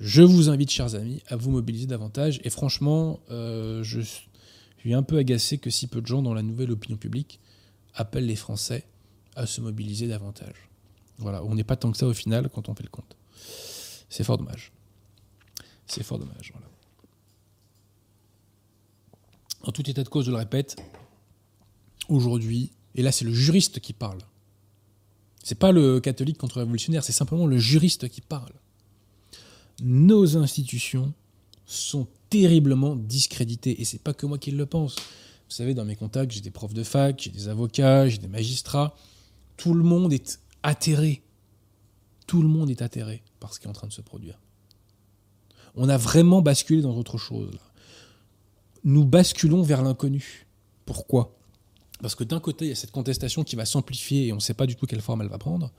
je 0.00 0.22
vous 0.22 0.48
invite, 0.48 0.70
chers 0.70 0.94
amis, 0.94 1.22
à 1.26 1.36
vous 1.36 1.50
mobiliser 1.50 1.86
davantage. 1.86 2.40
Et 2.44 2.50
franchement, 2.50 3.20
euh, 3.30 3.82
je 3.82 4.00
suis 4.78 4.94
un 4.94 5.02
peu 5.02 5.18
agacé 5.18 5.58
que 5.58 5.70
si 5.70 5.88
peu 5.88 6.00
de 6.00 6.06
gens 6.06 6.22
dans 6.22 6.34
la 6.34 6.42
nouvelle 6.42 6.70
opinion 6.70 6.96
publique 6.96 7.40
appelle 7.94 8.26
les 8.26 8.36
Français 8.36 8.84
à 9.34 9.46
se 9.46 9.60
mobiliser 9.60 10.06
davantage. 10.06 10.68
Voilà, 11.18 11.42
on 11.44 11.54
n'est 11.54 11.64
pas 11.64 11.76
tant 11.76 11.90
que 11.90 11.98
ça 11.98 12.06
au 12.06 12.14
final 12.14 12.48
quand 12.48 12.68
on 12.68 12.74
fait 12.74 12.84
le 12.84 12.90
compte. 12.90 13.16
C'est 14.08 14.24
fort 14.24 14.38
dommage. 14.38 14.72
C'est 15.86 16.04
fort 16.04 16.18
dommage. 16.18 16.52
Voilà. 16.52 16.68
En 19.62 19.72
tout 19.72 19.88
état 19.90 20.04
de 20.04 20.08
cause, 20.08 20.26
je 20.26 20.30
le 20.30 20.36
répète, 20.36 20.76
aujourd'hui, 22.08 22.70
et 22.94 23.02
là 23.02 23.10
c'est 23.10 23.24
le 23.24 23.34
juriste 23.34 23.80
qui 23.80 23.92
parle. 23.92 24.20
C'est 25.42 25.58
pas 25.58 25.72
le 25.72 25.98
catholique 25.98 26.38
contre-révolutionnaire, 26.38 27.02
c'est 27.02 27.12
simplement 27.12 27.46
le 27.46 27.58
juriste 27.58 28.08
qui 28.08 28.20
parle. 28.20 28.52
Nos 29.80 30.36
institutions 30.36 31.12
sont 31.66 32.08
terriblement 32.30 32.96
discréditées 32.96 33.80
et 33.80 33.84
c'est 33.84 34.02
pas 34.02 34.14
que 34.14 34.26
moi 34.26 34.38
qui 34.38 34.50
le 34.50 34.66
pense. 34.66 34.96
Vous 34.96 35.54
savez, 35.54 35.74
dans 35.74 35.84
mes 35.84 35.96
contacts, 35.96 36.32
j'ai 36.32 36.40
des 36.40 36.50
profs 36.50 36.74
de 36.74 36.82
fac, 36.82 37.20
j'ai 37.20 37.30
des 37.30 37.48
avocats, 37.48 38.08
j'ai 38.08 38.18
des 38.18 38.28
magistrats. 38.28 38.94
Tout 39.56 39.74
le 39.74 39.84
monde 39.84 40.12
est 40.12 40.40
atterré. 40.62 41.22
Tout 42.26 42.42
le 42.42 42.48
monde 42.48 42.70
est 42.70 42.82
atterré 42.82 43.22
par 43.40 43.54
ce 43.54 43.60
qui 43.60 43.66
est 43.66 43.70
en 43.70 43.74
train 43.74 43.86
de 43.86 43.92
se 43.92 44.02
produire. 44.02 44.38
On 45.74 45.88
a 45.88 45.96
vraiment 45.96 46.42
basculé 46.42 46.82
dans 46.82 46.96
autre 46.96 47.18
chose. 47.18 47.58
Nous 48.84 49.04
basculons 49.04 49.62
vers 49.62 49.82
l'inconnu. 49.82 50.46
Pourquoi? 50.84 51.36
Parce 52.00 52.14
que 52.14 52.24
d'un 52.24 52.40
côté, 52.40 52.66
il 52.66 52.68
y 52.68 52.72
a 52.72 52.76
cette 52.76 52.90
contestation 52.90 53.44
qui 53.44 53.56
va 53.56 53.64
s'amplifier 53.64 54.26
et 54.26 54.32
on 54.32 54.36
ne 54.36 54.40
sait 54.40 54.54
pas 54.54 54.66
du 54.66 54.76
tout 54.76 54.86
quelle 54.86 55.00
forme 55.00 55.22
elle 55.22 55.28
va 55.28 55.38
prendre. 55.38 55.72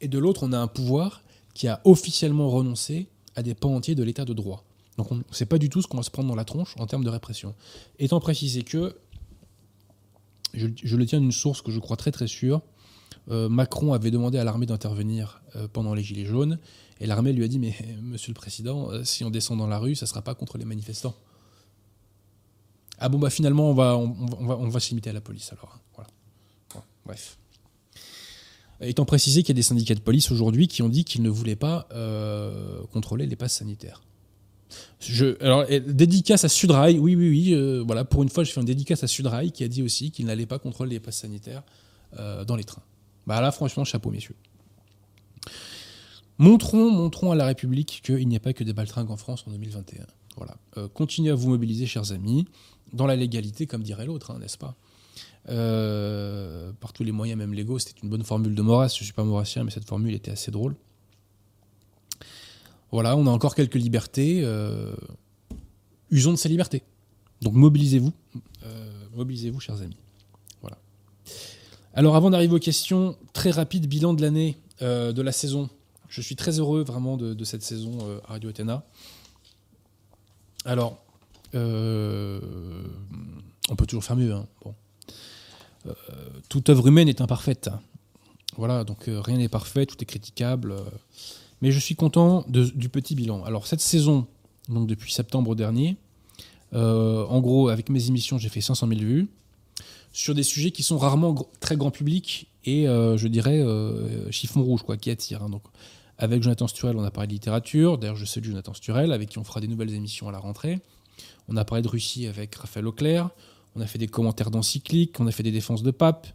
Et 0.00 0.08
de 0.08 0.18
l'autre, 0.18 0.46
on 0.46 0.52
a 0.52 0.58
un 0.58 0.66
pouvoir 0.66 1.22
qui 1.54 1.68
a 1.68 1.80
officiellement 1.84 2.48
renoncé 2.48 3.08
à 3.36 3.42
des 3.42 3.54
pans 3.54 3.74
entiers 3.74 3.94
de 3.94 4.02
l'état 4.02 4.24
de 4.24 4.32
droit. 4.32 4.64
Donc 4.98 5.10
on 5.10 5.16
ne 5.16 5.22
sait 5.30 5.46
pas 5.46 5.58
du 5.58 5.68
tout 5.68 5.82
ce 5.82 5.86
qu'on 5.86 5.96
va 5.96 6.02
se 6.02 6.10
prendre 6.10 6.28
dans 6.28 6.34
la 6.34 6.44
tronche 6.44 6.74
en 6.78 6.86
termes 6.86 7.04
de 7.04 7.10
répression. 7.10 7.54
Étant 7.98 8.20
précisé 8.20 8.62
que, 8.62 8.96
je, 10.54 10.66
le 10.96 11.06
tiens 11.06 11.20
d'une 11.20 11.32
source 11.32 11.62
que 11.62 11.70
je 11.70 11.78
crois 11.78 11.96
très 11.96 12.12
très 12.12 12.26
sûre, 12.26 12.60
euh, 13.30 13.48
Macron 13.48 13.92
avait 13.92 14.10
demandé 14.10 14.38
à 14.38 14.44
l'armée 14.44 14.66
d'intervenir 14.66 15.42
euh, 15.56 15.68
pendant 15.72 15.94
les 15.94 16.02
Gilets 16.02 16.24
jaunes, 16.24 16.58
et 17.00 17.06
l'armée 17.06 17.32
lui 17.32 17.44
a 17.44 17.48
dit, 17.48 17.58
mais 17.58 17.74
monsieur 18.02 18.30
le 18.30 18.34
Président, 18.34 18.90
euh, 18.90 19.04
si 19.04 19.24
on 19.24 19.30
descend 19.30 19.58
dans 19.58 19.66
la 19.66 19.78
rue, 19.78 19.94
ça 19.94 20.06
ne 20.06 20.08
sera 20.08 20.22
pas 20.22 20.34
contre 20.34 20.58
les 20.58 20.64
manifestants. 20.64 21.14
Ah 22.98 23.08
bon, 23.08 23.18
bah 23.18 23.30
finalement, 23.30 23.70
on 23.70 23.74
va, 23.74 23.96
on, 23.96 24.78
se 24.78 24.90
limiter 24.90 25.10
à 25.10 25.12
la 25.12 25.20
police 25.20 25.52
alors. 25.52 25.74
Hein. 25.74 25.80
Voilà. 25.94 26.84
bref. 27.04 27.38
Étant 28.82 29.04
précisé 29.04 29.42
qu'il 29.42 29.50
y 29.50 29.56
a 29.56 29.60
des 29.60 29.62
syndicats 29.62 29.94
de 29.94 30.00
police 30.00 30.30
aujourd'hui 30.30 30.68
qui 30.68 30.82
ont 30.82 30.88
dit 30.88 31.04
qu'ils 31.04 31.22
ne 31.22 31.30
voulaient 31.30 31.56
pas 31.56 31.88
contrôler 32.92 33.26
les 33.26 33.36
passes 33.36 33.54
sanitaires. 33.54 34.02
Alors, 35.40 35.66
dédicace 35.66 36.44
à 36.44 36.48
Sudrail, 36.48 36.98
oui, 36.98 37.16
oui, 37.16 37.28
oui. 37.28 37.54
Euh, 37.54 37.82
voilà, 37.84 38.04
pour 38.04 38.22
une 38.22 38.28
fois, 38.28 38.44
je 38.44 38.52
fais 38.52 38.60
une 38.60 38.66
dédicace 38.66 39.02
à 39.02 39.06
Sudrail 39.06 39.50
qui 39.52 39.64
a 39.64 39.68
dit 39.68 39.82
aussi 39.82 40.10
qu'il 40.10 40.26
n'allait 40.26 40.46
pas 40.46 40.58
contrôler 40.58 40.92
les 40.92 41.00
passes 41.00 41.18
sanitaires 41.18 41.62
euh, 42.18 42.44
dans 42.44 42.56
les 42.56 42.64
trains. 42.64 42.82
Bah 43.26 43.40
là, 43.40 43.52
franchement, 43.52 43.84
chapeau, 43.84 44.10
messieurs. 44.10 44.36
Montrons, 46.38 46.90
montrons 46.90 47.32
à 47.32 47.34
la 47.34 47.46
République 47.46 48.00
qu'il 48.04 48.26
n'y 48.28 48.36
a 48.36 48.40
pas 48.40 48.52
que 48.52 48.64
des 48.64 48.72
baltringues 48.72 49.10
en 49.10 49.16
France 49.16 49.44
en 49.46 49.50
2021. 49.50 50.06
Voilà. 50.36 50.56
Euh, 50.76 50.88
continuez 50.88 51.30
à 51.30 51.34
vous 51.34 51.48
mobiliser, 51.50 51.86
chers 51.86 52.12
amis, 52.12 52.46
dans 52.92 53.06
la 53.06 53.16
légalité, 53.16 53.66
comme 53.66 53.82
dirait 53.82 54.06
l'autre, 54.06 54.30
hein, 54.30 54.38
n'est-ce 54.40 54.58
pas 55.46 56.72
Par 56.80 56.92
tous 56.92 57.04
les 57.04 57.12
moyens, 57.12 57.38
même 57.38 57.54
légaux, 57.54 57.78
c'était 57.78 58.00
une 58.02 58.08
bonne 58.08 58.24
formule 58.24 58.54
de 58.54 58.62
Maurras. 58.62 58.88
Je 58.88 59.00
ne 59.00 59.04
suis 59.04 59.12
pas 59.12 59.24
maurassien, 59.24 59.64
mais 59.64 59.70
cette 59.70 59.86
formule 59.86 60.14
était 60.14 60.30
assez 60.30 60.50
drôle. 60.50 60.76
Voilà, 62.92 63.16
on 63.16 63.26
a 63.26 63.30
encore 63.30 63.54
quelques 63.54 63.76
libertés. 63.76 64.42
Euh, 64.44 64.94
usons 66.10 66.32
de 66.32 66.36
ces 66.36 66.50
libertés. 66.50 66.82
Donc 67.40 67.54
mobilisez-vous. 67.54 68.12
Euh, 68.64 69.06
mobilisez-vous, 69.16 69.60
chers 69.60 69.80
amis. 69.80 69.96
Voilà. 70.60 70.76
Alors 71.94 72.16
avant 72.16 72.28
d'arriver 72.28 72.54
aux 72.54 72.60
questions, 72.60 73.16
très 73.32 73.50
rapide 73.50 73.86
bilan 73.86 74.12
de 74.12 74.20
l'année, 74.20 74.58
euh, 74.82 75.12
de 75.12 75.22
la 75.22 75.32
saison. 75.32 75.70
Je 76.08 76.20
suis 76.20 76.36
très 76.36 76.58
heureux 76.60 76.84
vraiment 76.84 77.16
de, 77.16 77.44
cette 77.44 77.62
saison 77.62 78.20
à 78.28 78.32
Radio 78.32 78.50
Athéna. 78.50 78.84
Alors, 80.66 81.02
on 81.54 82.38
peut 83.74 83.86
toujours 83.86 84.04
faire 84.04 84.16
mieux. 84.16 84.34
Hein. 84.34 84.46
Bon. 84.62 84.74
Toute 86.48 86.68
œuvre 86.68 86.86
humaine 86.88 87.08
est 87.08 87.20
imparfaite. 87.20 87.70
Voilà, 88.56 88.84
donc 88.84 89.04
rien 89.06 89.38
n'est 89.38 89.48
parfait, 89.48 89.86
tout 89.86 89.96
est 90.00 90.06
critiquable. 90.06 90.74
Mais 91.62 91.70
je 91.70 91.78
suis 91.78 91.94
content 91.94 92.44
du 92.48 92.88
petit 92.88 93.14
bilan. 93.14 93.44
Alors 93.44 93.66
cette 93.66 93.80
saison, 93.80 94.26
donc 94.68 94.86
depuis 94.86 95.12
septembre 95.12 95.54
dernier, 95.54 95.96
euh, 96.74 97.24
en 97.26 97.40
gros, 97.40 97.68
avec 97.68 97.88
mes 97.88 98.08
émissions, 98.08 98.38
j'ai 98.38 98.48
fait 98.48 98.60
500 98.60 98.88
000 98.88 99.00
vues 99.00 99.28
sur 100.12 100.34
des 100.34 100.42
sujets 100.42 100.70
qui 100.70 100.82
sont 100.82 100.98
rarement 100.98 101.48
très 101.60 101.76
grand 101.76 101.90
public 101.90 102.48
et 102.64 102.86
euh, 102.86 103.16
je 103.16 103.28
dirais 103.28 103.60
euh, 103.60 104.30
chiffon 104.30 104.62
rouge, 104.62 104.82
quoi, 104.82 104.96
qui 104.96 105.10
attire. 105.10 105.42
Hein. 105.42 105.50
Donc, 105.50 105.62
avec 106.18 106.42
Jonathan 106.42 106.66
Sturel, 106.66 106.96
on 106.96 107.04
a 107.04 107.10
parlé 107.10 107.28
de 107.28 107.32
littérature. 107.32 107.98
D'ailleurs, 107.98 108.16
je 108.16 108.24
salue 108.24 108.46
Jonathan 108.46 108.74
Sturel, 108.74 109.12
avec 109.12 109.30
qui 109.30 109.38
on 109.38 109.44
fera 109.44 109.60
des 109.60 109.68
nouvelles 109.68 109.94
émissions 109.94 110.28
à 110.28 110.32
la 110.32 110.38
rentrée. 110.38 110.80
On 111.48 111.56
a 111.56 111.64
parlé 111.64 111.82
de 111.82 111.88
Russie 111.88 112.26
avec 112.26 112.54
Raphaël 112.54 112.86
Auclair. 112.86 113.30
On 113.76 113.80
a 113.80 113.86
fait 113.86 113.98
des 113.98 114.08
commentaires 114.08 114.50
d'encycliques. 114.50 115.18
On 115.20 115.26
a 115.26 115.32
fait 115.32 115.42
des 115.42 115.52
défenses 115.52 115.82
de 115.82 115.90
pape. 115.90 116.26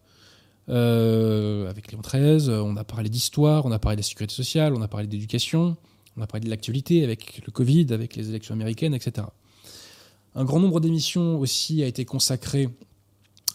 Euh, 0.70 1.70
avec 1.70 1.92
Léon 1.92 2.02
XIII, 2.02 2.50
on 2.50 2.76
a 2.76 2.84
parlé 2.84 3.10
d'histoire, 3.10 3.66
on 3.66 3.72
a 3.72 3.80
parlé 3.80 3.96
de 3.96 4.02
la 4.02 4.08
sécurité 4.08 4.36
sociale, 4.36 4.74
on 4.76 4.82
a 4.82 4.90
parlé 4.90 5.08
d'éducation, 5.08 5.78
on 6.18 6.22
a 6.22 6.28
parlé 6.28 6.44
de 6.44 6.50
l'actualité 6.50 7.06
avec 7.06 7.42
le 7.46 7.52
Covid, 7.54 7.88
avec 7.92 8.18
les 8.18 8.30
élections 8.30 8.54
américaines, 8.54 8.94
etc. 8.94 9.28
Un 10.36 10.44
grand 10.44 10.60
nombre 10.60 10.82
d'émissions 10.82 11.40
aussi 11.40 11.84
a 11.84 11.88
été 11.88 12.04
consacré 12.04 12.70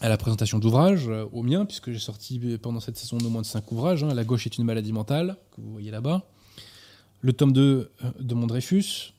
à 0.01 0.09
la 0.09 0.17
présentation 0.17 0.59
d'ouvrages, 0.59 1.07
euh, 1.07 1.25
au 1.31 1.43
mien, 1.43 1.65
puisque 1.65 1.91
j'ai 1.91 1.99
sorti 1.99 2.39
pendant 2.61 2.79
cette 2.79 2.97
saison 2.97 3.17
no 3.19 3.29
moins 3.29 3.41
de 3.41 3.47
5 3.47 3.71
ouvrages. 3.71 4.03
Hein. 4.03 4.13
La 4.13 4.23
gauche 4.23 4.45
est 4.45 4.57
une 4.57 4.65
maladie 4.65 4.91
mentale, 4.91 5.37
que 5.55 5.61
vous 5.61 5.71
voyez 5.71 5.91
là-bas. 5.91 6.23
Le 7.21 7.31
tome 7.31 7.53
2 7.53 7.61
euh, 7.61 8.11
de 8.19 8.33
Mon 8.33 8.47
Dreyfus. 8.47 9.13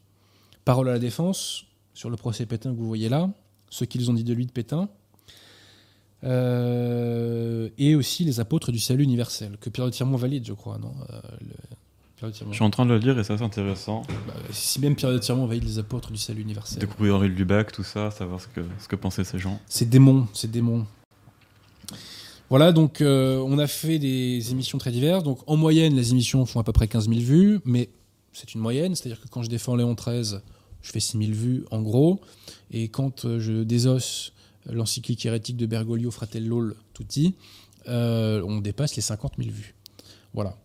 Parole 0.64 0.88
à 0.88 0.92
la 0.92 0.98
défense, 0.98 1.64
sur 1.94 2.10
le 2.10 2.16
procès 2.16 2.44
Pétain 2.44 2.72
que 2.72 2.78
vous 2.78 2.86
voyez 2.86 3.08
là. 3.08 3.30
Ce 3.74 3.84
qu'ils 3.84 4.08
ont 4.08 4.14
dit 4.14 4.22
de 4.22 4.32
lui 4.32 4.46
de 4.46 4.52
Pétain. 4.52 4.88
Euh, 6.22 7.68
et 7.76 7.96
aussi 7.96 8.24
les 8.24 8.38
apôtres 8.38 8.70
du 8.70 8.78
salut 8.78 9.02
universel, 9.02 9.56
que 9.60 9.68
Pierre 9.68 9.86
de 9.86 9.90
Tirmont 9.90 10.16
valide, 10.16 10.46
je 10.46 10.52
crois, 10.52 10.78
non 10.78 10.92
euh, 11.10 12.28
Je 12.30 12.54
suis 12.54 12.62
en 12.62 12.70
train 12.70 12.86
de 12.86 12.92
le 12.92 12.98
lire 12.98 13.18
et 13.18 13.24
c'est 13.24 13.32
assez 13.32 13.42
intéressant. 13.42 14.02
Bah, 14.28 14.34
si 14.52 14.80
même 14.80 14.94
Pierre 14.94 15.10
de 15.10 15.18
Tirmont 15.18 15.46
valide 15.46 15.64
les 15.64 15.80
apôtres 15.80 16.12
du 16.12 16.18
salut 16.18 16.42
universel. 16.42 16.78
Découvrir 16.78 17.16
Henri 17.16 17.28
Lubac, 17.28 17.72
tout 17.72 17.82
ça, 17.82 18.12
savoir 18.12 18.40
ce 18.40 18.46
que, 18.46 18.60
ce 18.78 18.86
que 18.86 18.94
pensaient 18.94 19.24
ces 19.24 19.40
gens. 19.40 19.60
C'est 19.66 19.90
démon, 19.90 20.28
c'est 20.34 20.52
démon. 20.52 20.86
Voilà, 22.50 22.70
donc 22.70 23.00
euh, 23.00 23.38
on 23.44 23.58
a 23.58 23.66
fait 23.66 23.98
des 23.98 24.52
émissions 24.52 24.78
très 24.78 24.92
diverses. 24.92 25.24
Donc 25.24 25.40
en 25.48 25.56
moyenne, 25.56 25.96
les 25.96 26.12
émissions 26.12 26.46
font 26.46 26.60
à 26.60 26.62
peu 26.64 26.72
près 26.72 26.86
15 26.86 27.08
000 27.08 27.20
vues, 27.22 27.58
mais 27.64 27.90
c'est 28.32 28.54
une 28.54 28.60
moyenne, 28.60 28.94
c'est-à-dire 28.94 29.20
que 29.20 29.26
quand 29.26 29.42
je 29.42 29.50
défends 29.50 29.74
Léon 29.74 29.94
XIII, 29.94 30.38
je 30.84 30.92
fais 30.92 31.00
6 31.00 31.18
000 31.18 31.32
vues 31.32 31.64
en 31.70 31.82
gros, 31.82 32.20
et 32.70 32.88
quand 32.88 33.38
je 33.38 33.62
désosse 33.62 34.32
l'encyclique 34.66 35.24
hérétique 35.26 35.56
de 35.56 35.66
Bergoglio 35.66 36.10
Fratello 36.10 36.72
Tutti, 36.94 37.34
euh, 37.88 38.42
on 38.46 38.60
dépasse 38.60 38.96
les 38.96 39.02
50 39.02 39.34
000 39.38 39.50
vues. 39.50 39.74
Voilà. 40.32 40.56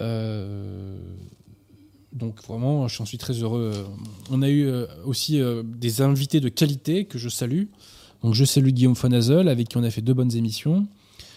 Euh, 0.00 0.98
donc 2.12 2.42
vraiment, 2.44 2.86
j'en 2.88 3.04
suis 3.04 3.18
très 3.18 3.34
heureux. 3.34 3.86
On 4.30 4.42
a 4.42 4.48
eu 4.48 4.66
euh, 4.66 4.86
aussi 5.04 5.40
des 5.64 6.02
invités 6.02 6.40
de 6.40 6.48
qualité 6.48 7.04
que 7.06 7.18
je 7.18 7.28
salue. 7.28 7.64
Donc 8.22 8.34
je 8.34 8.44
salue 8.44 8.70
Guillaume 8.70 8.96
Fonazel, 8.96 9.48
avec 9.48 9.68
qui 9.68 9.76
on 9.76 9.82
a 9.82 9.90
fait 9.90 10.02
deux 10.02 10.14
bonnes 10.14 10.34
émissions. 10.34 10.86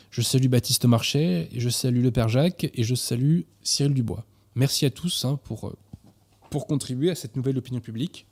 Je 0.10 0.22
salue 0.22 0.48
Baptiste 0.48 0.86
Marchais, 0.86 1.50
et 1.52 1.60
je 1.60 1.70
salue 1.70 2.02
le 2.02 2.12
Père 2.12 2.30
Jacques, 2.30 2.70
et 2.74 2.84
je 2.84 2.96
salue 2.96 3.42
Cyril 3.62 3.94
Dubois. 3.94 4.26
Merci 4.56 4.86
à 4.86 4.90
tous 4.90 5.26
hein, 5.26 5.38
pour, 5.44 5.76
pour 6.50 6.66
contribuer 6.66 7.12
à 7.12 7.16
cette 7.16 7.36
nouvelle 7.36 7.58
opinion 7.58 7.82
publique. 7.82 8.26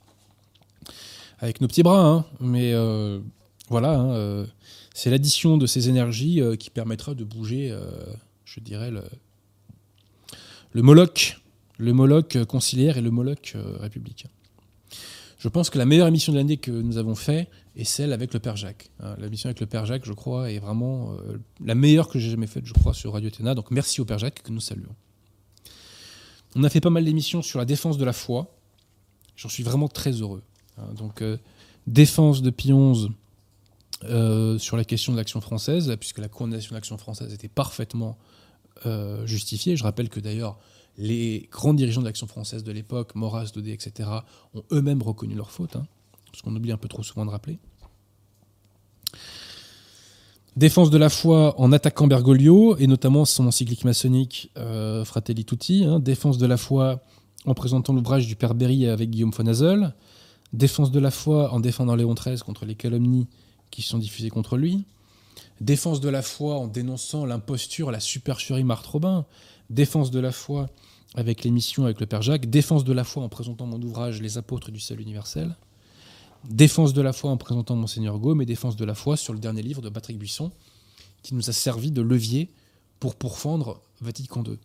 Avec 1.38 1.60
nos 1.60 1.68
petits 1.68 1.82
bras, 1.82 2.06
hein, 2.06 2.24
mais 2.40 2.74
voilà, 3.68 3.98
hein, 3.98 4.10
euh, 4.12 4.46
c'est 4.94 5.10
l'addition 5.10 5.58
de 5.58 5.66
ces 5.66 5.88
énergies 5.88 6.40
euh, 6.40 6.56
qui 6.56 6.70
permettra 6.70 7.14
de 7.14 7.24
bouger, 7.24 7.70
euh, 7.72 7.90
je 8.44 8.60
dirais, 8.60 8.92
le, 8.92 10.82
Moloch, 10.82 11.40
le 11.78 11.92
Moloch 11.92 12.44
conciliaire 12.44 12.96
et 12.96 13.00
le 13.00 13.10
Moloch 13.10 13.56
républicain. 13.80 14.28
Je 15.38 15.48
pense 15.48 15.68
que 15.68 15.78
la 15.78 15.84
meilleure 15.84 16.06
émission 16.06 16.32
de 16.32 16.38
l'année 16.38 16.56
que 16.56 16.70
nous 16.70 16.96
avons 16.96 17.14
fait 17.14 17.48
est 17.76 17.84
celle 17.84 18.12
avec 18.12 18.32
le 18.32 18.40
Père 18.40 18.56
Jacques. 18.56 18.90
Hein, 19.00 19.16
la 19.18 19.28
mission 19.28 19.48
avec 19.48 19.60
le 19.60 19.66
Père 19.66 19.84
Jacques, 19.84 20.06
je 20.06 20.12
crois, 20.12 20.50
est 20.50 20.58
vraiment 20.58 21.16
la 21.64 21.74
meilleure 21.74 22.08
que 22.08 22.18
j'ai 22.18 22.30
jamais 22.30 22.46
faite, 22.46 22.64
je 22.64 22.72
crois, 22.72 22.94
sur 22.94 23.12
Radio 23.12 23.30
Téna. 23.30 23.54
Donc 23.54 23.70
merci 23.70 24.00
au 24.00 24.04
Père 24.04 24.18
Jacques 24.18 24.42
que 24.42 24.52
nous 24.52 24.60
saluons. 24.60 24.94
On 26.54 26.64
a 26.64 26.70
fait 26.70 26.80
pas 26.80 26.90
mal 26.90 27.04
d'émissions 27.04 27.42
sur 27.42 27.58
la 27.58 27.64
défense 27.64 27.98
de 27.98 28.04
la 28.04 28.12
foi. 28.12 28.54
J'en 29.36 29.50
suis 29.50 29.62
vraiment 29.62 29.88
très 29.88 30.12
heureux. 30.12 30.42
Hein. 30.78 30.94
donc 30.96 31.22
défense 31.86 32.42
de 32.42 32.50
Pionze 32.50 33.10
euh, 34.04 34.58
sur 34.58 34.76
la 34.76 34.84
question 34.84 35.12
de 35.12 35.16
l'action 35.16 35.40
française, 35.40 35.94
puisque 35.98 36.18
la 36.18 36.28
condamnation 36.28 36.70
de 36.70 36.74
l'action 36.74 36.98
française 36.98 37.32
était 37.32 37.48
parfaitement 37.48 38.18
euh, 38.84 39.26
justifiée. 39.26 39.76
Je 39.76 39.84
rappelle 39.84 40.08
que 40.08 40.20
d'ailleurs, 40.20 40.58
les 40.98 41.48
grands 41.50 41.74
dirigeants 41.74 42.02
de 42.02 42.06
l'action 42.06 42.26
française 42.26 42.62
de 42.62 42.72
l'époque, 42.72 43.14
Maurras, 43.14 43.50
Daudet, 43.54 43.72
etc., 43.72 44.10
ont 44.54 44.64
eux-mêmes 44.72 45.02
reconnu 45.02 45.34
leur 45.34 45.50
faute, 45.50 45.76
hein, 45.76 45.86
ce 46.34 46.42
qu'on 46.42 46.54
oublie 46.54 46.72
un 46.72 46.76
peu 46.76 46.88
trop 46.88 47.02
souvent 47.02 47.24
de 47.24 47.30
rappeler. 47.30 47.58
Défense 50.56 50.90
de 50.90 50.98
la 50.98 51.10
foi 51.10 51.58
en 51.60 51.72
attaquant 51.72 52.06
Bergoglio, 52.06 52.76
et 52.78 52.86
notamment 52.86 53.24
son 53.24 53.46
encyclique 53.46 53.84
maçonnique 53.84 54.50
euh, 54.56 55.04
Fratelli 55.04 55.44
Tutti. 55.44 55.84
hein. 55.84 56.00
Défense 56.00 56.38
de 56.38 56.46
la 56.46 56.56
foi 56.56 57.02
en 57.44 57.54
présentant 57.54 57.92
l'ouvrage 57.92 58.26
du 58.26 58.36
Père 58.36 58.54
Berry 58.54 58.86
avec 58.86 59.10
Guillaume 59.10 59.32
von 59.32 59.46
Hazel. 59.46 59.94
Défense 60.52 60.90
de 60.90 61.00
la 61.00 61.10
foi 61.10 61.52
en 61.52 61.60
défendant 61.60 61.96
Léon 61.96 62.14
XIII 62.14 62.38
contre 62.38 62.64
les 62.64 62.74
calomnies 62.74 63.26
qui 63.70 63.82
sont 63.82 63.98
diffusées 63.98 64.30
contre 64.30 64.56
lui. 64.56 64.84
Défense 65.60 66.00
de 66.00 66.08
la 66.08 66.22
foi 66.22 66.56
en 66.56 66.66
dénonçant 66.66 67.24
l'imposture, 67.26 67.90
la 67.90 68.00
supercherie 68.00 68.64
Marthe 68.64 68.86
Robin. 68.86 69.26
Défense 69.70 70.10
de 70.10 70.20
la 70.20 70.32
foi 70.32 70.68
avec 71.14 71.44
l'émission 71.44 71.84
avec 71.84 72.00
le 72.00 72.06
Père 72.06 72.22
Jacques. 72.22 72.48
Défense 72.48 72.84
de 72.84 72.92
la 72.92 73.04
foi 73.04 73.22
en 73.22 73.28
présentant 73.28 73.66
mon 73.66 73.80
ouvrage 73.82 74.20
Les 74.20 74.38
apôtres 74.38 74.70
du 74.70 74.80
salut 74.80 75.02
universel. 75.02 75.56
Défense 76.44 76.92
de 76.92 77.02
la 77.02 77.12
foi 77.12 77.30
en 77.30 77.36
présentant 77.36 77.74
Monseigneur 77.74 78.18
Gaume 78.18 78.40
et 78.40 78.46
défense 78.46 78.76
de 78.76 78.84
la 78.84 78.94
foi 78.94 79.16
sur 79.16 79.32
le 79.32 79.40
dernier 79.40 79.62
livre 79.62 79.82
de 79.82 79.88
Patrick 79.88 80.18
Buisson 80.18 80.52
qui 81.22 81.34
nous 81.34 81.50
a 81.50 81.52
servi 81.52 81.90
de 81.90 82.02
levier 82.02 82.50
pour 83.00 83.16
pourfendre 83.16 83.80
Vatican 84.00 84.44
II. 84.44 84.58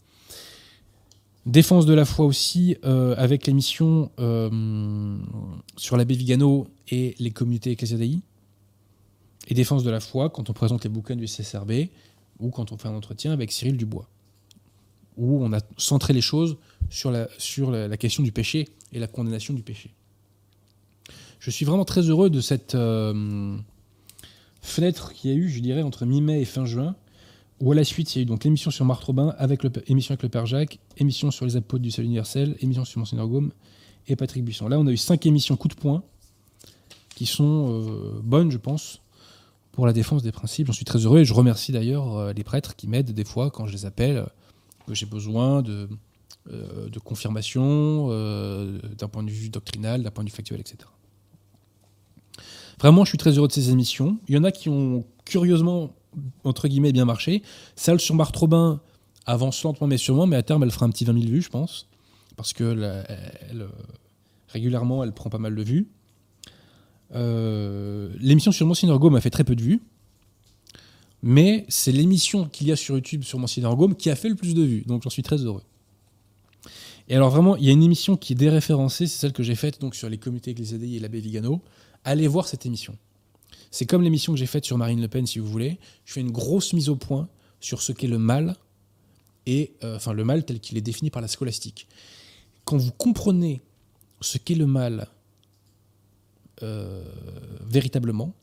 Défense 1.45 1.85
de 1.85 1.93
la 1.93 2.05
foi 2.05 2.25
aussi 2.25 2.77
euh, 2.85 3.15
avec 3.17 3.47
l'émission 3.47 4.11
euh, 4.19 5.17
sur 5.75 5.97
l'abbé 5.97 6.15
Vigano 6.15 6.67
et 6.89 7.15
les 7.19 7.31
communautés 7.31 7.71
ecclésiadei. 7.71 8.19
Et 9.47 9.53
défense 9.55 9.83
de 9.83 9.89
la 9.89 9.99
foi 9.99 10.29
quand 10.29 10.49
on 10.49 10.53
présente 10.53 10.83
les 10.83 10.89
bouquins 10.89 11.15
du 11.15 11.25
CSRB 11.25 11.89
ou 12.39 12.51
quand 12.51 12.71
on 12.71 12.77
fait 12.77 12.87
un 12.87 12.93
entretien 12.93 13.31
avec 13.31 13.51
Cyril 13.51 13.75
Dubois. 13.75 14.07
Où 15.17 15.43
on 15.43 15.51
a 15.51 15.59
centré 15.77 16.13
les 16.13 16.21
choses 16.21 16.57
sur 16.89 17.11
la 17.11 17.97
question 17.97 18.21
du 18.23 18.31
péché 18.31 18.67
et 18.93 18.99
la 18.99 19.07
condamnation 19.07 19.53
du 19.53 19.63
péché. 19.63 19.91
Je 21.41 21.49
suis 21.49 21.65
vraiment 21.65 21.85
très 21.85 22.01
heureux 22.01 22.29
de 22.29 22.39
cette 22.39 22.75
euh, 22.75 23.57
fenêtre 24.61 25.11
qu'il 25.11 25.31
y 25.31 25.33
a 25.33 25.37
eu, 25.37 25.49
je 25.49 25.59
dirais, 25.59 25.81
entre 25.81 26.05
mi-mai 26.05 26.39
et 26.39 26.45
fin 26.45 26.65
juin, 26.65 26.95
où 27.61 27.71
à 27.71 27.75
la 27.75 27.83
suite, 27.83 28.15
il 28.15 28.17
y 28.17 28.21
a 28.21 28.23
eu 28.23 28.25
donc 28.25 28.43
l'émission 28.43 28.71
sur 28.71 28.85
Marthe 28.85 29.03
Robin, 29.03 29.35
avec 29.37 29.61
émission 29.87 30.13
avec 30.13 30.23
le 30.23 30.29
Père 30.29 30.47
Jacques, 30.47 30.79
émission 30.97 31.29
sur 31.29 31.45
les 31.45 31.55
apôtres 31.55 31.83
du 31.83 31.91
salut 31.91 32.07
universel, 32.07 32.57
émission 32.59 32.83
sur 32.85 32.99
Monseigneur 32.99 33.27
Gaume 33.27 33.51
et 34.07 34.15
Patrick 34.15 34.43
Buisson. 34.43 34.67
Là, 34.67 34.79
on 34.79 34.87
a 34.87 34.91
eu 34.91 34.97
cinq 34.97 35.27
émissions 35.27 35.55
coup 35.55 35.67
de 35.67 35.75
poing 35.75 36.03
qui 37.15 37.27
sont 37.27 37.69
euh, 37.69 38.19
bonnes, 38.23 38.51
je 38.51 38.57
pense, 38.57 39.01
pour 39.73 39.85
la 39.85 39.93
défense 39.93 40.23
des 40.23 40.31
principes. 40.31 40.67
J'en 40.67 40.73
suis 40.73 40.85
très 40.85 40.99
heureux 40.99 41.19
et 41.19 41.25
je 41.25 41.35
remercie 41.35 41.71
d'ailleurs 41.71 42.17
euh, 42.17 42.33
les 42.33 42.43
prêtres 42.43 42.75
qui 42.75 42.87
m'aident 42.87 43.11
des 43.11 43.23
fois 43.23 43.51
quand 43.51 43.67
je 43.67 43.73
les 43.73 43.85
appelle, 43.85 44.25
que 44.87 44.95
j'ai 44.95 45.05
besoin 45.05 45.61
de, 45.61 45.87
euh, 46.51 46.89
de 46.89 46.99
confirmation 46.99 48.07
d'un 48.97 49.07
point 49.07 49.21
de 49.21 49.29
vue 49.29 49.49
doctrinal, 49.49 50.01
d'un 50.01 50.09
point 50.09 50.23
de 50.23 50.29
vue 50.29 50.35
factuel, 50.35 50.59
etc. 50.59 50.79
Vraiment, 52.79 53.05
je 53.05 53.09
suis 53.09 53.19
très 53.19 53.37
heureux 53.37 53.47
de 53.47 53.53
ces 53.53 53.69
émissions. 53.69 54.17
Il 54.27 54.33
y 54.33 54.37
en 54.39 54.43
a 54.43 54.51
qui 54.51 54.67
ont 54.67 55.05
curieusement, 55.25 55.91
entre 56.43 56.67
guillemets, 56.67 56.91
bien 56.91 57.05
marché. 57.05 57.41
Celle 57.75 57.99
sur 57.99 58.15
Marthe 58.15 58.35
Robin 58.35 58.81
avance 59.25 59.63
lentement 59.63 59.87
mais 59.87 59.97
sûrement, 59.97 60.25
mais 60.25 60.35
à 60.35 60.43
terme, 60.43 60.63
elle 60.63 60.71
fera 60.71 60.85
un 60.85 60.89
petit 60.89 61.05
20 61.05 61.13
000 61.13 61.25
vues, 61.31 61.41
je 61.41 61.49
pense. 61.49 61.87
Parce 62.35 62.53
que 62.53 62.63
elle, 62.63 63.61
euh, 63.61 63.67
régulièrement, 64.49 65.03
elle 65.03 65.13
prend 65.13 65.29
pas 65.29 65.37
mal 65.37 65.55
de 65.55 65.63
vues. 65.63 65.87
Euh, 67.13 68.09
l'émission 68.19 68.51
sur 68.51 68.65
Monseigneur 68.65 68.99
Gaume 68.99 69.15
a 69.15 69.21
fait 69.21 69.29
très 69.29 69.43
peu 69.43 69.55
de 69.55 69.61
vues. 69.61 69.81
Mais 71.23 71.65
c'est 71.69 71.91
l'émission 71.91 72.45
qu'il 72.45 72.67
y 72.67 72.71
a 72.71 72.75
sur 72.75 72.95
YouTube 72.95 73.23
sur 73.23 73.37
Monseigneur 73.37 73.75
Gaume 73.75 73.95
qui 73.95 74.09
a 74.09 74.15
fait 74.15 74.29
le 74.29 74.35
plus 74.35 74.55
de 74.55 74.63
vues. 74.63 74.83
Donc 74.87 75.03
j'en 75.03 75.09
suis 75.09 75.23
très 75.23 75.37
heureux. 75.37 75.61
Et 77.09 77.15
alors 77.15 77.29
vraiment, 77.29 77.57
il 77.57 77.65
y 77.65 77.69
a 77.69 77.73
une 77.73 77.83
émission 77.83 78.15
qui 78.15 78.33
est 78.33 78.35
déréférencée, 78.35 79.05
c'est 79.05 79.19
celle 79.19 79.33
que 79.33 79.43
j'ai 79.43 79.55
faite 79.55 79.81
donc 79.81 79.95
sur 79.95 80.09
les 80.09 80.17
comités 80.17 80.51
ecclésiadei 80.51 80.95
et 80.95 80.99
l'abbé 80.99 81.19
Vigano. 81.19 81.61
Allez 82.03 82.27
voir 82.27 82.47
cette 82.47 82.65
émission. 82.65 82.95
C'est 83.71 83.85
comme 83.85 84.03
l'émission 84.03 84.33
que 84.33 84.39
j'ai 84.39 84.45
faite 84.45 84.65
sur 84.65 84.77
Marine 84.77 85.01
Le 85.01 85.07
Pen, 85.07 85.25
si 85.25 85.39
vous 85.39 85.47
voulez. 85.47 85.79
Je 86.05 86.13
fais 86.13 86.21
une 86.21 86.31
grosse 86.31 86.73
mise 86.73 86.89
au 86.89 86.95
point 86.95 87.27
sur 87.59 87.81
ce 87.81 87.91
qu'est 87.91 88.07
le 88.07 88.17
mal, 88.19 88.55
et 89.45 89.73
euh, 89.83 89.95
enfin 89.95 90.13
le 90.13 90.23
mal 90.23 90.45
tel 90.45 90.59
qu'il 90.59 90.77
est 90.77 90.81
défini 90.81 91.09
par 91.09 91.21
la 91.21 91.27
scolastique. 91.27 91.87
Quand 92.65 92.77
vous 92.77 92.91
comprenez 92.91 93.61
ce 94.19 94.37
qu'est 94.37 94.55
le 94.55 94.67
mal 94.67 95.07
euh, 96.63 97.03
véritablement, 97.61 98.33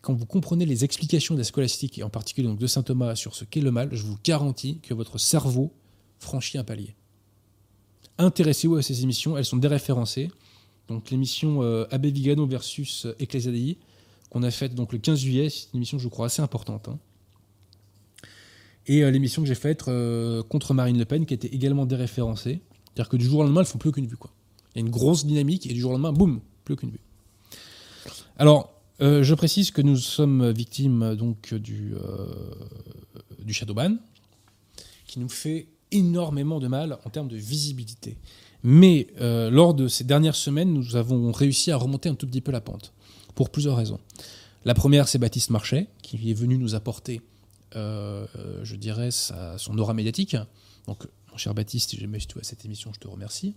quand 0.00 0.14
vous 0.14 0.26
comprenez 0.26 0.66
les 0.66 0.84
explications 0.84 1.34
des 1.34 1.44
scolastiques, 1.44 1.98
et 1.98 2.02
en 2.02 2.10
particulier 2.10 2.48
donc 2.48 2.58
de 2.58 2.66
saint 2.66 2.82
Thomas 2.82 3.16
sur 3.16 3.34
ce 3.34 3.44
qu'est 3.44 3.60
le 3.60 3.70
mal, 3.70 3.90
je 3.92 4.04
vous 4.04 4.18
garantis 4.24 4.78
que 4.80 4.94
votre 4.94 5.18
cerveau 5.18 5.72
franchit 6.18 6.58
un 6.58 6.64
palier. 6.64 6.94
Intéressez-vous 8.18 8.76
à 8.76 8.82
ces 8.82 9.02
émissions, 9.02 9.36
elles 9.36 9.44
sont 9.44 9.56
déréférencées. 9.56 10.30
Donc 10.88 11.10
l'émission 11.10 11.62
euh, 11.62 11.86
Abbé 11.90 12.10
Vigano 12.10 12.46
versus 12.46 13.06
euh, 13.06 13.16
Ecclesia 13.18 13.52
Dei, 13.52 13.78
qu'on 14.30 14.42
a 14.42 14.50
faite 14.50 14.74
donc 14.74 14.92
le 14.92 14.98
15 14.98 15.18
juillet, 15.18 15.50
c'est 15.50 15.66
une 15.74 15.78
émission 15.78 15.98
je 15.98 16.08
crois 16.08 16.26
assez 16.26 16.40
importante. 16.40 16.88
hein. 16.88 16.98
Et 18.86 19.04
euh, 19.04 19.10
l'émission 19.10 19.42
que 19.42 19.48
j'ai 19.48 19.54
faite 19.54 19.86
euh, 19.88 20.42
contre 20.42 20.74
Marine 20.74 20.98
Le 20.98 21.04
Pen, 21.04 21.26
qui 21.26 21.34
était 21.34 21.48
également 21.48 21.86
déréférencée. 21.86 22.60
C'est-à-dire 22.86 23.08
que 23.08 23.16
du 23.16 23.24
jour 23.24 23.40
au 23.40 23.42
lendemain, 23.42 23.60
elles 23.60 23.66
font 23.66 23.78
plus 23.78 23.90
aucune 23.90 24.06
vue. 24.06 24.16
Il 24.74 24.80
y 24.80 24.82
a 24.82 24.86
une 24.86 24.90
grosse 24.90 25.24
dynamique 25.26 25.66
et 25.66 25.72
du 25.74 25.80
jour 25.80 25.90
au 25.90 25.94
lendemain, 25.94 26.12
boum, 26.12 26.40
plus 26.64 26.74
aucune 26.74 26.90
vue. 26.90 27.00
Alors, 28.38 28.72
euh, 29.00 29.22
je 29.22 29.34
précise 29.34 29.70
que 29.70 29.82
nous 29.82 29.96
sommes 29.96 30.50
victimes 30.50 31.14
donc 31.14 31.54
du, 31.54 31.94
du 33.38 33.52
Shadowban, 33.52 33.96
qui 35.06 35.20
nous 35.20 35.28
fait 35.28 35.68
énormément 35.92 36.58
de 36.58 36.68
mal 36.68 36.98
en 37.04 37.10
termes 37.10 37.28
de 37.28 37.36
visibilité. 37.36 38.16
Mais 38.62 39.08
lors 39.18 39.74
de 39.74 39.88
ces 39.88 40.04
dernières 40.04 40.36
semaines, 40.36 40.72
nous 40.72 40.96
avons 40.96 41.32
réussi 41.32 41.70
à 41.70 41.76
remonter 41.76 42.08
un 42.08 42.14
tout 42.14 42.26
petit 42.26 42.40
peu 42.40 42.52
la 42.52 42.60
pente, 42.60 42.92
pour 43.32 43.50
plusieurs 43.50 43.76
raisons. 43.76 44.00
La 44.64 44.74
première, 44.74 45.08
c'est 45.08 45.18
Baptiste 45.18 45.50
Marchais, 45.50 45.88
qui 46.02 46.30
est 46.30 46.34
venu 46.34 46.58
nous 46.58 46.74
apporter, 46.74 47.22
euh, 47.76 48.26
je 48.62 48.76
dirais, 48.76 49.10
son 49.10 49.78
aura 49.78 49.94
médiatique. 49.94 50.36
Donc, 50.86 51.06
mon 51.30 51.38
cher 51.38 51.54
Baptiste, 51.54 51.90
si 51.90 51.98
jamais 51.98 52.18
tu 52.18 52.34
vois 52.34 52.42
cette 52.42 52.64
émission, 52.64 52.90
je 52.92 53.00
te 53.00 53.08
remercie. 53.08 53.54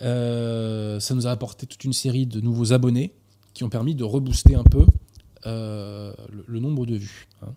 Euh, 0.00 0.98
ça 1.00 1.14
nous 1.14 1.26
a 1.26 1.30
apporté 1.30 1.66
toute 1.66 1.84
une 1.84 1.92
série 1.92 2.26
de 2.26 2.40
nouveaux 2.40 2.72
abonnés 2.72 3.12
qui 3.52 3.64
ont 3.64 3.68
permis 3.68 3.94
de 3.94 4.04
rebooster 4.04 4.54
un 4.54 4.64
peu 4.64 4.86
euh, 5.44 6.12
le, 6.30 6.44
le 6.46 6.60
nombre 6.60 6.86
de 6.86 6.96
vues. 6.96 7.28
hein. 7.42 7.52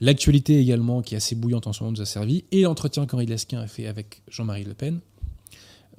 L'actualité 0.00 0.58
également, 0.58 1.02
qui 1.02 1.14
est 1.14 1.18
assez 1.18 1.34
bouillante 1.34 1.66
en 1.66 1.72
ce 1.72 1.82
moment, 1.82 1.92
nous 1.92 2.00
a 2.00 2.06
servi. 2.06 2.44
Et 2.50 2.62
l'entretien 2.62 3.06
qu'Henri 3.06 3.26
Lesquin 3.26 3.60
a 3.60 3.66
fait 3.66 3.86
avec 3.86 4.22
Jean-Marie 4.28 4.64
Le 4.64 4.74
Pen 4.74 5.00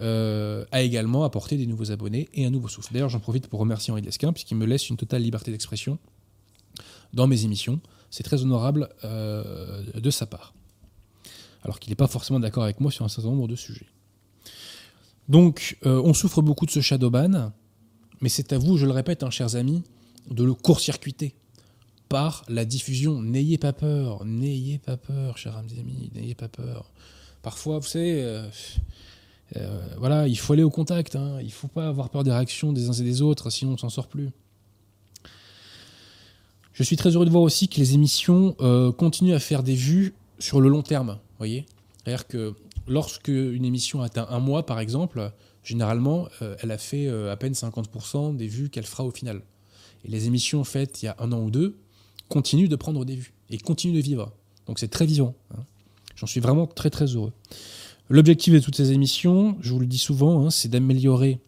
euh, 0.02 0.64
a 0.72 0.82
également 0.82 1.26
apporté 1.26 1.58
des 1.58 1.66
nouveaux 1.66 1.91
abonnés 1.91 2.30
et 2.34 2.45
un 2.45 2.50
nouveau 2.50 2.70
souffle. 2.70 2.93
D'ailleurs, 2.93 3.10
j'en 3.10 3.20
profite 3.20 3.47
pour 3.47 3.60
remercier 3.60 3.91
Henri 3.91 4.02
Lesquin, 4.02 4.32
puisqu'il 4.32 4.56
me 4.56 4.66
laisse 4.66 4.89
une 4.89 4.95
totale 4.95 5.22
liberté 5.22 5.52
d'expression 5.52 5.97
dans 7.14 7.28
mes 7.28 7.43
émissions. 7.43 7.82
C'est 8.10 8.24
très 8.24 8.41
honorable 8.41 8.89
euh, 9.04 9.84
de 9.93 10.10
sa 10.10 10.26
part. 10.26 10.54
Alors 11.64 11.80
qu'il 11.80 11.91
n'est 11.91 11.97
pas 11.97 12.08
forcément 12.08 12.39
d'accord 12.39 12.64
avec 12.64 12.80
moi 12.80 12.91
sur 12.91 13.04
un 13.04 13.10
certain 13.10 13.30
nombre 13.30 13.50
de 13.50 13.58
sujets. 13.58 13.88
Donc, 15.28 15.78
euh, 15.86 16.02
on 16.06 16.14
souffre 16.14 16.41
beaucoup 16.41 16.66
de 16.66 16.72
ce 16.72 16.80
shadowban, 16.80 17.52
mais 18.22 18.30
c'est 18.30 18.54
à 18.54 18.58
vous, 18.58 18.78
je 18.78 18.86
le 18.86 18.93
répète, 18.93 19.22
hein, 19.24 19.30
chers 19.30 19.58
amis, 19.58 19.84
de 20.32 20.45
le 20.45 20.54
court-circuiter 20.54 21.36
par 22.08 22.45
la 22.47 22.64
diffusion. 22.64 23.22
N'ayez 23.22 23.58
pas 23.58 23.74
peur, 23.74 24.24
n'ayez 24.24 24.78
pas 24.78 24.95
peur, 24.95 25.38
chers 25.38 25.58
amis, 25.58 26.10
n'ayez 26.16 26.36
pas 26.36 26.47
peur. 26.47 26.89
Parfois, 27.41 27.80
vous 27.80 27.88
savez, 27.88 28.47
euh, 29.58 29.82
voilà, 29.97 30.28
il 30.28 30.38
faut 30.38 30.54
aller 30.54 30.64
au 30.64 30.70
contact, 30.70 31.16
hein, 31.16 31.39
il 31.41 31.52
faut 31.52 31.68
pas 31.68 31.88
avoir 31.88 32.10
peur 32.10 32.24
des 32.24 32.32
réactions 32.32 32.72
des 32.72 32.89
uns 32.89 32.93
et 32.93 33.04
des 33.04 33.22
autres, 33.22 33.50
sinon 33.50 33.74
on 33.74 33.78
s'en 33.78 33.89
sort 33.89 34.08
plus. 34.08 34.30
Je 36.74 36.84
suis 36.84 36.95
très 36.95 37.10
heureux 37.10 37.26
de 37.26 37.32
voir 37.32 37.43
aussi 37.43 37.68
que 37.68 37.78
les 37.80 37.93
émissions 37.93 38.56
euh, 38.62 38.91
continuent 38.91 39.34
à 39.34 39.39
faire 39.39 39.64
des 39.64 39.76
vues 39.76 40.14
sur 40.38 40.62
le 40.62 40.70
long 40.70 40.82
terme, 40.82 41.18
voyez 41.38 41.66
C'est-à-dire 41.97 42.28
que 42.28 42.54
lorsque 42.88 43.28
une 43.28 43.66
émission 43.66 44.02
atteint 44.02 44.28
un 44.30 44.39
mois, 44.39 44.66
par 44.66 44.80
exemple, 44.80 45.32
généralement, 45.64 46.28
euh, 46.41 46.56
elle 46.62 46.72
a 46.72 46.78
fait 46.78 47.10
à 47.10 47.36
peine 47.36 47.54
50% 47.54 48.36
des 48.36 48.47
vues 48.47 48.70
qu'elle 48.70 48.86
fera 48.86 49.04
au 49.04 49.12
final. 49.12 49.41
Et 50.06 50.10
les 50.10 50.28
émissions 50.28 50.64
faites 50.64 51.02
il 51.02 51.06
y 51.06 51.10
a 51.10 51.16
un 51.20 51.32
an 51.34 51.41
ou 51.41 51.52
deux 51.52 51.76
continuent 52.30 52.70
de 52.70 52.76
prendre 52.76 53.04
des 53.04 53.16
vues 53.16 53.34
et 53.50 53.58
continuent 53.58 53.95
de 53.95 54.02
vivre. 54.02 54.32
Donc 54.68 54.80
c'est 54.80 54.88
très 54.88 55.06
vivant. 55.06 55.34
hein. 55.54 55.64
J'en 56.16 56.28
suis 56.28 56.39
vraiment 56.39 56.68
très 56.68 56.89
très 56.89 57.06
heureux. 57.06 57.32
L'objectif 58.10 58.53
de 58.53 58.60
toutes 58.60 58.76
ces 58.76 58.91
émissions, 58.91 59.55
je 59.62 59.72
vous 59.72 59.80
le 59.80 59.86
dis 59.86 59.99
souvent, 59.99 60.45
hein, 60.45 60.49
c'est 60.49 60.68
d'améliorer 60.68 61.39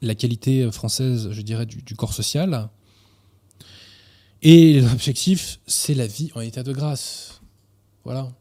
la 0.00 0.14
qualité 0.14 0.70
française, 0.72 1.28
je 1.30 1.42
dirais, 1.42 1.66
du, 1.66 1.94
corps 1.94 2.14
social. 2.14 2.70
Et 4.42 4.80
l'objectif, 4.80 5.60
c'est 5.66 5.94
la 5.94 6.06
vie 6.06 6.30
en 6.34 6.40
état 6.40 6.62
de 6.62 6.72
grâce. 6.72 7.42
Voilà. 8.04 8.32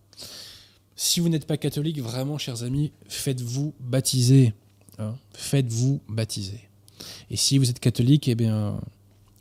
Si 0.95 1.19
vous 1.19 1.27
n'êtes 1.27 1.45
pas 1.45 1.57
catholique, 1.57 1.99
vraiment, 1.99 2.37
chers 2.37 2.63
amis, 2.63 2.93
faites-vous 3.09 3.73
baptiser. 3.81 4.53
hein. 4.97 5.15
Faites-vous 5.33 6.01
baptiser. 6.07 6.61
Et 7.29 7.35
si 7.35 7.57
vous 7.57 7.69
êtes 7.69 7.79
catholique, 7.79 8.29
eh 8.29 8.35
bien, 8.35 8.79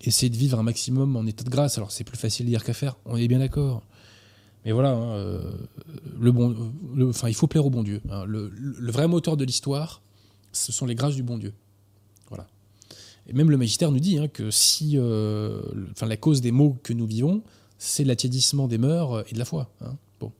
essayez 0.01 0.30
de 0.30 0.36
vivre 0.36 0.59
un 0.59 0.64
maximum 0.64 1.14
en 1.16 1.26
état 1.26 1.45
de 1.45 1.51
grâce. 1.51 1.78
Alors, 1.78 1.92
c'est 1.92 2.05
plus 2.05 2.18
facile 2.18 2.47
à 2.47 2.49
dire 2.49 2.64
qu'à 2.64 2.74
faire, 2.74 2.97
on 3.05 3.16
est 3.16 3.28
bien 3.28 3.38
d'accord. 3.38 3.82
Mais 4.65 4.73
voilà, 4.73 4.93
hein, 4.93 5.12
euh, 5.17 5.41
le 6.19 6.33
bon, 6.33 6.73
enfin, 7.03 7.29
il 7.29 7.35
faut 7.35 7.47
plaire 7.47 7.67
au 7.67 7.71
bon 7.71 7.83
Dieu. 7.83 8.01
hein. 8.11 8.25
Le, 8.25 8.51
vrai 8.91 9.09
moteur 9.09 9.37
de 9.37 9.45
l'histoire, 9.45 10.01
ce 10.53 10.73
sont 10.73 10.87
les 10.87 10.95
grâces 10.95 11.15
du 11.15 11.23
bon 11.23 11.37
Dieu. 11.37 11.53
Voilà. 12.29 12.47
Et 13.27 13.33
même 13.33 13.51
le 13.51 13.57
magistère 13.57 13.91
nous 13.91 14.01
dit 14.01 14.19
hein, 14.19 14.29
que 14.29 14.51
si, 14.51 14.93
euh, 14.97 15.61
enfin, 15.93 16.07
la 16.07 16.17
cause 16.17 16.41
des 16.41 16.51
maux 16.51 16.79
que 16.83 16.93
nous 16.93 17.07
vivons, 17.07 17.43
c'est 17.79 18.05
l'attiédissement 18.05 18.67
des 18.67 18.79
mœurs 18.79 19.25
et 19.29 19.35
de 19.35 19.39
la 19.39 19.45
foi. 19.45 19.71
Bon. 20.19 20.33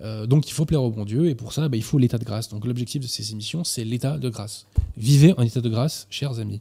Euh, 0.00 0.26
donc 0.26 0.48
il 0.48 0.52
faut 0.52 0.64
plaire 0.64 0.82
au 0.82 0.90
bon 0.90 1.04
Dieu, 1.04 1.28
et 1.28 1.34
pour 1.34 1.52
ça, 1.52 1.68
bah, 1.68 1.76
il 1.76 1.82
faut 1.82 1.98
l'état 1.98 2.18
de 2.18 2.24
grâce. 2.24 2.48
Donc 2.48 2.64
l'objectif 2.64 3.02
de 3.02 3.08
ces 3.08 3.32
émissions, 3.32 3.64
c'est 3.64 3.84
l'état 3.84 4.18
de 4.18 4.28
grâce. 4.28 4.66
Vivez 4.96 5.34
en 5.36 5.42
état 5.42 5.60
de 5.60 5.68
grâce, 5.68 6.06
chers 6.10 6.38
amis. 6.38 6.60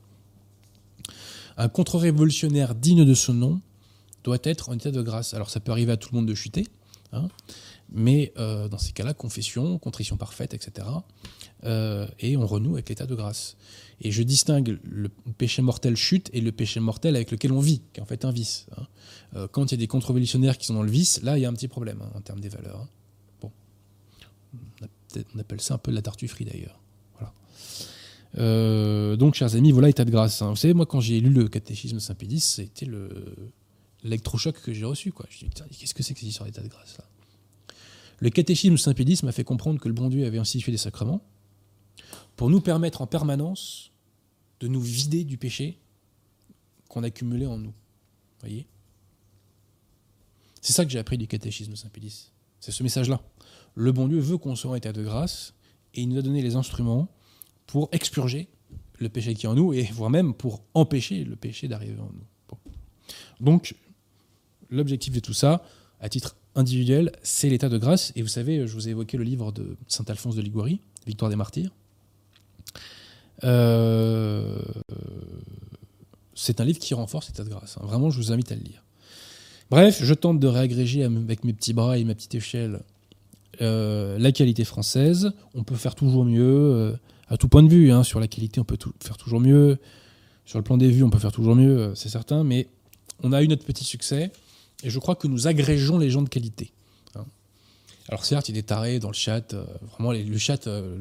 Un 1.58 1.70
contre-révolutionnaire 1.70 2.74
digne 2.74 3.06
de 3.06 3.14
ce 3.14 3.32
nom 3.32 3.62
doit 4.24 4.38
être 4.44 4.70
en 4.70 4.74
état 4.74 4.92
de 4.92 5.02
grâce. 5.02 5.34
Alors 5.36 5.50
ça 5.50 5.60
peut 5.60 5.72
arriver 5.72 5.92
à 5.92 5.98
tout 5.98 6.10
le 6.12 6.18
monde 6.18 6.28
de 6.28 6.34
chuter, 6.34 6.66
hein, 7.12 7.28
mais 7.90 8.34
euh, 8.38 8.68
dans 8.68 8.78
ces 8.78 8.92
cas-là, 8.92 9.14
confession, 9.14 9.78
contrition 9.80 10.18
parfaite, 10.18 10.54
etc. 10.54 10.88
Euh, 11.64 12.08
et 12.20 12.38
on 12.38 12.46
renoue 12.46 12.74
avec 12.74 12.90
l'état 12.90 13.06
de 13.06 13.16
grâce. 13.16 13.58
Et 14.02 14.12
je 14.12 14.22
distingue 14.24 14.80
le 14.84 15.10
péché 15.38 15.62
mortel 15.62 15.96
chute 15.96 16.30
et 16.34 16.42
le 16.42 16.52
péché 16.52 16.80
mortel 16.80 17.16
avec 17.16 17.32
lequel 17.32 17.52
on 17.52 17.60
vit, 17.60 17.82
qui 17.94 18.00
est 18.00 18.04
en 18.04 18.06
fait 18.06 18.26
un 18.26 18.32
vice. 18.32 18.68
hein. 18.78 18.88
Euh, 19.36 19.48
quand 19.48 19.72
il 19.72 19.72
y 19.72 19.76
a 19.76 19.78
des 19.78 19.88
contre-révolutionnaires 19.88 20.58
qui 20.58 20.68
sont 20.68 20.74
dans 20.74 20.84
le 20.84 20.92
vice, 20.92 21.22
là, 21.24 21.38
il 21.38 21.42
y 21.42 21.46
a 21.46 21.50
un 21.50 21.54
petit 21.54 21.68
problème 21.68 22.02
hein, 22.02 22.12
en 22.16 22.22
termes 22.22 22.40
des 22.40 22.50
valeurs. 22.50 22.88
Bon. 23.42 23.52
On, 25.34 25.40
appelle 25.40 25.62
ça 25.62 25.76
un 25.76 25.78
peu 25.78 25.92
de 25.92 25.96
la 25.96 26.02
tartufferie 26.02 26.46
d'ailleurs. 26.46 26.80
Donc, 29.18 29.34
chers 29.34 29.56
amis, 29.56 29.72
voilà 29.72 29.90
état 29.90 30.06
de 30.06 30.12
grâce. 30.12 30.44
Vous 30.44 30.56
savez, 30.56 30.76
moi, 30.76 30.86
quand 30.86 31.00
j'ai 31.00 31.20
lu 31.20 31.32
le 31.32 31.48
catéchisme 31.48 32.00
Saint-Pédis, 32.00 32.42
c'était 32.42 32.86
le 32.86 33.10
l'électrochoc 34.04 34.62
que 34.62 34.74
j'ai 34.74 34.86
reçu. 34.86 35.12
Quoi. 35.12 35.26
Je 35.30 35.46
me 35.46 35.50
Putain, 35.50 35.66
qu'est-ce 35.68 35.94
que 35.94 36.04
c'est 36.04 36.14
que 36.14 36.20
cette 36.20 36.30
histoire 36.30 36.48
d'état 36.48 36.62
de 36.62 36.68
grâce 36.68 36.98
là? 36.98 37.06
Le 38.20 38.30
catéchisme 38.30 38.78
Saint-Pédis 38.78 39.20
m'a 39.24 39.32
fait 39.32 39.44
comprendre 39.44 39.80
que 39.80 39.88
le 39.88 39.94
bon 39.94 40.10
Dieu 40.10 40.26
avait 40.26 40.40
institué 40.40 40.72
des 40.72 40.80
sacrements 40.80 41.22
pour 42.36 42.50
nous 42.50 42.62
permettre 42.62 43.02
en 43.02 43.08
permanence 43.08 43.92
de 44.60 44.68
nous 44.68 44.82
vider 44.82 45.24
du 45.24 45.38
péché 45.38 45.80
qu'on 46.90 47.04
a 47.04 47.10
cumulé 47.10 47.46
en 47.46 47.58
nous. 47.58 47.74
voyez? 48.40 48.68
C'est 50.62 50.74
ça 50.74 50.84
que 50.84 50.92
j'ai 50.92 51.00
appris 51.00 51.18
du 51.18 51.28
catéchisme 51.28 51.76
Saint-Pédis. 51.76 52.32
C'est 52.60 52.72
ce 52.72 52.82
message-là. 52.82 53.22
Le 53.76 53.92
bon 53.92 54.08
Dieu 54.08 54.20
veut 54.20 54.38
qu'on 54.38 54.56
soit 54.56 54.72
en 54.72 54.76
état 54.76 54.94
de 54.94 55.04
grâce 55.04 55.54
et 55.94 56.02
il 56.02 56.10
nous 56.10 56.18
a 56.18 56.22
donné 56.22 56.42
les 56.42 56.56
instruments 56.56 57.08
pour 57.68 57.90
expurger 57.92 58.48
le 59.00 59.10
péché 59.10 59.36
qui 59.36 59.46
est 59.46 59.50
en 59.50 59.54
nous 59.54 59.74
et 59.74 59.84
voire 59.84 60.10
même 60.10 60.34
pour 60.34 60.64
empêcher 60.74 61.24
le 61.24 61.36
péché 61.36 61.68
d'arriver 61.68 62.00
en 62.00 62.12
nous. 62.12 62.58
Donc, 63.40 63.76
l'objectif 64.70 65.14
de 65.14 65.20
tout 65.20 65.34
ça, 65.34 65.64
à 66.00 66.10
titre 66.10 66.36
individuel, 66.56 67.12
c'est 67.24 67.50
l'état 67.50 67.70
de 67.70 67.78
grâce. 67.78 68.12
Et 68.16 68.22
vous 68.22 68.28
savez, 68.28 68.68
je 68.68 68.74
vous 68.74 68.88
ai 68.88 68.92
évoqué 68.92 69.18
le 69.18 69.24
livre 69.24 69.52
de 69.52 69.78
Saint 69.88 70.06
Alphonse 70.08 70.36
de 70.36 70.42
Liguori, 70.42 70.80
Victoire 71.06 71.30
des 71.30 71.38
martyrs. 71.38 71.72
Euh, 73.44 74.60
c'est 76.34 76.60
un 76.60 76.66
livre 76.66 76.80
qui 76.80 76.94
renforce 76.94 77.28
l'état 77.28 77.44
de 77.44 77.50
grâce. 77.50 77.78
hein. 77.78 77.86
Vraiment, 77.86 78.10
je 78.10 78.18
vous 78.18 78.32
invite 78.32 78.52
à 78.52 78.56
le 78.56 78.62
lire. 78.62 78.84
Bref, 79.70 80.00
je 80.04 80.14
tente 80.14 80.40
de 80.40 80.48
réagréger 80.48 81.04
avec 81.04 81.44
mes 81.44 81.54
petits 81.54 81.74
bras 81.74 81.98
et 81.98 82.04
ma 82.04 82.16
petite 82.16 82.36
échelle 82.36 82.82
euh, 83.62 84.18
la 84.20 84.32
qualité 84.32 84.64
française. 84.64 85.32
On 85.56 85.64
peut 85.64 85.76
faire 85.76 85.96
toujours 85.96 86.26
mieux, 86.26 86.44
euh, 86.46 86.94
à 87.28 87.38
tout 87.38 87.48
point 87.48 87.64
de 87.64 87.70
vue. 87.70 87.92
hein. 87.92 88.04
Sur 88.04 88.20
la 88.20 88.28
qualité, 88.28 88.60
on 88.60 88.64
peut 88.64 88.78
faire 89.02 89.18
toujours 89.18 89.40
mieux. 89.40 89.78
Sur 90.46 90.60
le 90.60 90.64
plan 90.64 90.78
des 90.78 90.90
vues, 90.90 91.04
on 91.04 91.10
peut 91.10 91.20
faire 91.20 91.34
toujours 91.34 91.56
mieux, 91.56 91.94
c'est 91.96 92.10
certain. 92.10 92.44
Mais 92.44 92.68
on 93.22 93.34
a 93.34 93.44
eu 93.44 93.48
notre 93.48 93.66
petit 93.66 93.84
succès. 93.84 94.32
Et 94.84 94.90
je 94.90 95.00
crois 95.00 95.16
que 95.16 95.28
nous 95.28 95.48
agrégeons 95.48 95.98
les 95.98 96.10
gens 96.10 96.22
de 96.22 96.30
qualité. 96.30 96.72
hein. 97.16 97.26
Alors 98.10 98.26
certes, 98.26 98.50
il 98.50 98.56
y 98.56 98.58
a 98.58 98.62
des 98.62 98.66
tarés 98.66 99.00
dans 99.00 99.10
le 99.10 99.14
chat. 99.16 99.54
euh, 99.54 99.66
vraiment, 99.94 100.12
le 100.12 100.38
chat... 100.38 100.68
euh, 100.68 100.98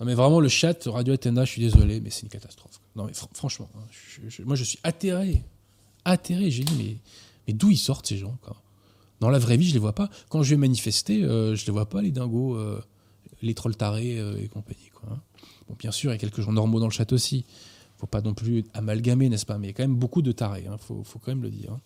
non 0.00 0.06
mais 0.06 0.14
vraiment, 0.14 0.38
le 0.40 0.48
chat 0.48 0.84
Radio 0.86 1.14
Athéna, 1.14 1.44
je 1.44 1.50
suis 1.50 1.62
désolé, 1.62 2.00
mais 2.00 2.10
c'est 2.10 2.22
une 2.22 2.28
catastrophe. 2.28 2.80
Non 2.94 3.04
mais 3.06 3.12
fr- 3.12 3.28
franchement, 3.34 3.68
hein, 3.76 3.80
moi 4.44 4.54
je 4.56 4.64
suis 4.64 4.78
atterré. 4.84 5.42
Atterré, 6.04 6.50
j'ai 6.50 6.64
dit, 6.64 7.00
mais, 7.46 7.52
d'où 7.52 7.70
ils 7.70 7.76
sortent 7.76 8.06
ces 8.06 8.16
gens 8.16 8.38
Dans 9.20 9.28
la 9.30 9.38
vraie 9.40 9.56
vie, 9.56 9.68
je 9.68 9.74
les 9.74 9.80
vois 9.80 9.94
pas. 9.94 10.08
Quand 10.28 10.42
je 10.42 10.50
vais 10.50 10.56
manifester, 10.56 11.24
euh, 11.24 11.56
je 11.56 11.66
les 11.66 11.72
vois 11.72 11.88
pas, 11.88 12.00
les 12.00 12.12
dingos, 12.12 12.54
euh, 12.54 12.80
les 13.42 13.54
trolls 13.54 13.76
tarés 13.76 14.16
et 14.42 14.48
compagnie. 14.48 14.90
Hein. 15.10 15.18
Bon, 15.68 15.76
bien 15.78 15.90
sûr, 15.90 16.10
il 16.10 16.14
y 16.14 16.16
a 16.16 16.18
quelques 16.18 16.40
gens 16.40 16.52
normaux 16.52 16.80
dans 16.80 16.86
le 16.86 16.92
chat 16.92 17.12
aussi. 17.12 17.44
Faut 17.98 18.06
pas 18.06 18.20
non 18.20 18.32
plus 18.34 18.64
amalgamer, 18.74 19.28
n'est-ce 19.28 19.44
pas? 19.46 19.58
Mais 19.58 19.66
il 19.66 19.70
y 19.70 19.74
a 19.74 19.74
quand 19.74 19.82
même 19.82 19.96
beaucoup 19.96 20.22
de 20.22 20.30
tarés, 20.32 20.64
il 20.64 20.78
faut, 20.78 21.02
quand 21.18 21.28
même 21.32 21.42
le 21.42 21.50
dire. 21.50 21.76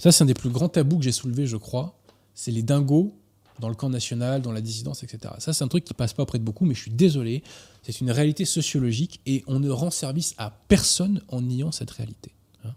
Ça, 0.00 0.12
c'est 0.12 0.24
un 0.24 0.26
des 0.26 0.32
plus 0.32 0.48
grands 0.48 0.70
tabous 0.70 0.96
que 0.96 1.04
j'ai 1.04 1.12
soulevé, 1.12 1.46
je 1.46 1.58
crois. 1.58 1.94
C'est 2.32 2.50
les 2.50 2.62
dingos 2.62 3.12
dans 3.58 3.68
le 3.68 3.74
camp 3.74 3.90
national, 3.90 4.40
dans 4.40 4.50
la 4.50 4.62
dissidence, 4.62 5.02
etc. 5.02 5.34
Ça, 5.40 5.52
c'est 5.52 5.62
un 5.62 5.68
truc 5.68 5.84
qui 5.84 5.92
passe 5.92 6.14
pas 6.14 6.22
auprès 6.22 6.38
de 6.38 6.42
beaucoup, 6.42 6.64
mais 6.64 6.72
je 6.72 6.80
suis 6.80 6.90
désolé. 6.90 7.42
C'est 7.82 8.00
une 8.00 8.10
réalité 8.10 8.46
sociologique 8.46 9.20
et 9.26 9.44
on 9.46 9.60
ne 9.60 9.68
rend 9.68 9.90
service 9.90 10.34
à 10.38 10.52
personne 10.68 11.20
en 11.28 11.42
niant 11.42 11.70
cette 11.70 11.90
réalité. 11.90 12.32
hein. 12.64 12.70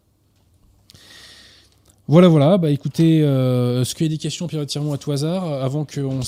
Voilà, 2.09 2.27
voilà. 2.27 2.57
Bah 2.57 2.71
écoutez, 2.71 3.21
euh, 3.23 3.83
est-ce 3.83 3.95
qu'il 3.95 4.05
y 4.05 4.09
a 4.09 4.11
des 4.11 4.17
questions, 4.17 4.47
Pierre 4.47 4.63
à 4.63 4.97
tout 4.97 5.11
hasard, 5.13 5.45
avant 5.45 5.85
qu'on 5.85 6.19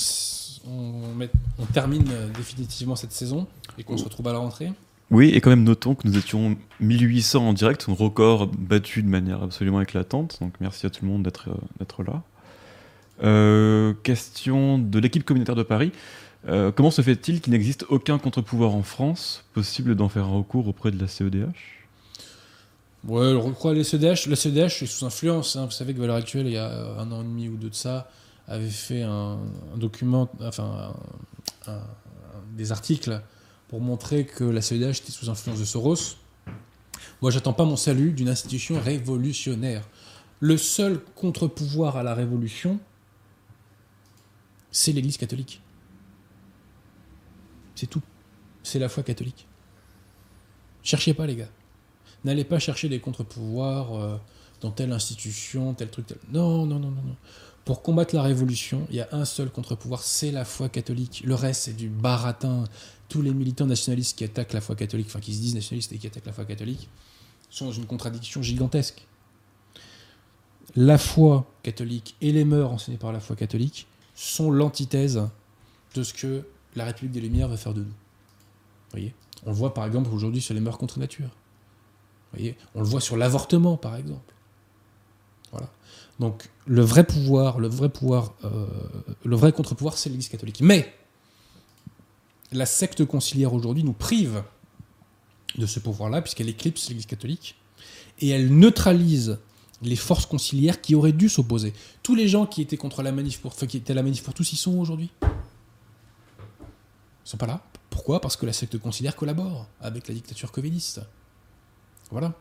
on 0.66 1.66
termine 1.74 2.08
euh, 2.10 2.30
définitivement 2.32 2.96
cette 2.96 3.12
saison 3.12 3.46
et 3.76 3.84
qu'on 3.84 3.98
se 3.98 4.04
retrouve 4.04 4.28
à 4.28 4.32
la 4.32 4.38
rentrée? 4.38 4.72
Oui, 5.10 5.28
et 5.28 5.40
quand 5.40 5.50
même 5.50 5.62
notons 5.62 5.94
que 5.94 6.06
nous 6.06 6.18
étions 6.18 6.56
1800 6.80 7.48
en 7.48 7.52
direct, 7.52 7.86
un 7.88 7.94
record 7.94 8.48
battu 8.48 9.02
de 9.02 9.08
manière 9.08 9.42
absolument 9.42 9.80
éclatante. 9.80 10.38
Donc 10.40 10.54
merci 10.60 10.84
à 10.84 10.90
tout 10.90 11.04
le 11.04 11.10
monde 11.10 11.22
d'être 11.22 11.48
euh, 11.48 12.04
là. 12.04 12.22
Euh, 13.22 13.94
question 14.02 14.78
de 14.78 14.98
l'équipe 14.98 15.24
communautaire 15.24 15.54
de 15.54 15.62
Paris. 15.62 15.92
Euh, 16.48 16.72
comment 16.72 16.90
se 16.90 17.02
fait-il 17.02 17.40
qu'il 17.40 17.52
n'existe 17.52 17.86
aucun 17.88 18.18
contre-pouvoir 18.18 18.74
en 18.74 18.82
France 18.82 19.44
Possible 19.54 19.94
d'en 19.94 20.08
faire 20.08 20.24
un 20.24 20.36
recours 20.38 20.66
auprès 20.66 20.90
de 20.90 21.00
la 21.00 21.06
CEDH 21.06 21.54
Ouais, 23.06 23.30
le 23.30 23.38
recours 23.38 23.70
à 23.70 23.74
la 23.74 23.84
CEDH, 23.84 24.26
la 24.28 24.36
CEDH 24.36 24.82
est 24.82 24.86
sous 24.86 25.06
influence. 25.06 25.54
hein. 25.54 25.66
Vous 25.66 25.70
savez 25.70 25.94
que 25.94 26.00
Valeurs 26.00 26.16
Actuelles, 26.16 26.46
il 26.46 26.54
y 26.54 26.58
a 26.58 26.98
un 26.98 27.12
an 27.12 27.22
et 27.22 27.24
demi 27.24 27.48
ou 27.48 27.56
deux 27.56 27.70
de 27.70 27.74
ça, 27.74 28.10
avait 28.48 28.68
fait 28.68 29.02
un, 29.02 29.38
document, 29.76 30.28
enfin, 30.40 30.94
des 32.56 32.72
articles 32.72 33.20
pour 33.68 33.80
montrer 33.80 34.24
que 34.24 34.44
la 34.44 34.60
CEDH 34.60 34.98
était 35.02 35.12
sous 35.12 35.28
influence 35.30 35.58
de 35.58 35.64
Soros. 35.64 36.16
Moi, 37.22 37.30
j'attends 37.30 37.52
pas 37.52 37.64
mon 37.64 37.76
salut 37.76 38.12
d'une 38.12 38.28
institution 38.28 38.80
révolutionnaire. 38.80 39.88
Le 40.40 40.56
seul 40.56 41.00
contre-pouvoir 41.14 41.96
à 41.96 42.02
la 42.02 42.14
révolution, 42.14 42.78
c'est 44.70 44.92
l'Église 44.92 45.16
catholique. 45.16 45.62
C'est 47.74 47.86
tout. 47.86 48.02
C'est 48.62 48.78
la 48.78 48.88
foi 48.88 49.02
catholique. 49.02 49.46
Cherchez 50.82 51.14
pas, 51.14 51.26
les 51.26 51.36
gars. 51.36 51.48
N'allez 52.24 52.44
pas 52.44 52.58
chercher 52.58 52.88
des 52.88 53.00
contre-pouvoirs 53.00 53.94
euh, 53.94 54.16
dans 54.60 54.70
telle 54.70 54.92
institution, 54.92 55.74
tel 55.74 55.90
truc, 55.90 56.06
tel. 56.06 56.18
Non, 56.32 56.66
non, 56.66 56.78
non, 56.78 56.90
non, 56.90 57.02
non. 57.02 57.16
Pour 57.64 57.82
combattre 57.82 58.14
la 58.14 58.22
révolution, 58.22 58.86
il 58.90 58.96
y 58.96 59.00
a 59.00 59.08
un 59.10 59.24
seul 59.24 59.50
contre-pouvoir, 59.50 60.02
c'est 60.02 60.30
la 60.30 60.44
foi 60.44 60.68
catholique. 60.68 61.22
Le 61.24 61.34
reste, 61.34 61.62
c'est 61.62 61.76
du 61.76 61.88
baratin. 61.88 62.64
Tous 63.08 63.22
les 63.22 63.32
militants 63.32 63.66
nationalistes 63.66 64.18
qui 64.18 64.24
attaquent 64.24 64.52
la 64.52 64.60
foi 64.60 64.74
catholique, 64.74 65.06
enfin 65.08 65.20
qui 65.20 65.34
se 65.34 65.40
disent 65.40 65.54
nationalistes 65.54 65.92
et 65.92 65.98
qui 65.98 66.06
attaquent 66.06 66.26
la 66.26 66.32
foi 66.32 66.44
catholique, 66.44 66.88
sont 67.50 67.66
dans 67.66 67.72
une 67.72 67.86
contradiction 67.86 68.42
gigantesque. 68.42 69.06
La 70.74 70.98
foi 70.98 71.50
catholique 71.62 72.16
et 72.20 72.32
les 72.32 72.44
mœurs 72.44 72.72
enseignées 72.72 72.98
par 72.98 73.12
la 73.12 73.20
foi 73.20 73.36
catholique 73.36 73.86
sont 74.14 74.50
l'antithèse 74.50 75.22
de 75.94 76.02
ce 76.02 76.12
que 76.12 76.44
la 76.74 76.84
République 76.84 77.12
des 77.12 77.20
Lumières 77.20 77.48
va 77.48 77.56
faire 77.56 77.74
de 77.74 77.80
nous. 77.80 77.86
Vous 77.86 78.90
voyez? 78.90 79.14
On 79.44 79.50
le 79.50 79.56
voit 79.56 79.72
par 79.72 79.86
exemple 79.86 80.10
aujourd'hui 80.12 80.40
sur 80.40 80.54
les 80.54 80.60
mœurs 80.60 80.78
contre 80.78 80.98
nature. 80.98 81.30
Voyez? 82.32 82.56
On 82.74 82.80
le 82.80 82.86
voit 82.86 83.00
sur 83.00 83.16
l'avortement, 83.16 83.76
par 83.76 83.96
exemple. 83.96 84.34
Voilà. 85.52 85.70
Donc, 86.18 86.50
le 86.66 86.82
vrai 86.82 87.04
pouvoir, 87.04 87.60
le 87.60 87.68
vrai 87.68 87.88
pouvoir, 87.88 88.34
euh, 88.44 88.66
le 89.24 89.36
vrai 89.36 89.52
contre-pouvoir, 89.52 89.96
c'est 89.96 90.08
l'Église 90.08 90.28
catholique. 90.28 90.60
Mais 90.60 90.92
la 92.56 92.66
secte 92.66 93.04
conciliaire 93.04 93.52
aujourd'hui 93.52 93.84
nous 93.84 93.92
prive 93.92 94.42
de 95.56 95.66
ce 95.66 95.78
pouvoir-là, 95.78 96.22
puisqu'elle 96.22 96.48
éclipse 96.48 96.88
l'Église 96.88 97.06
catholique, 97.06 97.56
et 98.20 98.30
elle 98.30 98.54
neutralise 98.54 99.38
les 99.82 99.96
forces 99.96 100.26
conciliaires 100.26 100.80
qui 100.80 100.94
auraient 100.94 101.12
dû 101.12 101.28
s'opposer. 101.28 101.74
Tous 102.02 102.14
les 102.14 102.28
gens 102.28 102.46
qui 102.46 102.62
étaient 102.62 102.78
contre 102.78 103.02
la 103.02 103.12
manif 103.12 103.40
pour, 103.40 103.52
à 103.52 103.94
la 103.94 104.02
manif 104.02 104.22
pour 104.22 104.34
tous, 104.34 104.52
ils 104.52 104.56
sont 104.56 104.78
aujourd'hui? 104.78 105.10
Ils 105.22 105.28
sont 107.24 107.36
pas 107.36 107.46
là. 107.46 107.62
Pourquoi? 107.90 108.20
Parce 108.20 108.36
que 108.36 108.46
la 108.46 108.52
secte 108.52 108.78
conciliaire 108.78 109.16
collabore 109.16 109.66
avec 109.80 110.08
la 110.08 110.14
dictature 110.14 110.50
covidiste. 110.50 111.00
Voilà. 112.10 112.32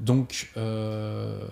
Donc, 0.00 0.50
euh, 0.56 1.46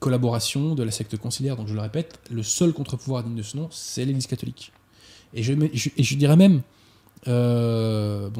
collaboration 0.00 0.74
de 0.74 0.82
la 0.82 0.90
secte 0.90 1.16
conciliaire. 1.16 1.56
Donc, 1.56 1.68
je 1.68 1.74
le 1.74 1.80
répète, 1.80 2.18
le 2.30 2.42
seul 2.42 2.72
contre-pouvoir 2.72 3.24
digne 3.24 3.36
de 3.36 3.42
ce 3.42 3.56
nom, 3.56 3.68
c'est 3.70 4.04
l'Église 4.04 4.26
catholique. 4.26 4.72
Et 5.34 5.42
je, 5.42 6.14
dirais 6.14 6.36
même, 6.36 6.62
euh, 7.26 8.30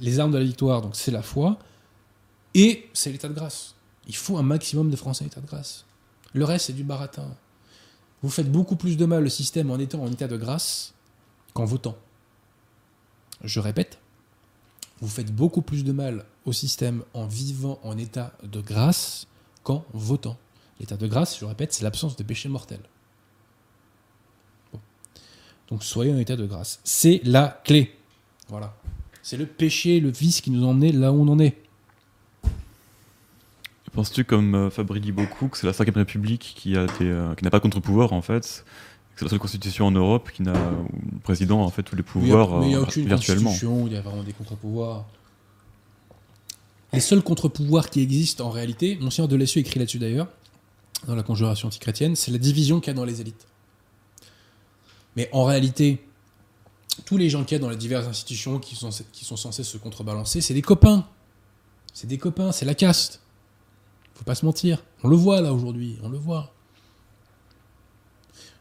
les 0.00 0.20
armes 0.20 0.30
de 0.30 0.38
la 0.38 0.44
victoire, 0.44 0.82
donc 0.82 0.96
c'est 0.96 1.10
la 1.10 1.22
foi, 1.22 1.58
et 2.54 2.88
c'est 2.92 3.12
l'état 3.12 3.28
de 3.28 3.34
grâce. 3.34 3.74
Il 4.08 4.16
faut 4.16 4.38
un 4.38 4.42
maximum 4.42 4.90
de 4.90 4.96
Français 4.96 5.24
en 5.24 5.26
état 5.26 5.40
de 5.40 5.46
grâce. 5.46 5.84
Le 6.32 6.44
reste, 6.44 6.66
c'est 6.66 6.72
du 6.72 6.84
baratin. 6.84 7.28
Vous 8.22 8.30
faites 8.30 8.50
beaucoup 8.50 8.76
plus 8.76 8.96
de 8.96 9.04
mal 9.04 9.24
au 9.24 9.28
système 9.28 9.70
en 9.70 9.78
étant 9.78 10.02
en 10.02 10.10
état 10.10 10.28
de 10.28 10.36
grâce 10.36 10.94
qu'en 11.54 11.64
votant. 11.64 11.96
Je 13.42 13.60
répète, 13.60 13.98
vous 15.00 15.08
faites 15.08 15.34
beaucoup 15.34 15.62
plus 15.62 15.84
de 15.84 15.92
mal 15.92 16.24
au 16.44 16.52
système 16.52 17.02
en 17.14 17.26
vivant 17.26 17.78
en 17.82 17.96
état 17.96 18.32
de 18.42 18.60
grâce 18.60 19.26
qu'en 19.62 19.84
votant. 19.92 20.36
L'état 20.80 20.96
de 20.96 21.06
grâce, 21.06 21.38
je 21.38 21.44
répète, 21.44 21.72
c'est 21.74 21.84
l'absence 21.84 22.16
de 22.16 22.22
péché 22.22 22.48
mortel. 22.48 22.80
Bon. 24.72 24.80
Donc 25.68 25.84
soyez 25.84 26.12
en 26.12 26.18
état 26.18 26.36
de 26.36 26.46
grâce. 26.46 26.80
C'est 26.84 27.20
la 27.22 27.60
clé. 27.64 27.94
Voilà. 28.48 28.74
C'est 29.22 29.36
le 29.36 29.46
péché, 29.46 30.00
le 30.00 30.10
vice 30.10 30.40
qui 30.40 30.50
nous 30.50 30.66
a 30.66 30.68
emmenés 30.68 30.92
là 30.92 31.12
où 31.12 31.22
on 31.22 31.28
en 31.28 31.38
est. 31.38 31.56
Penses-tu, 33.92 34.24
comme 34.24 34.54
euh, 34.54 34.70
Fabri 34.70 35.00
dit 35.00 35.12
beaucoup, 35.12 35.48
que 35.48 35.58
c'est 35.58 35.66
la 35.66 35.72
5 35.72 35.94
République 35.94 36.54
qui 36.56 36.76
a 36.76 36.86
euh, 37.00 37.34
qui 37.34 37.44
n'a 37.44 37.50
pas 37.50 37.58
de 37.58 37.62
contre-pouvoir 37.62 38.12
en 38.12 38.22
fait 38.22 38.64
C'est 39.16 39.24
la 39.24 39.28
seule 39.28 39.40
constitution 39.40 39.86
en 39.86 39.90
Europe 39.90 40.30
qui 40.32 40.42
n'a, 40.42 40.52
où 40.52 41.12
le 41.12 41.18
président 41.18 41.60
a 41.60 41.64
en 41.64 41.70
fait 41.70 41.82
tous 41.82 41.96
les 41.96 42.04
pouvoirs 42.04 42.60
Mais 42.60 42.66
il 42.66 42.68
n'y 42.68 42.74
a, 42.76 42.78
euh, 42.78 42.82
aucune 42.82 43.06
virtuellement. 43.06 43.50
constitution, 43.50 43.86
il 43.88 43.92
y 43.92 43.96
a 43.96 44.00
vraiment 44.00 44.22
des 44.22 44.32
contre-pouvoirs. 44.32 45.06
Les 46.92 47.00
seuls 47.00 47.22
contre-pouvoirs 47.22 47.90
qui 47.90 48.00
existent 48.00 48.46
en 48.46 48.50
réalité, 48.50 48.96
Monseigneur 49.00 49.28
de 49.28 49.36
Lessieux 49.36 49.60
écrit 49.60 49.78
là-dessus 49.78 49.98
d'ailleurs, 49.98 50.28
dans 51.06 51.14
la 51.14 51.22
conjuration 51.22 51.68
antichrétienne, 51.68 52.16
c'est 52.16 52.30
la 52.30 52.38
division 52.38 52.80
qu'il 52.80 52.88
y 52.88 52.90
a 52.90 52.94
dans 52.94 53.04
les 53.04 53.20
élites. 53.20 53.46
Mais 55.16 55.28
en 55.32 55.44
réalité, 55.44 56.04
tous 57.04 57.16
les 57.16 57.28
gens 57.28 57.44
qu'il 57.44 57.56
y 57.56 57.60
a 57.60 57.62
dans 57.62 57.70
les 57.70 57.76
diverses 57.76 58.06
institutions 58.06 58.58
qui 58.58 58.76
sont, 58.76 58.90
qui 59.12 59.24
censés 59.24 59.64
se 59.64 59.76
contrebalancer, 59.76 60.40
c'est 60.40 60.54
des 60.54 60.62
copains. 60.62 61.06
C'est 61.92 62.06
des 62.06 62.18
copains, 62.18 62.52
c'est 62.52 62.64
la 62.64 62.74
caste. 62.74 63.20
Faut 64.14 64.24
pas 64.24 64.34
se 64.34 64.44
mentir. 64.44 64.82
On 65.02 65.08
le 65.08 65.16
voit 65.16 65.40
là 65.40 65.52
aujourd'hui, 65.52 65.98
on 66.02 66.08
le 66.08 66.18
voit. 66.18 66.52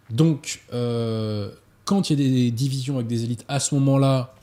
Donc, 0.09 0.63
euh, 0.73 1.51
quand 1.85 2.09
il 2.09 2.19
y 2.19 2.25
a 2.25 2.29
des 2.29 2.51
divisions 2.51 2.95
avec 2.95 3.07
des 3.07 3.23
élites, 3.23 3.45
à 3.47 3.59
ce 3.59 3.75
moment-là, 3.75 4.33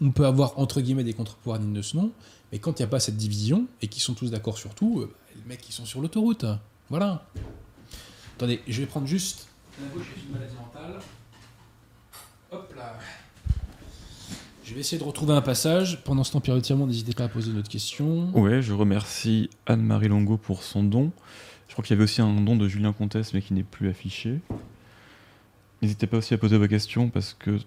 on 0.00 0.12
peut 0.12 0.26
avoir 0.26 0.58
entre 0.58 0.80
guillemets 0.80 1.04
des 1.04 1.12
contre-pouvoirs 1.12 1.58
dignes 1.58 1.72
de 1.72 1.82
ce 1.82 1.96
nom. 1.96 2.12
Mais 2.52 2.58
quand 2.58 2.78
il 2.78 2.82
n'y 2.82 2.84
a 2.84 2.88
pas 2.88 3.00
cette 3.00 3.16
division 3.16 3.66
et 3.82 3.88
qu'ils 3.88 4.02
sont 4.02 4.14
tous 4.14 4.30
d'accord 4.30 4.58
sur 4.58 4.74
tout, 4.74 5.00
euh, 5.00 5.12
les 5.36 5.42
mecs 5.48 5.68
ils 5.68 5.72
sont 5.72 5.84
sur 5.86 6.00
l'autoroute. 6.00 6.44
Voilà. 6.90 7.24
Attendez, 8.36 8.60
je 8.66 8.80
vais 8.80 8.86
prendre 8.86 9.06
juste. 9.06 9.48
La 9.80 9.88
gauche 9.94 10.06
est 10.16 10.26
une 10.26 10.32
maladie 10.32 10.54
mentale. 10.56 11.00
Hop 12.50 12.74
là. 12.76 12.98
Je 14.64 14.74
vais 14.74 14.80
essayer 14.80 14.98
de 14.98 15.04
retrouver 15.04 15.32
un 15.34 15.40
passage. 15.40 16.02
Pendant 16.04 16.24
ce 16.24 16.32
temps, 16.32 16.40
périodiquement, 16.40 16.86
n'hésitez 16.86 17.12
pas 17.12 17.24
à 17.24 17.28
poser 17.28 17.52
notre 17.52 17.68
question. 17.68 18.30
Ouais, 18.36 18.60
je 18.60 18.72
remercie 18.72 19.50
Anne-Marie 19.66 20.08
Longo 20.08 20.36
pour 20.36 20.62
son 20.62 20.82
don. 20.82 21.12
Je 21.68 21.72
crois 21.72 21.84
qu'il 21.84 21.94
y 21.94 21.96
avait 21.96 22.04
aussi 22.04 22.20
un 22.20 22.40
don 22.40 22.56
de 22.56 22.68
Julien 22.68 22.92
Comtesse, 22.92 23.34
mais 23.34 23.42
qui 23.42 23.54
n'est 23.54 23.62
plus 23.62 23.88
affiché. 23.88 24.40
N'hésitez 25.82 26.06
pas 26.06 26.18
aussi 26.18 26.34
à 26.34 26.38
poser 26.38 26.58
vos 26.58 26.68
questions 26.68 27.08
parce 27.08 27.34
que 27.38 27.58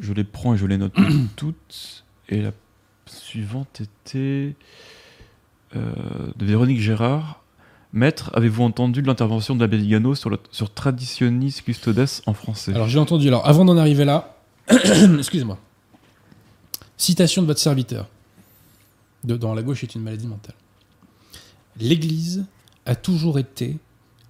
je 0.00 0.12
les 0.12 0.24
prends 0.24 0.54
et 0.54 0.58
je 0.58 0.66
les 0.66 0.76
note 0.78 0.94
toutes. 1.36 2.04
Et 2.28 2.42
la 2.42 2.52
suivante 3.06 3.80
était 3.80 4.54
euh, 5.74 5.92
de 6.36 6.44
Véronique 6.44 6.80
Gérard. 6.80 7.42
Maître, 7.92 8.30
avez-vous 8.34 8.62
entendu 8.62 9.00
l'intervention 9.02 9.54
de 9.54 9.60
l'abbé 9.60 9.78
Vigano 9.78 10.14
sur, 10.14 10.36
sur 10.50 10.72
Traditionis 10.72 11.60
Custodes 11.64 12.06
en 12.26 12.34
français? 12.34 12.74
Alors 12.74 12.88
j'ai 12.88 12.98
entendu. 12.98 13.28
Alors 13.28 13.46
avant 13.46 13.64
d'en 13.64 13.76
arriver 13.76 14.04
là, 14.04 14.36
excusez-moi. 14.70 15.58
Citation 16.96 17.42
de 17.42 17.46
votre 17.46 17.60
serviteur. 17.60 18.08
De- 19.24 19.36
dans 19.36 19.54
La 19.54 19.62
gauche 19.62 19.82
est 19.84 19.94
une 19.94 20.02
maladie 20.02 20.26
mentale. 20.26 20.54
L'Église 21.78 22.44
a 22.86 22.94
toujours 22.96 23.38
été, 23.38 23.76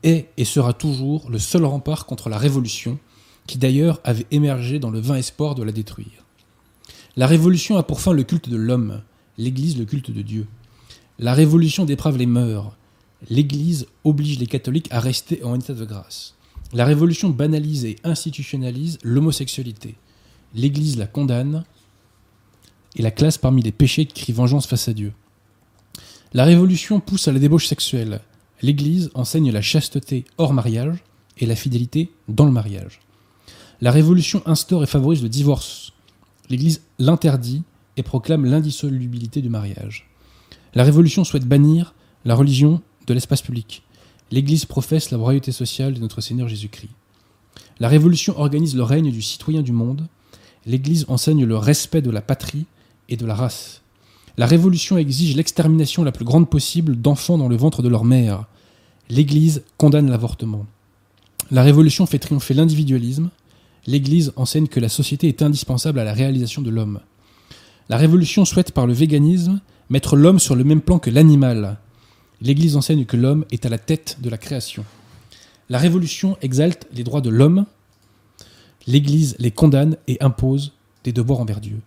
est 0.03 0.29
et 0.37 0.45
sera 0.45 0.73
toujours 0.73 1.29
le 1.31 1.39
seul 1.39 1.65
rempart 1.65 2.07
contre 2.07 2.29
la 2.29 2.39
Révolution, 2.39 2.99
qui 3.47 3.59
d'ailleurs 3.59 4.01
avait 4.05 4.27
émergé 4.31 4.79
dans 4.79 4.91
le 4.91 5.01
vain 5.01 5.17
espoir 5.17 5.55
de 5.55 5.63
la 5.63 5.73
détruire. 5.73 6.25
La 7.17 7.27
Révolution 7.27 7.77
a 7.79 7.83
pour 7.83 8.01
fin 8.01 8.13
le 8.13 8.23
culte 8.25 8.49
de 8.49 8.57
l'homme, 8.57 9.01
l'Église 9.39 9.79
le 9.79 9.85
culte 9.85 10.11
de 10.11 10.23
Dieu. 10.23 10.47
La 11.19 11.33
Révolution 11.35 11.85
déprave 11.85 12.17
les 12.19 12.27
mœurs, 12.27 12.73
l'Église 13.29 13.87
oblige 14.05 14.39
les 14.39 14.47
catholiques 14.47 14.93
à 14.93 15.01
rester 15.01 15.43
en 15.43 15.59
état 15.59 15.75
de 15.75 15.85
grâce. 15.85 16.35
La 16.73 16.85
Révolution 16.85 17.31
banalise 17.31 17.85
et 17.85 17.97
institutionnalise 18.05 18.99
l'homosexualité. 19.03 19.97
L'Église 20.55 20.97
la 20.97 21.07
condamne 21.07 21.64
et 22.97 23.03
la 23.03 23.11
classe 23.11 23.39
parmi 23.39 23.62
les 23.62 23.73
péchés 23.73 24.07
qui 24.07 24.23
crient 24.23 24.33
vengeance 24.33 24.67
face 24.67 24.89
à 24.89 24.93
Dieu. 24.93 25.12
La 26.33 26.45
Révolution 26.45 27.01
pousse 27.01 27.29
à 27.29 27.33
la 27.33 27.39
débauche 27.39 27.67
sexuelle. 27.67 28.21
L'Église 28.62 29.11
enseigne 29.14 29.53
la 29.53 29.62
chasteté 29.62 30.25
hors 30.39 30.53
mariage 30.53 30.99
et 31.39 31.47
la 31.47 31.57
fidélité 31.57 32.11
dans 32.29 32.47
le 32.47 32.51
mariage. 32.53 33.01
La 33.81 33.91
Révolution 33.91 34.43
instaure 34.47 34.83
et 34.83 34.87
favorise 34.87 35.23
le 35.23 35.29
divorce. 35.29 35.93
L'Église 36.49 36.83
l'interdit 36.99 37.62
et 37.97 38.03
proclame 38.03 38.45
l'indissolubilité 38.45 39.43
du 39.43 39.49
mariage. 39.49 40.09
La 40.75 40.85
Révolution 40.85 41.25
souhaite 41.25 41.47
bannir 41.47 41.95
la 42.25 42.35
religion 42.35 42.83
de 43.07 43.15
l'espace 43.15 43.43
public. 43.43 43.83
L'Église 44.31 44.65
professe 44.65 45.11
la 45.11 45.19
royauté 45.19 45.53
sociale 45.53 45.95
de 45.95 46.01
notre 46.01 46.21
Seigneur 46.21 46.49
Jésus-Christ. 46.49 46.91
La 47.79 47.89
Révolution 47.89 48.39
organise 48.39 48.75
le 48.75 48.83
règne 48.83 49.11
du 49.11 49.23
citoyen 49.23 49.63
du 49.63 49.73
monde. 49.73 50.07
L'Église 50.67 51.05
enseigne 51.09 51.45
le 51.45 51.57
respect 51.57 52.03
de 52.03 52.11
la 52.11 52.23
patrie 52.23 52.67
et 53.09 53.17
de 53.17 53.27
la 53.27 53.35
race. 53.35 53.83
La 54.37 54.47
Révolution 54.47 54.99
exige 54.99 55.37
l'extermination 55.37 56.05
la 56.05 56.13
plus 56.13 56.25
grande 56.25 56.51
possible 56.51 56.97
d'enfants 56.97 57.39
dans 57.39 57.49
le 57.49 57.57
ventre 57.57 57.83
de 57.83 57.89
leur 57.89 58.05
mère. 58.05 58.47
L'Église 59.09 59.63
condamne 59.79 60.11
l'avortement. 60.11 60.67
La 61.51 61.63
Révolution 61.63 62.07
fait 62.07 62.19
triompher 62.19 62.55
l'individualisme. 62.55 63.31
L'Église 63.87 64.33
enseigne 64.35 64.67
que 64.67 64.81
la 64.81 64.89
société 64.89 65.29
est 65.29 65.43
indispensable 65.43 66.01
à 66.01 66.05
la 66.05 66.13
réalisation 66.13 66.61
de 66.61 66.71
l'homme. 66.71 67.01
La 67.89 67.97
Révolution 67.97 68.45
souhaite 68.45 68.73
par 68.73 68.87
le 68.87 68.93
véganisme 68.93 69.61
mettre 69.89 70.17
l'homme 70.17 70.41
sur 70.41 70.57
le 70.57 70.65
même 70.65 70.81
plan 70.81 70.99
que 70.99 71.11
l'animal. 71.11 71.79
L'Église 72.41 72.76
enseigne 72.76 73.05
que 73.05 73.16
l'homme 73.16 73.45
est 73.51 73.66
à 73.66 73.68
la 73.68 73.78
tête 73.78 74.18
de 74.20 74.28
la 74.28 74.39
création. 74.39 74.84
La 75.68 75.78
Révolution 75.78 76.37
exalte 76.43 76.87
les 76.93 77.03
droits 77.03 77.20
de 77.20 77.30
l'homme. 77.30 77.66
L'Église 78.87 79.37
les 79.39 79.51
condamne 79.51 79.97
et 80.07 80.16
impose 80.20 80.72
des 81.05 81.12
devoirs 81.12 81.41
envers 81.41 81.61
Dieu. 81.61 81.80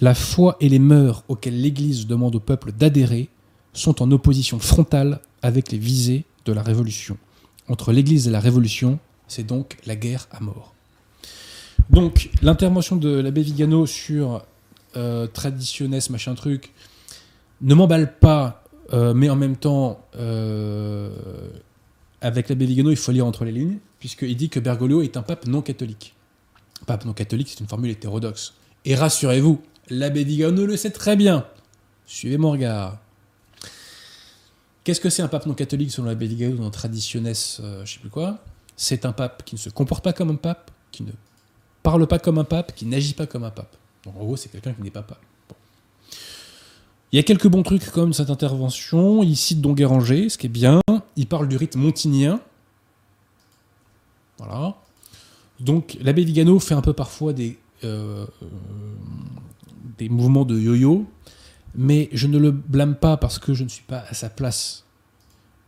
La 0.00 0.14
foi 0.14 0.56
et 0.60 0.68
les 0.68 0.78
mœurs 0.78 1.24
auxquelles 1.28 1.60
l'Église 1.60 2.06
demande 2.06 2.34
au 2.34 2.40
peuple 2.40 2.72
d'adhérer 2.72 3.28
sont 3.72 4.02
en 4.02 4.10
opposition 4.10 4.58
frontale 4.58 5.20
avec 5.42 5.70
les 5.70 5.78
visées 5.78 6.24
de 6.44 6.52
la 6.52 6.62
Révolution. 6.62 7.16
Entre 7.68 7.92
l'Église 7.92 8.26
et 8.26 8.30
la 8.30 8.40
Révolution, 8.40 8.98
c'est 9.28 9.46
donc 9.46 9.76
la 9.86 9.96
guerre 9.96 10.28
à 10.30 10.40
mort. 10.40 10.74
Donc, 11.90 12.30
l'intervention 12.42 12.96
de 12.96 13.08
l'abbé 13.08 13.42
Vigano 13.42 13.86
sur 13.86 14.44
euh, 14.96 15.28
machin 16.10 16.34
truc, 16.34 16.72
ne 17.60 17.74
m'emballe 17.74 18.18
pas, 18.18 18.64
euh, 18.92 19.14
mais 19.14 19.28
en 19.30 19.36
même 19.36 19.56
temps, 19.56 20.04
euh, 20.16 21.10
avec 22.20 22.48
l'abbé 22.48 22.66
Vigano, 22.66 22.90
il 22.90 22.96
faut 22.96 23.12
lire 23.12 23.26
entre 23.26 23.44
les 23.44 23.52
lignes, 23.52 23.78
puisqu'il 23.98 24.36
dit 24.36 24.48
que 24.48 24.60
Bergoglio 24.60 25.02
est 25.02 25.16
un 25.16 25.22
pape 25.22 25.46
non 25.46 25.62
catholique. 25.62 26.14
Pape 26.86 27.04
non 27.04 27.12
catholique, 27.12 27.48
c'est 27.48 27.60
une 27.60 27.68
formule 27.68 27.90
hétérodoxe. 27.90 28.54
Et 28.84 28.94
rassurez-vous, 28.94 29.60
l'abbé 29.90 30.24
Vigano 30.24 30.66
le 30.66 30.76
sait 30.76 30.90
très 30.90 31.16
bien. 31.16 31.46
Suivez 32.06 32.38
mon 32.38 32.52
regard. 32.52 32.98
Qu'est-ce 34.84 35.00
que 35.00 35.10
c'est 35.10 35.22
un 35.22 35.28
pape 35.28 35.46
non 35.46 35.54
catholique 35.54 35.90
selon 35.90 36.06
l'abbé 36.06 36.28
Vigano 36.28 36.56
dans 36.56 36.70
Traditiones, 36.70 37.26
euh, 37.60 37.84
je 37.84 37.94
sais 37.94 38.00
plus 38.00 38.10
quoi? 38.10 38.38
C'est 38.76 39.04
un 39.04 39.12
pape 39.12 39.44
qui 39.44 39.56
ne 39.56 39.58
se 39.58 39.70
comporte 39.70 40.04
pas 40.04 40.12
comme 40.12 40.30
un 40.30 40.36
pape, 40.36 40.70
qui 40.92 41.02
ne 41.02 41.10
parle 41.82 42.06
pas 42.06 42.20
comme 42.20 42.38
un 42.38 42.44
pape, 42.44 42.74
qui 42.74 42.86
n'agit 42.86 43.14
pas 43.14 43.26
comme 43.26 43.42
un 43.42 43.50
pape. 43.50 43.76
Donc, 44.04 44.14
en 44.16 44.24
gros, 44.24 44.36
c'est 44.36 44.48
quelqu'un 44.48 44.72
qui 44.72 44.82
n'est 44.82 44.90
pas 44.90 45.02
pape. 45.02 45.18
Il 47.16 47.20
y 47.20 47.20
a 47.20 47.22
quelques 47.22 47.48
bons 47.48 47.62
trucs 47.62 47.86
comme 47.92 48.12
cette 48.12 48.28
intervention. 48.28 49.22
Il 49.22 49.38
cite 49.38 49.62
Don 49.62 49.72
Guéranger, 49.72 50.28
ce 50.28 50.36
qui 50.36 50.48
est 50.48 50.50
bien. 50.50 50.82
Il 51.16 51.26
parle 51.26 51.48
du 51.48 51.56
rite 51.56 51.74
montinien. 51.74 52.42
Voilà. 54.36 54.76
Donc 55.58 55.96
l'abbé 56.02 56.24
Vigano 56.24 56.58
fait 56.58 56.74
un 56.74 56.82
peu 56.82 56.92
parfois 56.92 57.32
des, 57.32 57.58
euh, 57.84 58.26
euh, 58.42 58.46
des 59.96 60.10
mouvements 60.10 60.44
de 60.44 60.60
yo-yo, 60.60 61.06
mais 61.74 62.10
je 62.12 62.26
ne 62.26 62.36
le 62.36 62.50
blâme 62.50 62.96
pas 62.96 63.16
parce 63.16 63.38
que 63.38 63.54
je 63.54 63.64
ne 63.64 63.70
suis 63.70 63.84
pas 63.84 64.04
à 64.10 64.12
sa 64.12 64.28
place 64.28 64.84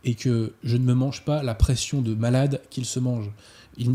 et 0.03 0.13
que 0.13 0.53
je 0.63 0.77
ne 0.77 0.83
me 0.83 0.93
mange 0.93 1.25
pas 1.25 1.41
la 1.41 1.55
pression 1.55 2.03
de 2.03 2.13
malade 2.13 2.61
qu'il 2.69 2.85
se 2.85 2.99
mange. 2.99 3.31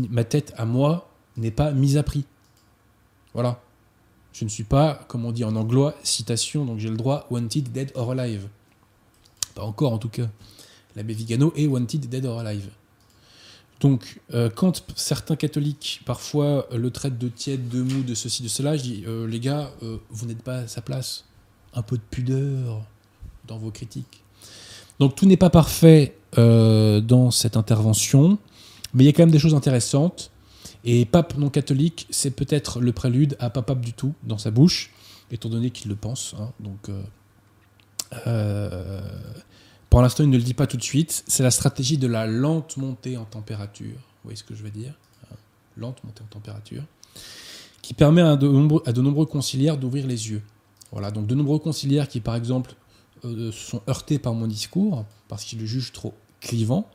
Ma 0.09 0.25
tête 0.25 0.53
à 0.57 0.65
moi 0.65 1.09
n'est 1.37 1.51
pas 1.51 1.71
mise 1.71 1.95
à 1.95 2.03
prix. 2.03 2.25
Voilà. 3.33 3.61
Je 4.35 4.43
ne 4.43 4.49
suis 4.49 4.65
pas, 4.65 5.05
comme 5.07 5.23
on 5.23 5.31
dit 5.31 5.45
en 5.45 5.55
anglois, 5.55 5.95
citation, 6.03 6.65
donc 6.65 6.77
j'ai 6.79 6.89
le 6.89 6.97
droit, 6.97 7.25
wanted, 7.29 7.71
dead 7.71 7.93
or 7.95 8.11
alive. 8.11 8.49
Pas 9.55 9.63
encore 9.63 9.93
en 9.93 9.97
tout 9.97 10.09
cas. 10.09 10.27
L'abbé 10.97 11.13
Vigano 11.13 11.53
est 11.55 11.67
wanted, 11.67 12.09
dead 12.09 12.25
or 12.25 12.39
alive. 12.39 12.67
Donc, 13.79 14.19
euh, 14.33 14.49
quand 14.53 14.83
certains 14.97 15.37
catholiques, 15.37 16.01
parfois, 16.05 16.67
euh, 16.73 16.77
le 16.77 16.91
traitent 16.91 17.17
de 17.17 17.29
tiède, 17.29 17.69
de 17.69 17.81
mou, 17.81 18.03
de 18.03 18.13
ceci, 18.13 18.43
de 18.43 18.49
cela, 18.49 18.75
je 18.75 18.83
dis, 18.83 19.03
euh, 19.07 19.25
les 19.25 19.39
gars, 19.39 19.71
vous 20.09 20.25
n'êtes 20.25 20.43
pas 20.43 20.57
à 20.57 20.67
sa 20.67 20.81
place. 20.81 21.23
Un 21.73 21.81
peu 21.81 21.95
de 21.95 22.01
pudeur 22.01 22.83
dans 23.47 23.57
vos 23.57 23.71
critiques. 23.71 24.21
Donc, 24.99 25.15
tout 25.15 25.25
n'est 25.25 25.37
pas 25.37 25.49
parfait 25.49 26.17
dans 26.35 27.31
cette 27.31 27.55
intervention, 27.55 28.37
mais 28.93 29.05
il 29.05 29.07
y 29.07 29.09
a 29.09 29.13
quand 29.13 29.23
même 29.23 29.31
des 29.31 29.39
choses 29.39 29.55
intéressantes. 29.55 30.29
Et 30.85 31.05
pape 31.05 31.35
non 31.37 31.49
catholique, 31.49 32.07
c'est 32.11 32.31
peut-être 32.31 32.79
le 32.79 32.91
prélude 32.91 33.35
à 33.39 33.49
pas 33.49 33.63
pape 33.63 33.81
du 33.81 33.93
tout 33.93 34.13
dans 34.23 34.37
sa 34.37 34.51
bouche. 34.51 34.91
étant 35.31 35.49
donné 35.49 35.71
qu'il 35.71 35.89
le 35.89 35.95
pense. 35.95 36.35
hein. 36.39 36.51
donc, 36.59 36.89
euh, 36.89 37.01
euh, 38.27 39.01
pour 39.89 40.01
l'instant, 40.01 40.23
il 40.23 40.29
ne 40.29 40.37
le 40.37 40.43
dit 40.43 40.53
pas 40.53 40.67
tout 40.67 40.77
de 40.77 40.83
suite. 40.83 41.23
C'est 41.27 41.41
la 41.41 41.51
stratégie 41.51 41.97
de 41.97 42.07
la 42.07 42.27
lente 42.27 42.77
montée 42.77 43.17
en 43.17 43.25
température. 43.25 43.95
Vous 43.95 44.25
voyez 44.25 44.37
ce 44.37 44.43
que 44.43 44.53
je 44.53 44.61
veux 44.61 44.69
dire 44.69 44.93
hein 45.31 45.35
Lente 45.75 46.03
montée 46.03 46.21
en 46.21 46.27
température. 46.27 46.83
Qui 47.81 47.95
permet 47.95 48.21
à 48.21 48.35
de 48.35 48.47
nombreux, 48.47 48.83
à 48.85 49.25
conciliaires 49.25 49.77
d'ouvrir 49.77 50.05
les 50.05 50.29
yeux. 50.29 50.43
Voilà, 50.91 51.09
donc 51.11 51.25
de 51.25 51.33
nombreux 51.33 51.59
conciliaires 51.59 52.07
qui, 52.07 52.19
par 52.19 52.35
exemple, 52.35 52.75
euh, 53.25 53.51
sont 53.51 53.81
heurtés 53.89 54.19
par 54.19 54.33
mon 54.33 54.47
discours, 54.47 55.05
parce 55.27 55.43
qu'ils 55.43 55.59
le 55.59 55.65
jugent 55.65 55.91
trop 55.91 56.13
clivant, 56.41 56.89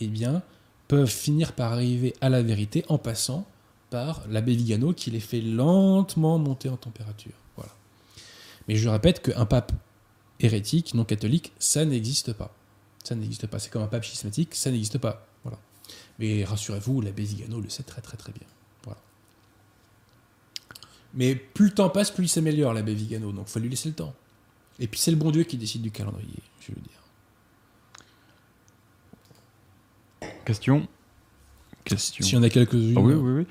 eh 0.00 0.08
bien, 0.08 0.42
peuvent 0.88 1.10
finir 1.10 1.52
par 1.52 1.72
arriver 1.72 2.14
à 2.20 2.28
la 2.28 2.42
vérité 2.42 2.84
en 2.88 2.98
passant 2.98 3.46
par 3.90 4.26
l'abbé 4.28 4.54
Vigano 4.54 4.92
qui 4.92 5.10
les 5.10 5.20
fait 5.20 5.40
lentement 5.40 6.38
monter 6.38 6.68
en 6.68 6.76
température. 6.76 7.32
Voilà. 7.56 7.72
Mais 8.68 8.76
je 8.76 8.88
répète 8.88 9.22
qu'un 9.22 9.46
pape 9.46 9.72
hérétique, 10.40 10.94
non 10.94 11.04
catholique, 11.04 11.52
ça 11.58 11.84
n'existe 11.84 12.32
pas. 12.32 12.54
Ça 13.04 13.14
n'existe 13.14 13.46
pas. 13.46 13.58
C'est 13.58 13.70
comme 13.70 13.82
un 13.82 13.88
pape 13.88 14.04
schismatique, 14.04 14.54
ça 14.54 14.70
n'existe 14.70 14.98
pas. 14.98 15.26
Voilà. 15.44 15.58
Mais 16.18 16.44
rassurez-vous, 16.44 17.00
l'abbé 17.00 17.22
Vigano 17.22 17.60
le 17.60 17.68
sait 17.68 17.84
très 17.84 18.02
très 18.02 18.16
très 18.16 18.32
bien. 18.32 18.46
Voilà. 18.84 19.00
Mais 21.14 21.34
plus 21.36 21.66
le 21.66 21.74
temps 21.74 21.90
passe, 21.90 22.10
plus 22.10 22.24
il 22.24 22.28
s'améliore, 22.28 22.74
l'abbé 22.74 22.94
Vigano. 22.94 23.32
Donc 23.32 23.46
il 23.48 23.50
faut 23.52 23.60
lui 23.60 23.68
laisser 23.68 23.88
le 23.88 23.94
temps. 23.94 24.14
Et 24.78 24.88
puis 24.88 25.00
c'est 25.00 25.10
le 25.10 25.16
bon 25.16 25.30
Dieu 25.30 25.44
qui 25.44 25.56
décide 25.56 25.82
du 25.82 25.90
calendrier, 25.90 26.42
je 26.60 26.72
veux 26.72 26.80
dire. 26.80 27.02
Question 30.44 30.86
Question. 31.84 32.24
S'il 32.24 32.34
y 32.34 32.38
en 32.38 32.42
a 32.42 32.48
quelques-unes. 32.50 32.94
Ah 32.96 33.00
oui, 33.00 33.14
oui, 33.14 33.44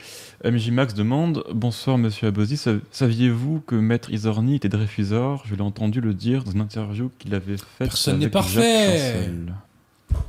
oui. 0.43 0.51
MJ 0.51 0.69
Max 0.71 0.93
demande 0.93 1.45
Bonsoir, 1.53 1.97
monsieur 1.97 2.27
Abosi. 2.27 2.57
Sa- 2.57 2.75
Saviez-vous 2.91 3.61
que 3.65 3.75
Maître 3.75 4.11
Isorni 4.11 4.55
était 4.55 4.67
Dreyfusard 4.67 5.43
Je 5.45 5.55
l'ai 5.55 5.61
entendu 5.61 6.01
le 6.01 6.13
dire 6.13 6.43
dans 6.43 6.51
une 6.51 6.59
interview 6.61 7.11
qu'il 7.17 7.33
avait 7.33 7.55
faite. 7.55 7.65
Personne 7.79 8.19
n'est 8.19 8.29
parfait. 8.29 9.29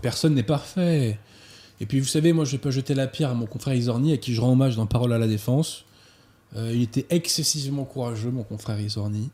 Personne 0.03 0.34
n'est 0.34 0.45
parfait. 0.45 1.18
Et 1.80 1.87
puis 1.87 1.99
vous 1.99 2.07
savez, 2.07 2.32
moi 2.32 2.45
je 2.45 2.53
vais 2.53 2.59
pas 2.59 2.70
jeter 2.70 2.95
la 2.95 3.09
pierre 3.09 3.30
à 3.30 3.34
mon 3.34 3.47
confrère 3.47 3.74
Isorni, 3.74 4.12
à 4.12 4.18
qui 4.18 4.34
je 4.34 4.41
rends 4.41 4.53
hommage 4.53 4.76
dans 4.76 4.87
Parole 4.87 5.12
à 5.12 5.18
la 5.18 5.26
Défense. 5.26 5.84
Euh, 6.55 6.70
il 6.72 6.82
était 6.82 7.07
excessivement 7.11 7.84
courageux, 7.84 8.30
mon 8.30 8.45
confrère 8.45 8.80
Isorni. 8.80 9.30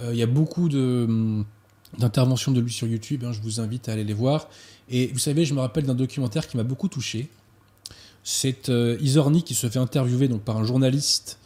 Euh, 0.00 0.10
il 0.12 0.18
y 0.18 0.22
a 0.22 0.26
beaucoup 0.26 0.68
de, 0.68 1.06
hum, 1.08 1.44
d'interventions 1.98 2.52
de 2.52 2.60
lui 2.60 2.70
sur 2.72 2.86
YouTube, 2.86 3.24
hein, 3.24 3.32
je 3.32 3.40
vous 3.40 3.60
invite 3.60 3.88
à 3.88 3.92
aller 3.92 4.04
les 4.04 4.12
voir. 4.14 4.48
Et 4.90 5.06
vous 5.08 5.18
savez, 5.18 5.44
je 5.44 5.54
me 5.54 5.60
rappelle 5.60 5.84
d'un 5.84 5.94
documentaire 5.94 6.46
qui 6.46 6.56
m'a 6.56 6.62
beaucoup 6.62 6.88
touché. 6.88 7.28
C'est 8.22 8.68
euh, 8.68 8.96
Isorni 9.00 9.42
qui 9.42 9.54
se 9.54 9.68
fait 9.68 9.78
interviewer 9.78 10.28
donc, 10.28 10.42
par 10.42 10.56
un 10.56 10.64
journaliste. 10.64 11.38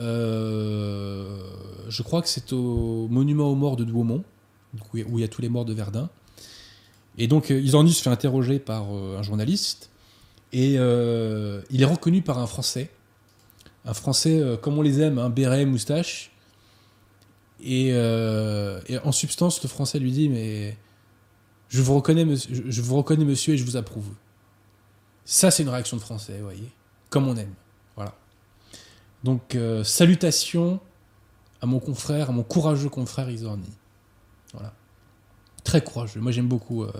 euh, 0.00 1.38
je 1.88 2.02
crois 2.02 2.20
que 2.22 2.28
c'est 2.28 2.52
au 2.52 3.06
monument 3.08 3.48
aux 3.50 3.54
morts 3.54 3.76
de 3.76 3.84
Douaumont, 3.84 4.24
où 4.94 4.98
il 5.18 5.20
y 5.20 5.24
a- 5.24 5.28
tous 5.28 5.42
les 5.42 5.48
morts 5.48 5.64
de 5.64 5.72
Verdun. 5.72 6.08
Et 7.18 7.28
donc, 7.28 7.50
euh, 7.50 7.60
Isorni 7.60 7.92
se 7.92 8.02
fait 8.02 8.10
interroger 8.10 8.58
par 8.58 8.90
un 8.90 9.22
journaliste 9.22 9.90
et 10.52 10.74
il 10.74 11.82
est 11.82 11.84
reconnu 11.84 12.22
par 12.22 12.38
un 12.38 12.46
Français. 12.46 12.90
Un 13.84 13.94
Français 13.94 14.42
comme 14.62 14.78
on 14.78 14.82
les 14.82 15.00
aime, 15.00 15.18
un 15.18 15.30
béret, 15.30 15.64
moustache. 15.66 16.30
Et 17.62 17.92
en 19.04 19.12
substance, 19.12 19.62
le 19.62 19.68
Français 19.68 19.98
lui 19.98 20.10
dit 20.12 20.28
Mais 20.28 20.76
je 21.68 21.82
vous 21.82 21.94
reconnais, 21.94 22.24
monsieur, 22.24 22.54
je- 22.54 22.70
je 22.70 22.82
vous 22.82 22.96
reconnais, 22.96 23.24
monsieur, 23.24 23.54
et 23.54 23.56
je 23.58 23.64
vous 23.64 23.76
approuve. 23.76 24.06
Ça, 25.24 25.50
c'est 25.50 25.62
une 25.62 25.68
réaction 25.70 25.96
de 25.96 26.02
Français, 26.02 26.36
vous 26.38 26.44
voyez. 26.44 26.70
Comme 27.10 27.26
on 27.28 27.36
aime. 27.36 27.54
Voilà. 27.96 28.14
Donc, 29.22 29.54
euh, 29.54 29.82
salutations 29.84 30.80
à 31.62 31.66
mon 31.66 31.80
confrère, 31.80 32.28
à 32.28 32.32
mon 32.32 32.42
courageux 32.42 32.88
confrère 32.90 33.30
Isorni. 33.30 33.70
Voilà. 34.52 34.74
Très 35.64 35.82
courageux. 35.82 36.20
Moi, 36.20 36.30
j'aime 36.32 36.48
beaucoup 36.48 36.82
euh, 36.84 36.92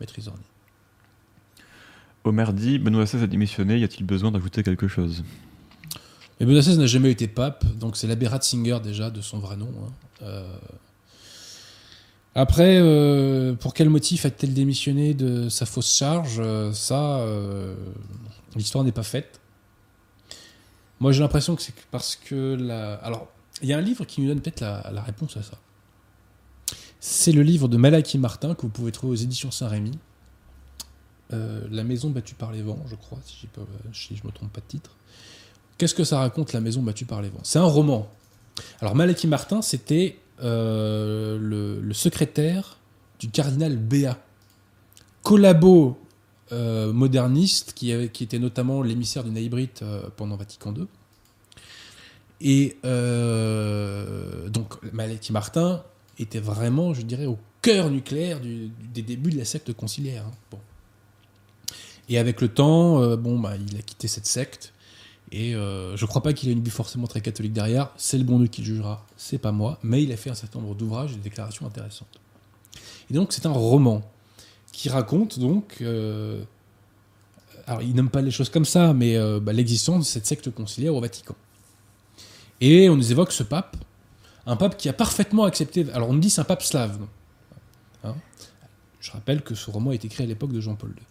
Maître 0.00 0.18
Isorni. 0.18 0.42
Omer 2.24 2.52
dit 2.52 2.78
Benoît 2.78 3.04
XVI 3.04 3.22
a 3.22 3.26
démissionné. 3.26 3.78
Y 3.78 3.84
a-t-il 3.84 4.04
besoin 4.04 4.30
d'ajouter 4.32 4.62
quelque 4.62 4.88
chose? 4.88 5.22
Mais 6.40 6.46
Benoît 6.46 6.60
XVI 6.60 6.76
n'a 6.78 6.86
jamais 6.86 7.10
été 7.10 7.26
pape, 7.28 7.64
donc 7.76 7.96
c'est 7.96 8.06
l'abbé 8.06 8.26
Ratzinger 8.26 8.80
déjà 8.82 9.10
de 9.10 9.20
son 9.20 9.38
vrai 9.38 9.56
nom. 9.56 9.70
hein. 9.80 9.92
Euh, 10.22 10.56
Après, 12.38 12.78
euh, 12.78 13.54
pour 13.54 13.74
quel 13.74 13.90
motif 13.90 14.24
a-t-elle 14.24 14.54
démissionné 14.54 15.12
de 15.12 15.48
sa 15.48 15.66
fausse 15.66 15.92
charge 15.92 16.38
Euh, 16.38 16.72
Ça, 16.72 17.18
euh, 17.18 17.74
l'histoire 18.54 18.84
n'est 18.84 18.92
pas 18.92 19.02
faite. 19.02 19.40
Moi, 21.00 21.10
j'ai 21.10 21.18
l'impression 21.18 21.56
que 21.56 21.62
c'est 21.62 21.74
parce 21.90 22.14
que 22.14 22.54
la... 22.54 22.94
Alors, 22.94 23.26
il 23.60 23.68
y 23.68 23.72
a 23.72 23.76
un 23.76 23.80
livre 23.80 24.04
qui 24.04 24.20
nous 24.20 24.28
donne 24.28 24.40
peut-être 24.40 24.60
la, 24.60 25.02
réponse 25.02 25.36
à 25.36 25.42
ça. 25.42 25.58
C'est 27.00 27.32
le 27.32 27.42
livre 27.42 27.66
de 27.66 27.76
Malachi 27.76 28.18
Martin 28.18 28.54
que 28.54 28.62
vous 28.62 28.68
pouvez 28.68 28.92
trouver 28.92 29.14
aux 29.14 29.20
éditions 29.20 29.50
Saint-Rémy. 29.50 29.98
La 31.30 31.82
maison 31.82 32.08
battue 32.10 32.36
par 32.36 32.52
les 32.52 32.62
vents, 32.62 32.78
je 32.88 32.94
crois, 32.94 33.18
si, 33.24 33.48
si 33.92 34.16
je 34.16 34.24
me 34.24 34.30
trompe 34.30 34.52
pas 34.52 34.60
de 34.60 34.66
titre. 34.66 34.92
Qu'est-ce 35.76 35.94
que 35.94 36.04
ça 36.04 36.20
raconte, 36.20 36.52
La 36.52 36.60
maison 36.60 36.82
battue 36.82 37.04
par 37.04 37.20
les 37.20 37.30
vents? 37.30 37.40
C'est 37.42 37.58
un 37.58 37.64
roman. 37.64 38.08
Alors, 38.80 38.94
Malachi 38.94 39.26
Martin, 39.26 39.60
c'était 39.60 40.20
euh, 40.42 41.38
le, 41.40 41.92
secrétaire 41.92 42.76
du 43.18 43.28
cardinal 43.28 43.76
Béat, 43.76 44.18
collabo 45.22 45.98
euh, 46.52 46.92
moderniste, 46.92 47.72
qui, 47.74 47.90
était 47.90 48.38
notamment 48.38 48.82
l'émissaire 48.82 49.24
du 49.24 49.30
Naïbrite 49.30 49.82
euh, 49.82 50.02
pendant 50.16 50.36
Vatican 50.36 50.72
II. 50.74 50.86
Et 52.40 52.76
donc, 54.52 54.80
Malachi 54.92 55.32
Martin 55.32 55.82
était 56.20 56.38
vraiment, 56.38 56.94
je 56.94 57.02
dirais, 57.02 57.26
au 57.26 57.38
cœur 57.62 57.90
nucléaire 57.90 58.38
des 58.40 59.02
débuts 59.02 59.30
de 59.30 59.38
la 59.38 59.44
secte 59.44 59.72
conciliaire. 59.72 60.24
hein. 60.24 60.32
Bon. 60.52 60.60
Et 62.08 62.16
avec 62.16 62.40
le 62.40 62.48
temps, 62.48 63.16
bon, 63.16 63.40
bah, 63.40 63.54
il 63.56 63.76
a 63.76 63.82
quitté 63.82 64.06
cette 64.06 64.26
secte. 64.26 64.72
Et 65.30 65.54
euh, 65.54 65.96
je 65.96 66.06
crois 66.06 66.22
pas 66.22 66.32
qu'il 66.32 66.48
ait 66.48 66.52
une 66.52 66.62
vue 66.62 66.70
forcément 66.70 67.06
très 67.06 67.20
catholique 67.20 67.52
derrière. 67.52 67.90
C'est 67.96 68.18
le 68.18 68.24
bon 68.24 68.38
Dieu 68.38 68.48
qui 68.48 68.62
le 68.62 68.66
jugera, 68.66 69.04
c'est 69.16 69.38
pas 69.38 69.52
moi. 69.52 69.78
Mais 69.82 70.02
il 70.02 70.12
a 70.12 70.16
fait 70.16 70.30
un 70.30 70.34
certain 70.34 70.60
nombre 70.60 70.74
d'ouvrages 70.74 71.12
et 71.12 71.16
de 71.16 71.22
déclarations 71.22 71.66
intéressantes. 71.66 72.20
Et 73.10 73.14
donc 73.14 73.32
c'est 73.32 73.46
un 73.46 73.52
roman 73.52 74.02
qui 74.72 74.88
raconte 74.88 75.38
donc. 75.38 75.78
euh, 75.80 76.42
alors 77.66 77.82
il 77.82 77.94
n'aime 77.94 78.08
pas 78.08 78.22
les 78.22 78.30
choses 78.30 78.48
comme 78.48 78.64
ça, 78.64 78.94
mais 78.94 79.16
euh, 79.16 79.40
bah, 79.40 79.52
l'existence 79.52 80.00
de 80.00 80.08
cette 80.08 80.26
secte 80.26 80.50
conciliaire 80.50 80.94
au 80.94 81.00
Vatican. 81.00 81.34
Et 82.60 82.88
on 82.88 82.96
nous 82.96 83.12
évoque 83.12 83.32
ce 83.32 83.42
pape, 83.42 83.76
un 84.46 84.56
pape 84.56 84.78
qui 84.78 84.88
a 84.88 84.94
parfaitement 84.94 85.44
accepté. 85.44 85.86
Alors 85.92 86.08
on 86.08 86.14
nous 86.14 86.20
dit 86.20 86.30
c'est 86.30 86.40
un 86.40 86.44
pape 86.44 86.62
slave. 86.62 86.98
Hein? 88.04 88.14
Je 89.00 89.10
rappelle 89.10 89.42
que 89.42 89.54
ce 89.54 89.70
roman 89.70 89.90
a 89.90 89.94
été 89.94 90.06
écrit 90.06 90.24
à 90.24 90.26
l'époque 90.26 90.52
de 90.52 90.60
Jean-Paul 90.60 90.90
II 90.96 91.04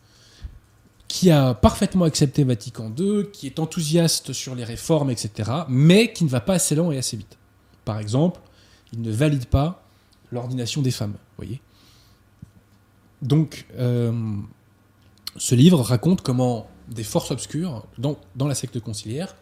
qui 1.18 1.32
a 1.32 1.56
parfaitement 1.56 2.06
accepté 2.06 2.44
Vatican 2.44 2.94
II, 2.96 3.32
qui 3.34 3.48
est 3.48 3.58
enthousiaste 3.58 4.34
sur 4.34 4.54
les 4.54 4.64
réformes, 4.64 5.10
etc., 5.10 5.52
mais 5.68 6.14
qui 6.14 6.24
ne 6.24 6.30
va 6.30 6.42
pas 6.42 6.54
assez 6.54 6.76
loin 6.76 6.92
et 6.92 7.00
assez 7.00 7.18
vite. 7.18 7.40
Par 7.86 7.98
exemple, 7.98 8.40
il 8.94 9.02
ne 9.02 9.12
valide 9.12 9.48
pas 9.48 9.84
l'ordination 10.32 10.84
des 10.84 10.92
femmes, 10.92 11.16
voyez. 11.36 11.60
Donc, 13.24 13.66
euh, 13.80 14.36
ce 15.38 15.56
livre 15.56 15.82
raconte 15.82 16.22
comment 16.22 16.70
des 16.88 17.04
forces 17.04 17.32
obscures 17.32 17.88
dans, 17.98 18.20
dans 18.36 18.48
la 18.48 18.54
secte 18.54 18.80
conciliaire 18.80 19.36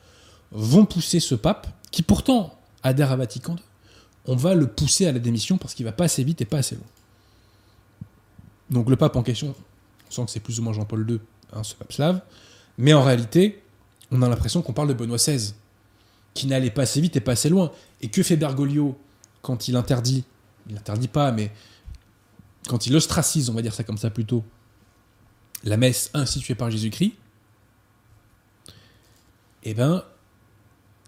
vont 0.52 0.86
pousser 0.86 1.20
ce 1.20 1.36
pape, 1.36 1.68
qui 1.92 2.04
pourtant 2.04 2.58
adhère 2.84 3.12
à 3.12 3.18
Vatican 3.18 3.56
II, 3.56 3.64
on 4.28 4.38
va 4.38 4.56
le 4.56 4.68
pousser 4.68 5.08
à 5.08 5.12
la 5.12 5.20
démission 5.20 5.58
parce 5.58 5.74
qu'il 5.74 5.86
va 5.86 5.92
pas 5.92 6.06
assez 6.06 6.24
vite 6.24 6.40
et 6.40 6.46
pas 6.46 6.60
assez 6.60 6.76
loin. 6.76 6.86
Donc 8.70 8.90
le 8.90 8.96
pape 8.96 9.18
en 9.18 9.24
question, 9.24 9.54
on 10.08 10.12
sent 10.12 10.26
que 10.26 10.32
c'est 10.32 10.40
plus 10.40 10.58
ou 10.62 10.64
moins 10.64 10.72
Jean-Paul 10.72 11.06
II, 11.10 11.20
ce 11.64 11.76
pape 11.76 11.94
slave, 11.94 12.22
mais 12.78 12.94
en 12.94 13.04
réalité, 13.04 13.62
on 14.12 14.22
a 14.22 14.30
l'impression 14.30 14.62
qu'on 14.62 14.74
parle 14.74 14.90
de 14.90 14.94
Benoît 14.94 15.18
XVI, 15.18 15.54
qui 16.34 16.48
n'allait 16.48 16.72
pas 16.72 16.84
assez 16.84 17.02
vite 17.02 17.16
et 17.16 17.22
pas 17.22 17.34
assez 17.34 17.50
loin. 17.50 17.72
Et 18.02 18.10
que 18.10 18.22
fait 18.24 18.36
Bergoglio 18.36 18.98
quand 19.42 19.68
il 19.68 19.76
interdit, 19.76 20.24
il 20.68 20.76
n'interdit 20.76 21.08
pas, 21.08 21.32
mais 21.32 21.52
quand 22.68 22.88
il 22.88 22.96
ostracise, 22.96 23.50
on 23.50 23.54
va 23.54 23.62
dire 23.62 23.74
ça 23.74 23.84
comme 23.84 23.98
ça 23.98 24.10
plutôt, 24.10 24.44
la 25.64 25.78
messe 25.78 26.10
instituée 26.14 26.56
par 26.56 26.70
Jésus-Christ, 26.70 27.14
eh 29.64 29.74
ben, 29.74 30.04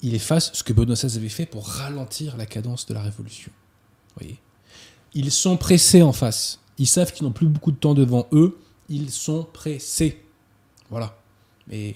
il 0.02 0.16
efface 0.16 0.52
ce 0.54 0.64
que 0.64 0.74
Benoît 0.74 0.96
XVI 0.96 1.18
avait 1.18 1.30
fait 1.30 1.46
pour 1.46 1.68
ralentir 1.68 2.38
la 2.38 2.46
cadence 2.46 2.86
de 2.86 2.94
la 2.94 3.02
Révolution. 3.02 3.52
Voyez 4.20 4.40
Ils 5.14 5.32
sont 5.32 5.58
pressés 5.58 6.02
en 6.02 6.14
face. 6.14 6.60
Ils 6.78 6.88
savent 6.88 7.12
qu'ils 7.12 7.26
n'ont 7.26 7.32
plus 7.32 7.48
beaucoup 7.48 7.72
de 7.72 7.78
temps 7.78 7.94
devant 7.94 8.28
eux. 8.32 8.58
Ils 8.90 9.12
sont 9.12 9.44
pressés. 9.44 10.24
Voilà. 10.90 11.16
Mais 11.68 11.96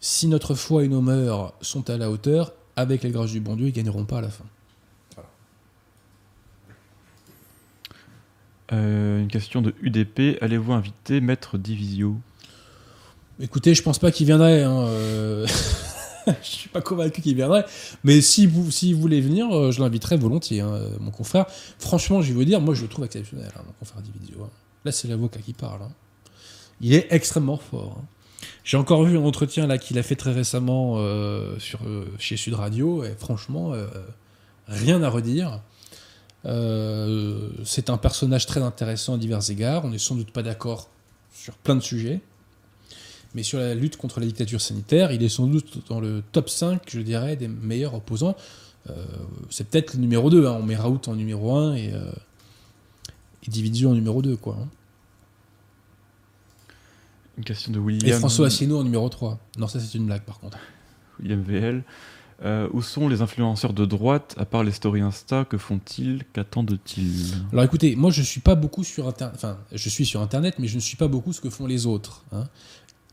si 0.00 0.28
notre 0.28 0.54
foi 0.54 0.84
et 0.84 0.88
nos 0.88 1.00
mœurs 1.00 1.52
sont 1.60 1.88
à 1.90 1.96
la 1.96 2.10
hauteur, 2.10 2.52
avec 2.76 3.02
la 3.02 3.10
grâce 3.10 3.32
du 3.32 3.40
bon 3.40 3.56
Dieu, 3.56 3.66
ils 3.68 3.72
gagneront 3.72 4.04
pas 4.04 4.18
à 4.18 4.22
la 4.22 4.30
fin. 4.30 4.44
Euh, 8.72 9.20
Une 9.22 9.28
question 9.28 9.62
de 9.62 9.74
UDP. 9.82 10.38
Allez-vous 10.42 10.72
inviter 10.72 11.20
Maître 11.20 11.56
Divisio? 11.58 12.16
Écoutez, 13.40 13.74
je 13.74 13.82
pense 13.82 13.98
pas 13.98 14.10
qu'il 14.10 14.26
viendrait. 14.26 14.62
hein, 14.62 14.80
euh. 14.88 15.46
je 16.26 16.32
suis 16.46 16.68
pas 16.68 16.82
convaincu 16.82 17.22
qu'il 17.22 17.34
viendrait. 17.34 17.64
Mais 18.04 18.20
si 18.20 18.46
vous, 18.46 18.70
si 18.70 18.92
vous 18.92 19.00
voulez 19.00 19.20
venir, 19.20 19.50
euh, 19.56 19.70
je 19.70 19.80
l'inviterai 19.80 20.16
volontiers, 20.16 20.60
hein, 20.60 20.80
mon 21.00 21.10
confrère. 21.10 21.46
Franchement, 21.78 22.20
je 22.20 22.28
vais 22.28 22.34
vous 22.34 22.44
dire, 22.44 22.60
moi, 22.60 22.74
je 22.74 22.82
le 22.82 22.88
trouve 22.88 23.04
exceptionnel, 23.06 23.50
hein, 23.56 23.62
mon 23.66 23.72
confrère 23.72 24.02
Dividio. 24.02 24.42
hein. 24.44 24.50
Là, 24.84 24.92
c'est 24.92 25.08
l'avocat 25.08 25.40
qui 25.40 25.54
parle. 25.54 25.80
Il 26.80 26.94
est 26.94 27.06
extrêmement 27.10 27.56
fort. 27.56 27.98
hein. 28.00 28.04
J'ai 28.64 28.76
encore 28.76 29.02
vu 29.02 29.16
un 29.16 29.22
entretien 29.22 29.66
là 29.66 29.78
qu'il 29.78 29.98
a 29.98 30.02
fait 30.02 30.14
très 30.14 30.32
récemment 30.32 30.96
euh, 30.98 31.58
sur, 31.58 31.80
euh, 31.86 32.04
chez 32.18 32.36
Sud 32.36 32.54
Radio, 32.54 33.02
et 33.02 33.14
franchement, 33.18 33.72
euh, 33.72 33.86
rien 34.66 35.02
à 35.02 35.08
redire. 35.08 35.60
C'est 37.64 37.90
un 37.90 37.96
personnage 37.96 38.46
très 38.46 38.62
intéressant 38.62 39.14
à 39.14 39.18
divers 39.18 39.50
égards. 39.50 39.84
On 39.84 39.90
n'est 39.90 39.98
sans 39.98 40.14
doute 40.14 40.30
pas 40.30 40.42
d'accord 40.42 40.88
sur 41.34 41.54
plein 41.54 41.76
de 41.76 41.80
sujets. 41.80 42.20
Mais 43.34 43.42
sur 43.42 43.58
la 43.58 43.74
lutte 43.74 43.96
contre 43.96 44.20
la 44.20 44.26
dictature 44.26 44.60
sanitaire, 44.60 45.12
il 45.12 45.22
est 45.22 45.28
sans 45.28 45.46
doute 45.46 45.86
dans 45.88 46.00
le 46.00 46.22
top 46.32 46.48
5, 46.48 46.82
je 46.88 47.00
dirais, 47.00 47.36
des 47.36 47.48
meilleurs 47.48 47.94
opposants. 47.94 48.36
C'est 49.50 49.68
peut-être 49.68 49.94
le 49.94 50.00
numéro 50.00 50.30
2. 50.30 50.46
hein. 50.46 50.56
On 50.58 50.62
met 50.62 50.76
Raoult 50.76 51.02
en 51.06 51.16
numéro 51.16 51.54
1 51.54 51.74
et, 51.74 51.92
et 53.46 53.86
en 53.86 53.94
numéro 53.94 54.22
2. 54.22 54.36
Quoi, 54.36 54.56
hein. 54.58 54.68
Une 57.38 57.44
question 57.44 57.72
de 57.72 57.78
Et 57.78 57.80
William. 57.80 58.18
François 58.18 58.48
Asselineau 58.48 58.80
en 58.80 58.84
numéro 58.84 59.08
3. 59.08 59.38
Non, 59.58 59.68
ça 59.68 59.80
c'est 59.80 59.96
une 59.96 60.06
blague 60.06 60.22
par 60.22 60.40
contre. 60.40 60.58
William 61.20 61.40
VL. 61.40 61.84
Euh, 62.44 62.68
où 62.72 62.82
sont 62.82 63.08
les 63.08 63.20
influenceurs 63.20 63.72
de 63.72 63.84
droite, 63.84 64.36
à 64.38 64.44
part 64.44 64.62
les 64.62 64.70
stories 64.70 65.00
Insta 65.00 65.44
Que 65.44 65.58
font-ils? 65.58 66.22
Qu'attendent-ils? 66.32 67.34
Alors 67.52 67.64
écoutez, 67.64 67.96
moi 67.96 68.10
je 68.12 68.22
suis 68.22 68.40
pas 68.40 68.54
beaucoup 68.54 68.84
sur 68.84 69.08
Internet. 69.08 69.34
Enfin, 69.36 69.58
je 69.72 69.88
suis 69.88 70.06
sur 70.06 70.20
Internet, 70.20 70.54
mais 70.60 70.68
je 70.68 70.76
ne 70.76 70.80
suis 70.80 70.96
pas 70.96 71.08
beaucoup 71.08 71.32
ce 71.32 71.40
que 71.40 71.50
font 71.50 71.66
les 71.66 71.86
autres. 71.86 72.22
hein. 72.32 72.44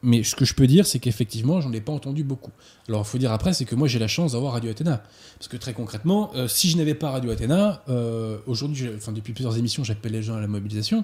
Mais 0.04 0.22
ce 0.22 0.36
que 0.36 0.46
je 0.46 0.54
peux 0.54 0.68
dire, 0.68 0.86
c'est 0.86 1.00
qu'effectivement, 1.00 1.62
j'en 1.62 1.74
ai 1.74 1.82
pas 1.82 1.92
entendu 1.92 2.24
beaucoup. 2.24 2.52
Alors 2.88 3.02
il 3.02 3.06
faut 3.06 3.18
dire 3.18 3.32
après, 3.32 3.54
c'est 3.54 3.66
que 3.66 3.74
moi 3.74 3.88
j'ai 3.88 3.98
la 3.98 4.08
chance 4.08 4.34
d'avoir 4.34 4.54
Radio 4.54 4.70
Athéna. 4.70 5.02
Parce 5.40 5.48
que 5.48 5.58
très 5.58 5.74
concrètement, 5.74 6.32
euh, 6.36 6.48
si 6.48 6.70
je 6.70 6.78
n'avais 6.78 6.94
pas 6.94 7.10
Radio 7.10 7.32
Athéna, 7.32 7.82
euh, 7.90 8.38
aujourd'hui, 8.46 8.88
enfin 8.96 9.12
depuis 9.12 9.34
plusieurs 9.34 9.58
émissions, 9.58 9.84
j'appelle 9.84 10.12
les 10.12 10.22
gens 10.22 10.36
à 10.36 10.42
la 10.42 10.48
mobilisation. 10.48 11.04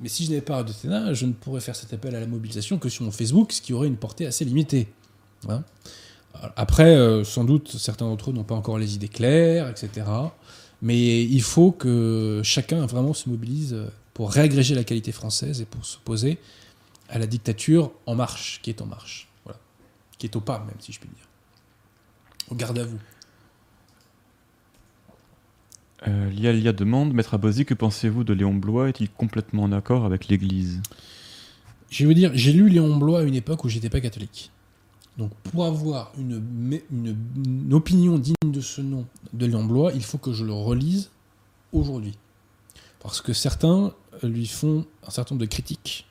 Mais 0.00 0.08
si 0.08 0.24
je 0.24 0.30
n'avais 0.30 0.40
pas 0.40 0.56
Radio 0.56 0.74
Athéna, 0.74 1.12
je 1.12 1.26
ne 1.26 1.32
pourrais 1.32 1.60
faire 1.60 1.76
cet 1.76 1.92
appel 1.92 2.14
à 2.14 2.20
la 2.20 2.26
mobilisation 2.26 2.78
que 2.78 2.88
sur 2.88 3.04
mon 3.04 3.10
Facebook, 3.10 3.52
ce 3.52 3.60
qui 3.60 3.72
aurait 3.72 3.88
une 3.88 3.96
portée 3.96 4.26
assez 4.26 4.44
limitée. 4.44 4.88
Hein. 5.48 5.62
Après, 6.56 6.96
euh, 6.96 7.24
sans 7.24 7.44
doute, 7.44 7.76
certains 7.76 8.06
d'entre 8.06 8.30
eux 8.30 8.32
n'ont 8.32 8.44
pas 8.44 8.54
encore 8.54 8.78
les 8.78 8.94
idées 8.94 9.08
claires, 9.08 9.68
etc. 9.68 10.06
Mais 10.80 11.22
il 11.22 11.42
faut 11.42 11.72
que 11.72 12.40
chacun 12.42 12.86
vraiment 12.86 13.12
se 13.12 13.28
mobilise 13.28 13.76
pour 14.14 14.32
réagréger 14.32 14.74
la 14.74 14.84
qualité 14.84 15.12
française 15.12 15.60
et 15.60 15.66
pour 15.66 15.84
s'opposer 15.84 16.38
à 17.10 17.18
la 17.18 17.26
dictature 17.26 17.92
en 18.06 18.14
marche, 18.14 18.60
qui 18.62 18.70
est 18.70 18.80
en 18.80 18.86
marche. 18.86 19.28
Voilà. 19.44 19.58
Qui 20.18 20.26
est 20.26 20.36
au 20.36 20.40
pas, 20.40 20.60
même, 20.60 20.76
si 20.78 20.92
je 20.92 21.00
puis 21.00 21.08
dire. 21.08 21.26
Au 22.50 22.54
garde 22.54 22.78
à 22.78 22.84
vous. 22.84 22.98
Euh, 26.08 26.30
Lia 26.30 26.72
demande 26.72 27.12
Maître 27.12 27.34
Abosi, 27.34 27.64
que 27.64 27.74
pensez-vous 27.74 28.24
de 28.24 28.32
Léon 28.32 28.54
Blois? 28.54 28.88
Est-il 28.88 29.10
complètement 29.10 29.64
en 29.64 29.72
accord 29.72 30.04
avec 30.04 30.28
l'Église? 30.28 30.80
Je 31.90 32.06
vais 32.06 32.14
dire, 32.14 32.30
j'ai 32.34 32.52
lu 32.52 32.68
Léon 32.68 32.96
Blois 32.96 33.20
à 33.20 33.22
une 33.22 33.34
époque 33.34 33.64
où 33.64 33.68
j'étais 33.68 33.90
pas 33.90 34.00
catholique. 34.00 34.50
Donc 35.18 35.34
pour 35.42 35.66
avoir 35.66 36.12
une, 36.16 36.82
opinion 37.72 38.18
digne 38.18 38.34
de 38.44 38.60
ce 38.60 38.80
nom 38.80 39.06
de 39.32 39.46
Léon 39.46 39.64
Blois, 39.64 39.92
il 39.92 40.02
faut 40.02 40.18
que 40.18 40.32
je 40.32 40.44
le 40.44 40.52
relise 40.52 41.10
aujourd'hui. 41.72 42.16
Parce 43.00 43.20
que 43.20 43.32
certains 43.32 43.92
lui 44.22 44.46
font 44.46 44.86
un 45.06 45.10
certain 45.10 45.34
nombre 45.34 45.44
de 45.44 45.50
critiques 45.50 46.06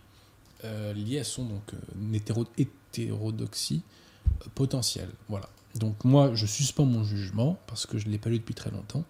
euh, 0.64 0.94
liées 0.94 1.20
à 1.20 1.24
son 1.24 1.46
donc, 1.46 1.74
euh, 1.74 2.36
hétérodoxie 2.58 3.82
euh, 4.26 4.46
potentielle. 4.54 5.10
Voilà. 5.30 5.50
Donc 5.76 6.04
moi, 6.04 6.36
je 6.36 6.46
suspends 6.46 6.86
mon 6.86 7.04
jugement 7.04 7.58
parce 7.68 7.86
que 7.86 7.98
je 7.98 8.08
ne 8.08 8.12
l'ai 8.12 8.18
pas 8.18 8.30
lu 8.30 8.40
depuis 8.40 8.56
très 8.56 8.72
longtemps. 8.72 9.04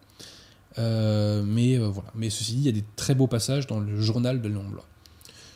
Euh, 0.77 1.43
mais 1.45 1.77
euh, 1.77 1.87
voilà. 1.87 2.11
Mais 2.15 2.29
ceci 2.29 2.53
dit, 2.53 2.59
il 2.59 2.65
y 2.65 2.69
a 2.69 2.73
des 2.73 2.85
très 2.95 3.15
beaux 3.15 3.27
passages 3.27 3.67
dans 3.67 3.79
le 3.79 3.99
journal 3.99 4.41
de 4.41 4.47
Léon. 4.47 4.65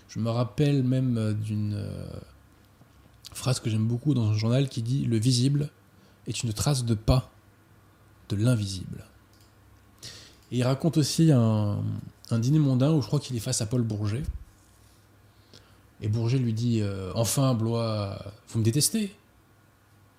Je 0.09 0.19
me 0.19 0.29
rappelle 0.29 0.83
même 0.83 1.17
euh, 1.17 1.33
d'une 1.33 1.85
phrase 3.33 3.59
que 3.59 3.69
j'aime 3.69 3.87
beaucoup 3.87 4.13
dans 4.13 4.29
un 4.29 4.37
journal 4.37 4.69
qui 4.69 4.81
dit 4.81 5.05
Le 5.05 5.17
visible 5.17 5.69
est 6.27 6.43
une 6.43 6.53
trace 6.53 6.85
de 6.85 6.93
pas 6.93 7.31
de 8.29 8.35
l'invisible. 8.35 9.05
Et 10.51 10.57
il 10.57 10.63
raconte 10.63 10.97
aussi 10.97 11.31
un, 11.31 11.81
dîner 12.31 12.59
mondain 12.59 12.91
où 12.91 13.01
je 13.01 13.07
crois 13.07 13.19
qu'il 13.19 13.35
est 13.35 13.39
face 13.39 13.61
à 13.61 13.65
Paul 13.65 13.81
Bourget. 13.81 14.23
Et 16.01 16.07
Bourget 16.07 16.37
lui 16.37 16.53
dit 16.53 16.81
Enfin, 17.15 17.53
Blois, 17.53 18.19
vous 18.49 18.59
me 18.59 18.63
détestez 18.63 19.15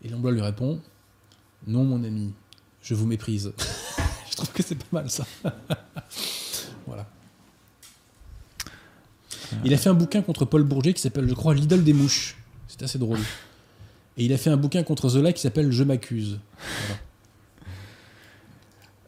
Et 0.03 0.09
Blois 0.09 0.33
lui 0.33 0.41
répond 0.41 0.81
Non, 1.67 1.85
mon 1.85 2.03
ami, 2.03 2.33
je 2.83 2.95
vous 2.95 3.07
méprise. 3.07 3.53
Je 4.35 4.39
trouve 4.39 4.53
que 4.53 4.65
c'est 4.65 4.75
pas 4.75 4.85
mal 4.91 5.09
ça. 5.09 5.25
voilà. 6.89 7.07
Il 9.65 9.73
a 9.73 9.77
fait 9.77 9.89
un 9.89 9.95
bouquin 9.95 10.23
contre 10.23 10.45
Paul 10.45 10.65
Bourget 10.65 10.93
qui 10.93 11.01
s'appelle, 11.01 11.29
je 11.29 11.35
crois, 11.35 11.55
L'idole 11.55 11.85
des 11.85 11.93
mouches. 11.93 12.37
C'est 12.67 12.83
assez 12.83 12.99
drôle. 12.99 13.21
Et 14.17 14.25
il 14.25 14.33
a 14.33 14.37
fait 14.37 14.51
un 14.51 14.57
bouquin 14.57 14.83
contre 14.83 15.09
Zola 15.09 15.33
qui 15.33 15.41
s'appelle 15.41 15.71
Je 15.71 15.85
m'accuse. 15.85 16.41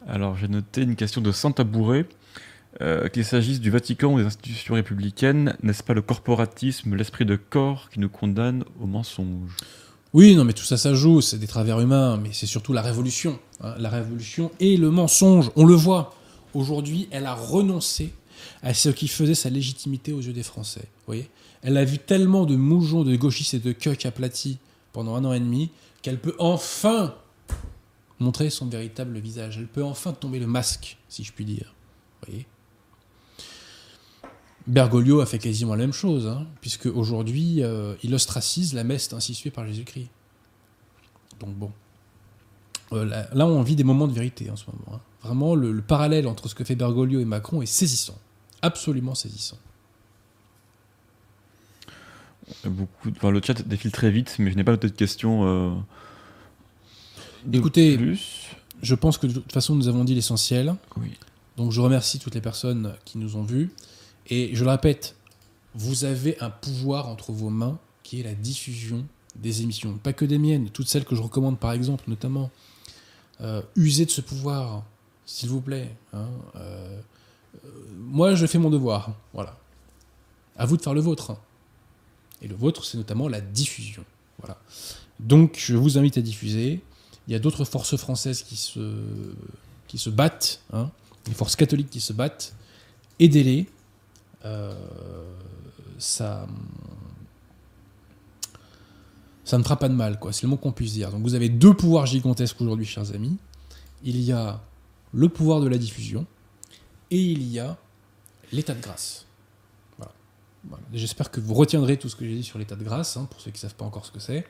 Alors, 0.07 0.37
j'ai 0.37 0.47
noté 0.47 0.83
une 0.83 0.95
question 0.95 1.19
de 1.19 1.33
Santa 1.33 1.65
Bourré. 1.65 2.05
Euh, 2.79 3.09
qu'il 3.09 3.25
s'agisse 3.25 3.59
du 3.59 3.69
Vatican 3.69 4.13
ou 4.13 4.19
des 4.19 4.25
institutions 4.25 4.75
républicaines, 4.75 5.57
n'est-ce 5.61 5.83
pas 5.83 5.93
le 5.93 6.01
corporatisme, 6.01 6.95
l'esprit 6.95 7.25
de 7.25 7.35
corps 7.35 7.89
qui 7.89 7.99
nous 7.99 8.07
condamne 8.07 8.63
au 8.79 8.85
mensonge? 8.85 9.51
Oui, 10.13 10.35
non, 10.35 10.45
mais 10.45 10.53
tout 10.53 10.63
ça, 10.63 10.77
ça 10.77 10.93
joue, 10.93 11.21
c'est 11.21 11.37
des 11.37 11.47
travers 11.47 11.79
humains, 11.79 12.17
mais 12.17 12.29
c'est 12.31 12.45
surtout 12.45 12.73
la 12.73 12.81
révolution. 12.81 13.39
hein. 13.61 13.75
La 13.77 13.89
révolution 13.89 14.51
et 14.59 14.77
le 14.77 14.89
mensonge, 14.89 15.51
on 15.55 15.65
le 15.65 15.75
voit. 15.75 16.15
Aujourd'hui, 16.53 17.07
elle 17.11 17.25
a 17.25 17.35
renoncé 17.35 18.13
à 18.63 18.73
ce 18.73 18.89
qui 18.89 19.07
faisait 19.07 19.35
sa 19.35 19.49
légitimité 19.49 20.13
aux 20.13 20.21
yeux 20.21 20.33
des 20.33 20.43
Français. 20.43 20.81
Vous 20.81 21.05
voyez 21.07 21.29
elle 21.63 21.75
a 21.77 21.83
vu 21.83 21.97
tellement 21.97 22.45
de 22.45 22.55
moujons, 22.55 23.03
de 23.03 23.15
gauchistes 23.15 23.55
et 23.55 23.59
de 23.59 23.71
coqs 23.73 24.05
aplatis 24.05 24.59
pendant 24.93 25.15
un 25.15 25.25
an 25.25 25.33
et 25.33 25.39
demi 25.39 25.71
qu'elle 26.01 26.19
peut 26.19 26.35
enfin 26.37 27.15
montrer 28.19 28.49
son 28.51 28.67
véritable 28.67 29.17
visage. 29.19 29.57
Elle 29.57 29.67
peut 29.67 29.83
enfin 29.83 30.13
tomber 30.13 30.39
le 30.39 30.47
masque, 30.47 30.97
si 31.09 31.23
je 31.23 31.33
puis 31.33 31.45
dire. 31.45 31.73
Vous 32.21 32.27
voyez 32.31 32.45
Bergoglio 34.67 35.21
a 35.21 35.25
fait 35.25 35.39
quasiment 35.39 35.75
la 35.75 35.81
même 35.83 35.93
chose, 35.93 36.27
hein, 36.27 36.45
puisque 36.61 36.87
aujourd'hui, 36.87 37.63
euh, 37.63 37.95
il 38.03 38.13
ostracise 38.13 38.73
la 38.73 38.83
messe 38.83 39.11
instituée 39.13 39.49
par 39.51 39.65
Jésus-Christ. 39.65 40.09
Donc 41.39 41.55
bon. 41.55 41.71
Euh, 42.93 43.05
là, 43.05 43.27
là, 43.33 43.45
on 43.47 43.61
vit 43.63 43.75
des 43.75 43.83
moments 43.83 44.07
de 44.07 44.13
vérité 44.13 44.49
en 44.49 44.55
ce 44.55 44.65
moment. 44.67 44.97
hein. 44.97 45.01
Vraiment, 45.23 45.55
le, 45.55 45.71
le 45.71 45.81
parallèle 45.81 46.27
entre 46.27 46.47
ce 46.47 46.55
que 46.55 46.63
fait 46.63 46.75
Bergoglio 46.75 47.19
et 47.19 47.25
Macron 47.25 47.61
est 47.61 47.65
saisissant. 47.65 48.17
Absolument 48.61 49.15
saisissant. 49.15 49.57
Beaucoup, 52.65 53.09
enfin, 53.11 53.29
le 53.29 53.41
chat 53.41 53.61
défile 53.67 53.91
très 53.91 54.09
vite, 54.09 54.35
mais 54.39 54.51
je 54.51 54.55
n'ai 54.55 54.63
pas 54.63 54.77
de 54.77 54.87
questions. 54.87 55.45
euh, 55.47 55.73
de 57.45 57.57
Écoutez, 57.57 57.97
plus. 57.97 58.47
Je 58.81 58.95
pense 58.95 59.17
que 59.17 59.27
de 59.27 59.33
toute 59.33 59.51
façon, 59.51 59.75
nous 59.75 59.87
avons 59.89 60.05
dit 60.05 60.15
l'essentiel. 60.15 60.75
Oui. 60.97 61.11
Donc 61.57 61.71
je 61.71 61.81
remercie 61.81 62.19
toutes 62.19 62.35
les 62.35 62.41
personnes 62.41 62.93
qui 63.03 63.17
nous 63.17 63.35
ont 63.35 63.43
vus. 63.43 63.71
Et 64.27 64.55
je 64.55 64.63
le 64.63 64.69
répète, 64.69 65.15
vous 65.75 66.05
avez 66.05 66.39
un 66.39 66.49
pouvoir 66.49 67.07
entre 67.07 67.31
vos 67.31 67.49
mains 67.49 67.79
qui 68.03 68.19
est 68.19 68.23
la 68.23 68.33
diffusion 68.33 69.05
des 69.35 69.61
émissions. 69.61 69.97
Pas 69.97 70.13
que 70.13 70.25
des 70.25 70.37
miennes, 70.37 70.69
toutes 70.69 70.87
celles 70.87 71.05
que 71.05 71.15
je 71.15 71.21
recommande 71.21 71.59
par 71.59 71.71
exemple, 71.71 72.05
notamment. 72.07 72.49
Euh, 73.41 73.61
usez 73.75 74.05
de 74.05 74.11
ce 74.11 74.21
pouvoir, 74.21 74.83
s'il 75.25 75.49
vous 75.49 75.61
plaît. 75.61 75.95
hein. 76.13 76.27
Euh, 76.55 76.99
moi, 77.97 78.35
je 78.35 78.45
fais 78.45 78.57
mon 78.57 78.69
devoir. 78.69 79.13
Voilà. 79.33 79.57
À 80.57 80.65
vous 80.65 80.77
de 80.77 80.81
faire 80.81 80.93
le 80.93 81.01
vôtre. 81.01 81.37
Et 82.41 82.47
le 82.47 82.55
vôtre, 82.55 82.85
c'est 82.85 82.97
notamment 82.97 83.27
la 83.27 83.41
diffusion. 83.41 84.03
Voilà. 84.39 84.57
Donc, 85.19 85.55
je 85.57 85.75
vous 85.75 85.97
invite 85.97 86.17
à 86.17 86.21
diffuser. 86.21 86.81
Il 87.27 87.33
y 87.33 87.35
a 87.35 87.39
d'autres 87.39 87.65
forces 87.65 87.97
françaises 87.97 88.43
qui 88.43 88.55
se, 88.55 88.95
qui 89.87 89.97
se 89.97 90.09
battent, 90.09 90.61
hein, 90.71 90.89
les 91.27 91.33
forces 91.33 91.55
catholiques 91.55 91.89
qui 91.89 92.01
se 92.01 92.13
battent. 92.13 92.55
Aidez-les. 93.19 93.67
Euh, 94.45 94.73
ça, 95.97 96.47
ça 99.43 99.57
ne 99.57 99.63
fera 99.63 99.77
pas 99.77 99.89
de 99.89 99.93
mal, 99.93 100.19
quoi. 100.19 100.33
C'est 100.33 100.43
le 100.43 100.49
mot 100.49 100.57
qu'on 100.57 100.71
puisse 100.71 100.93
dire. 100.93 101.11
Donc, 101.11 101.21
vous 101.23 101.33
avez 101.35 101.49
deux 101.49 101.73
pouvoirs 101.73 102.05
gigantesques 102.05 102.59
aujourd'hui, 102.61 102.85
chers 102.85 103.13
amis. 103.13 103.37
Il 104.03 104.19
y 104.21 104.31
a 104.31 104.61
le 105.13 105.29
pouvoir 105.29 105.61
de 105.61 105.67
la 105.67 105.77
diffusion 105.77 106.25
et 107.09 107.19
il 107.21 107.43
y 107.43 107.59
a 107.59 107.77
l'état 108.51 108.73
de 108.73 108.81
grâce. 108.81 109.25
Voilà. 109.97 110.13
J'espère 110.93 111.31
que 111.31 111.39
vous 111.39 111.53
retiendrez 111.53 111.97
tout 111.97 112.09
ce 112.09 112.15
que 112.15 112.25
j'ai 112.25 112.35
dit 112.35 112.43
sur 112.43 112.59
l'état 112.59 112.75
de 112.75 112.83
grâce, 112.83 113.17
hein, 113.17 113.25
pour 113.29 113.39
ceux 113.41 113.51
qui 113.51 113.57
ne 113.57 113.61
savent 113.61 113.75
pas 113.75 113.85
encore 113.85 114.05
ce 114.05 114.11
que 114.11 114.19
c'est. 114.19 114.45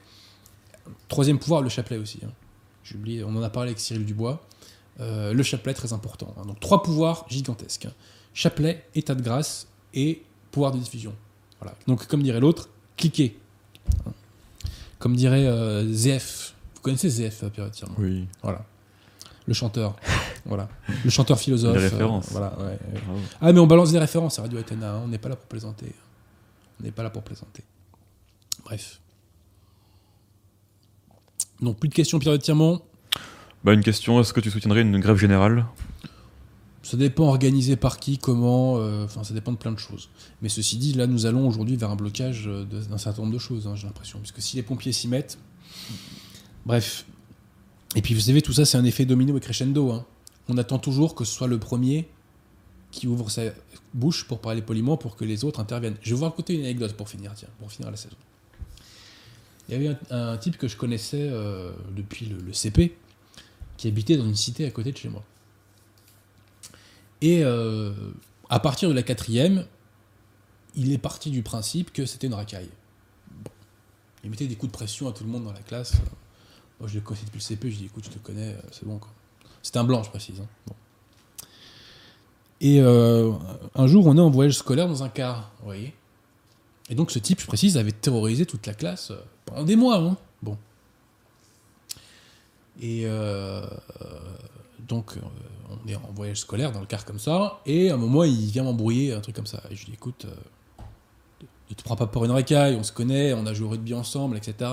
Troisième 1.07 1.38
pouvoir, 1.39 1.61
le 1.61 1.69
chapelet 1.69 1.97
aussi. 1.97 2.19
hein. 2.25 2.31
J'ai 2.83 2.95
oublié, 2.95 3.23
on 3.23 3.35
en 3.35 3.43
a 3.43 3.49
parlé 3.49 3.69
avec 3.69 3.79
Cyril 3.79 4.05
Dubois. 4.05 4.45
Euh, 4.99 5.33
le 5.33 5.43
chapelet, 5.43 5.73
très 5.73 5.93
important. 5.93 6.33
hein. 6.38 6.45
Donc 6.45 6.59
trois 6.59 6.81
pouvoirs 6.81 7.25
gigantesques. 7.29 7.88
Chapelet, 8.33 8.85
état 8.95 9.13
de 9.15 9.21
grâce 9.21 9.67
et 9.97 10.21
pouvoir 10.51 10.71
de 10.71 10.77
diffusion. 10.77 11.13
Voilà. 11.59 11.75
Donc 11.87 12.05
comme 12.07 12.21
dirait 12.21 12.39
l'autre, 12.39 12.69
cliquez. 12.95 13.37
Comme 14.99 15.15
dirait 15.15 15.45
euh, 15.45 15.91
ZF. 15.91 16.53
Vous 16.75 16.81
connaissez 16.81 17.09
ZF, 17.09 17.43
euh, 17.43 17.49
Pierre 17.49 17.71
Tirmont 17.71 17.95
Oui. 17.97 18.27
Voilà. 18.43 18.63
Le 19.47 19.53
chanteur. 19.53 19.95
voilà. 20.45 20.69
Le 21.03 21.09
chanteur 21.09 21.39
philosophe. 21.39 21.75
Les 21.75 21.83
références. 21.83 22.27
euh, 22.27 22.31
voilà, 22.31 22.57
ouais, 22.59 22.65
ouais. 22.65 23.01
Bravo. 23.05 23.19
Ah, 23.41 23.51
mais 23.53 23.59
on 23.59 23.67
balance 23.67 23.91
des 23.91 23.99
références 23.99 24.37
à 24.39 24.43
Radio 24.43 24.59
Athéna, 24.59 24.93
hein, 24.93 25.01
on 25.03 25.07
n'est 25.07 25.17
pas 25.17 25.29
là 25.29 25.35
pour 25.35 25.47
plaisanter. 25.47 25.93
On 26.79 26.83
n'est 26.83 26.91
pas 26.91 27.03
là 27.03 27.09
pour 27.09 27.23
plaisanter. 27.23 27.63
Bref. 28.63 28.99
Donc, 31.59 31.79
plus 31.79 31.89
de 31.89 31.93
questions, 31.95 32.19
Pierre 32.19 32.37
Tirmont. 32.37 32.81
Bah, 33.63 33.73
une 33.73 33.83
question 33.83 34.19
est-ce 34.19 34.31
que 34.31 34.41
tu 34.41 34.51
soutiendrais 34.51 34.81
une 34.81 34.99
grève 34.99 35.17
générale? 35.17 35.65
Ça 36.88 36.95
dépend 36.95 37.25
organisé 37.25 37.75
par 37.75 37.99
qui, 37.99 38.17
comment, 38.17 38.77
euh, 38.77 39.03
enfin 39.03 39.21
ça 39.25 39.33
dépend 39.33 39.51
de 39.51 39.57
plein 39.57 39.73
de 39.73 39.77
choses. 39.77 40.07
Mais 40.41 40.47
ceci 40.47 40.77
dit, 40.77 40.93
là 40.93 41.05
nous 41.05 41.25
allons 41.25 41.45
aujourd'hui 41.45 41.75
vers 41.75 41.91
un 41.91 41.97
blocage 41.97 42.45
euh, 42.47 42.63
d'un 42.63 42.97
certain 42.97 43.23
nombre 43.23 43.33
de 43.33 43.39
choses, 43.39 43.67
hein, 43.67 43.75
j'ai 43.75 43.88
l'impression. 43.88 44.19
Puisque 44.19 44.41
si 44.41 44.55
les 44.55 44.63
pompiers 44.63 44.93
s'y 44.93 45.09
mettent. 45.09 45.38
Bref. 46.65 47.05
Et 47.97 48.01
puis 48.01 48.13
vous 48.13 48.21
savez, 48.21 48.41
tout 48.41 48.53
ça 48.53 48.63
c'est 48.63 48.77
un 48.77 48.85
effet 48.85 49.03
domino 49.03 49.35
et 49.35 49.41
crescendo. 49.41 49.91
hein. 49.91 50.05
On 50.47 50.57
attend 50.57 50.79
toujours 50.79 51.13
que 51.13 51.25
ce 51.25 51.33
soit 51.33 51.47
le 51.47 51.59
premier 51.59 52.07
qui 52.91 53.05
ouvre 53.05 53.29
sa 53.29 53.41
bouche 53.93 54.25
pour 54.25 54.39
parler 54.39 54.61
poliment 54.61 54.95
pour 54.95 55.17
que 55.17 55.25
les 55.25 55.43
autres 55.43 55.59
interviennent. 55.59 55.97
Je 56.01 56.11
vais 56.11 56.15
vous 56.15 56.23
raconter 56.23 56.53
une 56.53 56.61
anecdote 56.61 56.93
pour 56.93 57.09
finir, 57.09 57.33
tiens, 57.35 57.49
pour 57.59 57.69
finir 57.69 57.91
la 57.91 57.97
saison. 57.97 58.15
Il 59.67 59.73
y 59.73 59.75
avait 59.75 59.97
un, 60.09 60.38
type 60.38 60.57
que 60.57 60.69
je 60.69 60.77
connaissais 60.77 61.27
euh, 61.29 61.73
depuis 61.97 62.27
le 62.27 62.53
CP 62.53 62.95
qui 63.75 63.89
habitait 63.89 64.15
dans 64.15 64.25
une 64.25 64.35
cité 64.35 64.65
à 64.65 64.71
côté 64.71 64.93
de 64.93 64.97
chez 64.97 65.09
moi. 65.09 65.25
Et 67.22 67.43
euh, 67.43 67.93
à 68.49 68.59
partir 68.59 68.89
de 68.89 68.93
la 68.93 69.03
quatrième, 69.03 69.65
il 70.76 70.91
est 70.93 70.97
parti 70.97 71.32
du 71.32 71.41
principe 71.41 71.91
que 71.91 72.05
c'était 72.05 72.28
une 72.28 72.34
racaille. 72.36 72.70
Il 74.24 74.30
mettait 74.30 74.47
des 74.47 74.55
coups 74.55 74.72
de 74.72 74.78
pression 74.78 75.07
à 75.07 75.11
tout 75.13 75.24
le 75.24 75.30
monde 75.30 75.43
dans 75.45 75.53
la 75.53 75.61
classe. 75.61 75.93
Moi, 76.80 76.88
je 76.88 76.95
le 76.95 77.01
connaissais 77.01 77.26
depuis 77.26 77.39
le 77.39 77.43
CP, 77.43 77.72
je 77.72 77.78
dis 77.78 77.86
écoute, 77.86 78.05
je 78.05 78.09
te 78.11 78.20
connais, 78.20 78.53
euh, 78.53 78.61
c'est 78.72 78.86
bon. 78.86 78.99
C'était 79.63 79.80
un 79.80 79.84
blanc, 79.84 80.03
je 80.03 80.09
précise. 80.09 80.39
hein. 80.41 80.74
Et 82.61 82.82
euh, 82.82 83.32
un 83.76 83.88
jour, 83.88 84.05
on 84.07 84.18
est 84.18 84.22
en 84.22 84.30
voyage 84.30 84.57
scolaire 84.57 84.88
dans 84.88 85.03
un 85.03 85.09
car, 85.09 85.51
vous 85.59 85.65
voyez. 85.65 85.93
Et 86.89 86.95
donc, 86.95 87.11
ce 87.11 87.20
type, 87.20 87.41
je 87.41 87.47
précise, 87.47 87.78
avait 87.78 87.91
terrorisé 87.91 88.45
toute 88.45 88.65
la 88.65 88.74
classe 88.74 89.11
pendant 89.45 89.63
des 89.63 89.76
mois. 89.76 89.97
hein. 89.97 90.18
Bon. 90.41 90.57
Et 92.82 93.05
donc, 94.88 95.15
on 95.70 95.88
est 95.89 95.95
en 95.95 96.11
voyage 96.15 96.38
scolaire 96.38 96.72
dans 96.72 96.80
le 96.80 96.86
car 96.86 97.05
comme 97.05 97.20
ça, 97.20 97.61
et 97.65 97.89
à 97.89 97.95
un 97.95 97.97
moment, 97.97 98.24
il 98.24 98.47
vient 98.47 98.63
m'embrouiller, 98.63 99.13
un 99.13 99.22
truc 99.22 99.36
comme 99.36 99.47
ça. 99.47 99.61
Et 99.70 99.76
je 99.76 99.82
lui 99.82 99.91
dis, 99.91 99.93
écoute, 99.93 100.26
euh, 100.26 100.36
ne 101.70 101.76
te 101.76 101.84
prends 101.84 101.95
pas 101.95 102.07
pour 102.07 102.26
une 102.26 102.32
racaille, 102.32 102.76
on 102.76 102.84
se 102.84 102.91
connaît, 102.91 103.34
on 103.34 103.45
a 103.45 103.53
joué 103.53 103.68
au 103.68 103.70
rugby 103.70 103.93
ensemble, 103.93 104.38
etc. 104.38 104.70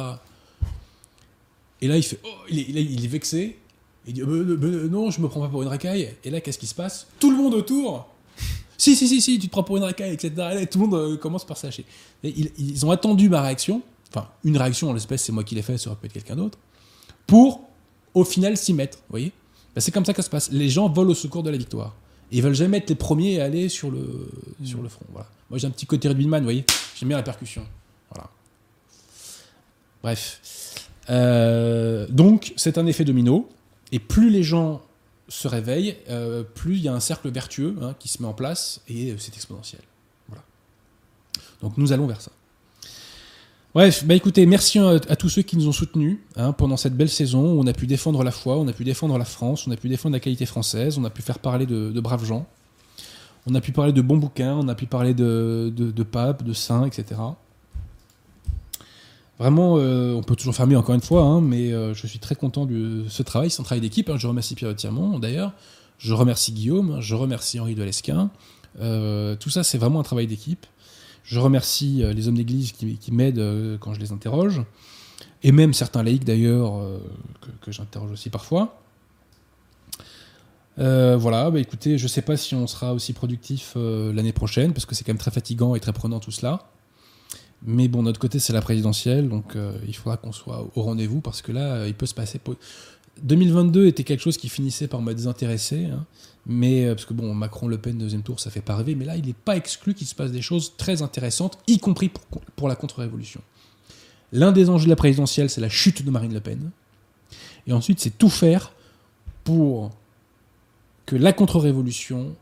Et 1.80 1.88
là, 1.88 1.96
il 1.96 2.02
fait, 2.02 2.18
oh, 2.24 2.28
il 2.48 2.78
est, 2.78 3.06
vexé. 3.06 3.58
Il 4.06 4.14
dit, 4.14 4.22
Euh, 4.22 4.26
euh, 4.26 4.58
euh, 4.62 4.88
non, 4.88 5.10
je 5.10 5.20
me 5.20 5.28
prends 5.28 5.40
pas 5.40 5.48
pour 5.48 5.62
une 5.62 5.68
racaille. 5.68 6.14
Et 6.24 6.30
là, 6.30 6.40
qu'est-ce 6.40 6.58
qui 6.58 6.66
se 6.66 6.74
passe? 6.74 7.06
Tout 7.18 7.30
le 7.30 7.36
monde 7.36 7.54
autour 7.54 8.08
si, 8.78 8.96
si, 8.96 9.08
si, 9.08 9.20
si, 9.20 9.38
tu 9.38 9.48
te 9.48 9.52
prends 9.52 9.62
pour 9.62 9.76
une 9.76 9.84
racaille, 9.84 10.12
etc. 10.12 10.58
Et 10.60 10.66
tout 10.66 10.80
le 10.80 10.86
monde 10.86 11.18
commence 11.18 11.44
par 11.44 11.56
s'acheter. 11.56 11.84
Ils, 12.22 12.50
ils 12.58 12.86
ont 12.86 12.90
attendu 12.90 13.28
ma 13.28 13.42
réaction, 13.42 13.82
enfin, 14.10 14.28
une 14.44 14.56
réaction 14.56 14.90
en 14.90 14.92
l'espèce, 14.92 15.24
c'est 15.24 15.32
moi 15.32 15.44
qui 15.44 15.54
l'ai 15.54 15.62
fait, 15.62 15.78
ça 15.78 15.90
aurait 15.90 15.98
pu 15.98 16.06
être 16.06 16.12
quelqu'un 16.12 16.36
d'autre, 16.36 16.58
pour 17.26 17.68
au 18.14 18.24
final 18.24 18.56
s'y 18.56 18.72
mettre. 18.72 18.98
Vous 18.98 19.10
voyez? 19.10 19.32
Ben, 19.74 19.80
C'est 19.80 19.92
comme 19.92 20.04
ça 20.04 20.12
que 20.12 20.22
ça 20.22 20.26
se 20.26 20.30
passe. 20.30 20.50
Les 20.50 20.68
gens 20.68 20.88
volent 20.88 21.10
au 21.10 21.14
secours 21.14 21.42
de 21.42 21.50
la 21.50 21.56
victoire. 21.56 21.94
Et 22.30 22.38
ils 22.38 22.42
veulent 22.42 22.54
jamais 22.54 22.78
être 22.78 22.88
les 22.88 22.94
premiers 22.94 23.40
à 23.40 23.44
aller 23.44 23.68
sur 23.68 23.90
le, 23.90 24.30
sur 24.64 24.82
le 24.82 24.88
front. 24.88 25.04
Voilà. 25.12 25.28
Moi, 25.50 25.58
j'ai 25.58 25.66
un 25.66 25.70
petit 25.70 25.86
côté 25.86 26.08
rugbyman, 26.08 26.40
vous 26.40 26.46
voyez 26.46 26.64
J'aime 26.96 27.08
bien 27.08 27.18
la 27.18 27.22
percussion. 27.22 27.66
Voilà. 28.10 28.30
Bref. 30.02 30.40
Euh, 31.10 32.06
donc, 32.08 32.52
c'est 32.56 32.78
un 32.78 32.86
effet 32.86 33.04
domino. 33.04 33.48
Et 33.92 33.98
plus 33.98 34.30
les 34.30 34.42
gens 34.42 34.82
se 35.28 35.48
réveillent, 35.48 35.96
euh, 36.08 36.42
plus 36.42 36.76
il 36.76 36.82
y 36.82 36.88
a 36.88 36.94
un 36.94 37.00
cercle 37.00 37.30
vertueux 37.30 37.76
hein, 37.80 37.94
qui 37.98 38.08
se 38.08 38.20
met 38.20 38.28
en 38.28 38.34
place 38.34 38.80
et 38.88 39.10
euh, 39.10 39.16
c'est 39.18 39.34
exponentiel. 39.34 39.82
Voilà. 40.28 40.42
Donc, 41.62 41.76
nous 41.78 41.92
allons 41.92 42.06
vers 42.06 42.20
ça. 42.20 42.32
Bref, 43.74 44.04
bah 44.04 44.14
écoutez, 44.14 44.46
merci 44.46 44.78
à, 44.78 44.90
à 44.90 45.16
tous 45.16 45.28
ceux 45.28 45.42
qui 45.42 45.56
nous 45.56 45.66
ont 45.66 45.72
soutenus 45.72 46.18
hein, 46.36 46.52
pendant 46.52 46.76
cette 46.76 46.96
belle 46.96 47.08
saison 47.08 47.40
on 47.44 47.66
a 47.66 47.72
pu 47.72 47.88
défendre 47.88 48.22
la 48.22 48.30
foi, 48.30 48.56
on 48.56 48.68
a 48.68 48.72
pu 48.72 48.84
défendre 48.84 49.18
la 49.18 49.24
France, 49.24 49.66
on 49.66 49.72
a 49.72 49.76
pu 49.76 49.88
défendre 49.88 50.12
la 50.12 50.20
qualité 50.20 50.46
française, 50.46 50.96
on 50.96 51.02
a 51.04 51.10
pu 51.10 51.22
faire 51.22 51.40
parler 51.40 51.66
de, 51.66 51.90
de 51.90 52.00
braves 52.00 52.24
gens, 52.24 52.46
on 53.48 53.54
a 53.56 53.60
pu 53.60 53.72
parler 53.72 53.92
de 53.92 54.00
bons 54.00 54.16
bouquins, 54.16 54.54
on 54.54 54.68
a 54.68 54.76
pu 54.76 54.86
parler 54.86 55.12
de, 55.12 55.72
de, 55.74 55.90
de 55.90 56.02
papes, 56.04 56.44
de 56.44 56.52
saints, 56.52 56.86
etc. 56.86 57.20
Vraiment, 59.40 59.74
euh, 59.78 60.14
on 60.14 60.22
peut 60.22 60.36
toujours 60.36 60.54
faire 60.54 60.68
mieux 60.68 60.78
encore 60.78 60.94
une 60.94 61.00
fois, 61.00 61.22
hein, 61.24 61.40
mais 61.40 61.72
euh, 61.72 61.94
je 61.94 62.06
suis 62.06 62.20
très 62.20 62.36
content 62.36 62.66
de 62.66 63.02
ce 63.08 63.24
travail, 63.24 63.50
c'est 63.50 63.60
un 63.60 63.64
travail 63.64 63.80
d'équipe. 63.80 64.08
hein. 64.08 64.16
je 64.16 64.28
remercie 64.28 64.54
Pierre 64.54 64.76
Tirmont 64.76 65.18
d'ailleurs, 65.18 65.52
je 65.98 66.12
remercie 66.14 66.52
Guillaume, 66.52 67.00
je 67.00 67.16
remercie 67.16 67.58
Henri 67.58 67.74
Delesquin. 67.74 68.30
Euh, 68.80 69.34
tout 69.34 69.50
ça, 69.50 69.64
c'est 69.64 69.78
vraiment 69.78 69.98
un 69.98 70.04
travail 70.04 70.28
d'équipe. 70.28 70.64
Je 71.24 71.40
remercie 71.40 72.02
euh, 72.02 72.12
les 72.12 72.28
hommes 72.28 72.36
d'église 72.36 72.72
qui, 72.72 73.10
m'aident 73.10 73.38
euh, 73.38 73.78
quand 73.78 73.94
je 73.94 74.00
les 74.00 74.12
interroge, 74.12 74.62
et 75.42 75.52
même 75.52 75.72
certains 75.72 76.02
laïcs 76.02 76.24
d'ailleurs 76.24 76.76
euh, 76.76 76.98
que, 77.62 77.72
j'interroge 77.72 78.12
aussi 78.12 78.30
parfois. 78.30 78.80
Voilà, 80.76 81.50
bah 81.50 81.60
écoutez, 81.60 81.98
je 81.98 82.06
sais 82.08 82.22
pas 82.22 82.36
si 82.36 82.54
on 82.54 82.66
sera 82.66 82.92
aussi 82.92 83.12
productif 83.12 83.74
l'année 83.76 84.32
prochaine, 84.32 84.72
parce 84.72 84.86
que 84.86 84.94
c'est 84.94 85.04
quand 85.04 85.12
même 85.12 85.18
très 85.18 85.30
fatigant 85.30 85.74
et 85.76 85.80
très 85.80 85.92
prenant 85.92 86.18
tout 86.18 86.32
cela. 86.32 86.68
Mais 87.62 87.86
bon, 87.86 88.00
de 88.00 88.06
notre 88.06 88.18
côté, 88.18 88.40
c'est 88.40 88.52
la 88.52 88.60
présidentielle, 88.60 89.28
donc 89.28 89.56
il 89.86 89.94
faudra 89.94 90.16
qu'on 90.16 90.32
soit 90.32 90.68
au 90.74 90.82
rendez-vous, 90.82 91.20
parce 91.20 91.42
que 91.42 91.52
là, 91.52 91.86
il 91.86 91.94
peut 91.94 92.06
se 92.06 92.14
passer... 92.14 92.40
po- 93.14 93.22
2022 93.22 93.86
était 93.86 94.04
quelque 94.04 94.20
chose 94.20 94.36
qui 94.36 94.48
finissait 94.48 94.88
par 94.88 95.02
me 95.02 95.12
désintéresser, 95.14 95.86
hein, 95.86 96.04
mais 96.46 96.84
euh, 96.84 96.94
parce 96.94 97.06
que 97.06 97.14
bon, 97.14 97.34
Macron-Le 97.34 97.78
Pen 97.78 97.96
deuxième 97.98 98.22
tour, 98.22 98.40
ça 98.40 98.50
fait 98.50 98.60
pas 98.60 98.76
rêver, 98.76 98.94
mais 98.94 99.04
là, 99.04 99.16
il 99.16 99.26
n'est 99.26 99.32
pas 99.32 99.56
exclu 99.56 99.94
qu'il 99.94 100.06
se 100.06 100.14
passe 100.14 100.32
des 100.32 100.42
choses 100.42 100.74
très 100.76 101.02
intéressantes, 101.02 101.58
y 101.66 101.78
compris 101.78 102.08
pour, 102.08 102.40
pour 102.56 102.68
la 102.68 102.76
contre-révolution. 102.76 103.40
L'un 104.32 104.52
des 104.52 104.68
enjeux 104.70 104.84
de 104.86 104.90
la 104.90 104.96
présidentielle, 104.96 105.48
c'est 105.48 105.60
la 105.60 105.68
chute 105.68 106.04
de 106.04 106.10
Marine 106.10 106.34
Le 106.34 106.40
Pen, 106.40 106.70
et 107.66 107.72
ensuite, 107.72 108.00
c'est 108.00 108.16
tout 108.18 108.28
faire 108.30 108.72
pour 109.44 109.90
que 111.06 111.16
la 111.16 111.32
contre-révolution 111.32 112.34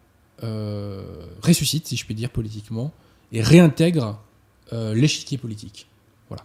euh, 0.43 1.03
ressuscite, 1.43 1.87
si 1.87 1.97
je 1.97 2.05
puis 2.05 2.15
dire 2.15 2.31
politiquement, 2.31 2.93
et 3.31 3.41
réintègre 3.43 4.21
euh, 4.73 4.95
l'échiquier 4.95 5.39
politique. 5.39 5.87
Voilà. 6.29 6.45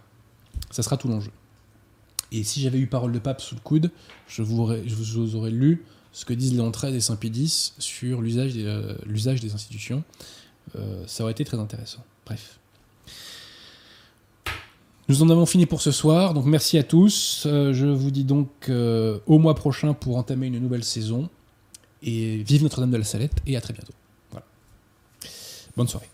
Ça 0.70 0.82
sera 0.82 0.96
tout 0.96 1.08
l'enjeu. 1.08 1.30
Et 2.32 2.44
si 2.44 2.60
j'avais 2.60 2.78
eu 2.78 2.86
parole 2.86 3.12
de 3.12 3.18
pape 3.18 3.40
sous 3.40 3.54
le 3.54 3.60
coude, 3.60 3.90
je 4.26 4.42
vous 4.42 4.60
aurais, 4.60 5.50
lu 5.50 5.84
ce 6.12 6.24
que 6.24 6.34
disent 6.34 6.52
Léon 6.52 6.70
XIII 6.70 6.94
et 6.94 7.00
Saint 7.00 7.18
X 7.22 7.74
sur 7.78 8.20
l'usage 8.20 8.54
des, 8.54 8.64
euh, 8.66 9.54
institutions. 9.54 10.02
Euh, 10.76 11.02
ça 11.06 11.22
aurait 11.22 11.32
été 11.32 11.44
très 11.44 11.58
intéressant. 11.58 12.04
Bref. 12.26 12.58
Nous 15.08 15.22
en 15.22 15.30
avons 15.30 15.46
fini 15.46 15.64
pour 15.64 15.80
ce 15.80 15.90
soir, 15.90 16.34
donc 16.34 16.44
merci 16.44 16.76
à 16.76 16.82
tous. 16.82 17.44
Euh, 17.46 17.72
je 17.72 17.86
vous 17.86 18.10
dis 18.10 18.24
donc 18.24 18.68
au 18.68 19.38
mois 19.38 19.54
prochain 19.54 19.94
pour 19.94 20.18
entamer 20.18 20.48
une 20.48 20.58
nouvelle 20.58 20.84
saison. 20.84 21.30
Et 22.02 22.36
vive 22.44 22.62
Notre-Dame 22.62 22.92
de 22.92 22.96
la 22.96 23.04
Salette 23.04 23.40
et 23.46 23.56
à 23.56 23.60
très 23.60 23.72
bientôt. 23.72 23.94
Voilà. 24.30 24.46
Bonne 25.76 25.88
soirée. 25.88 26.08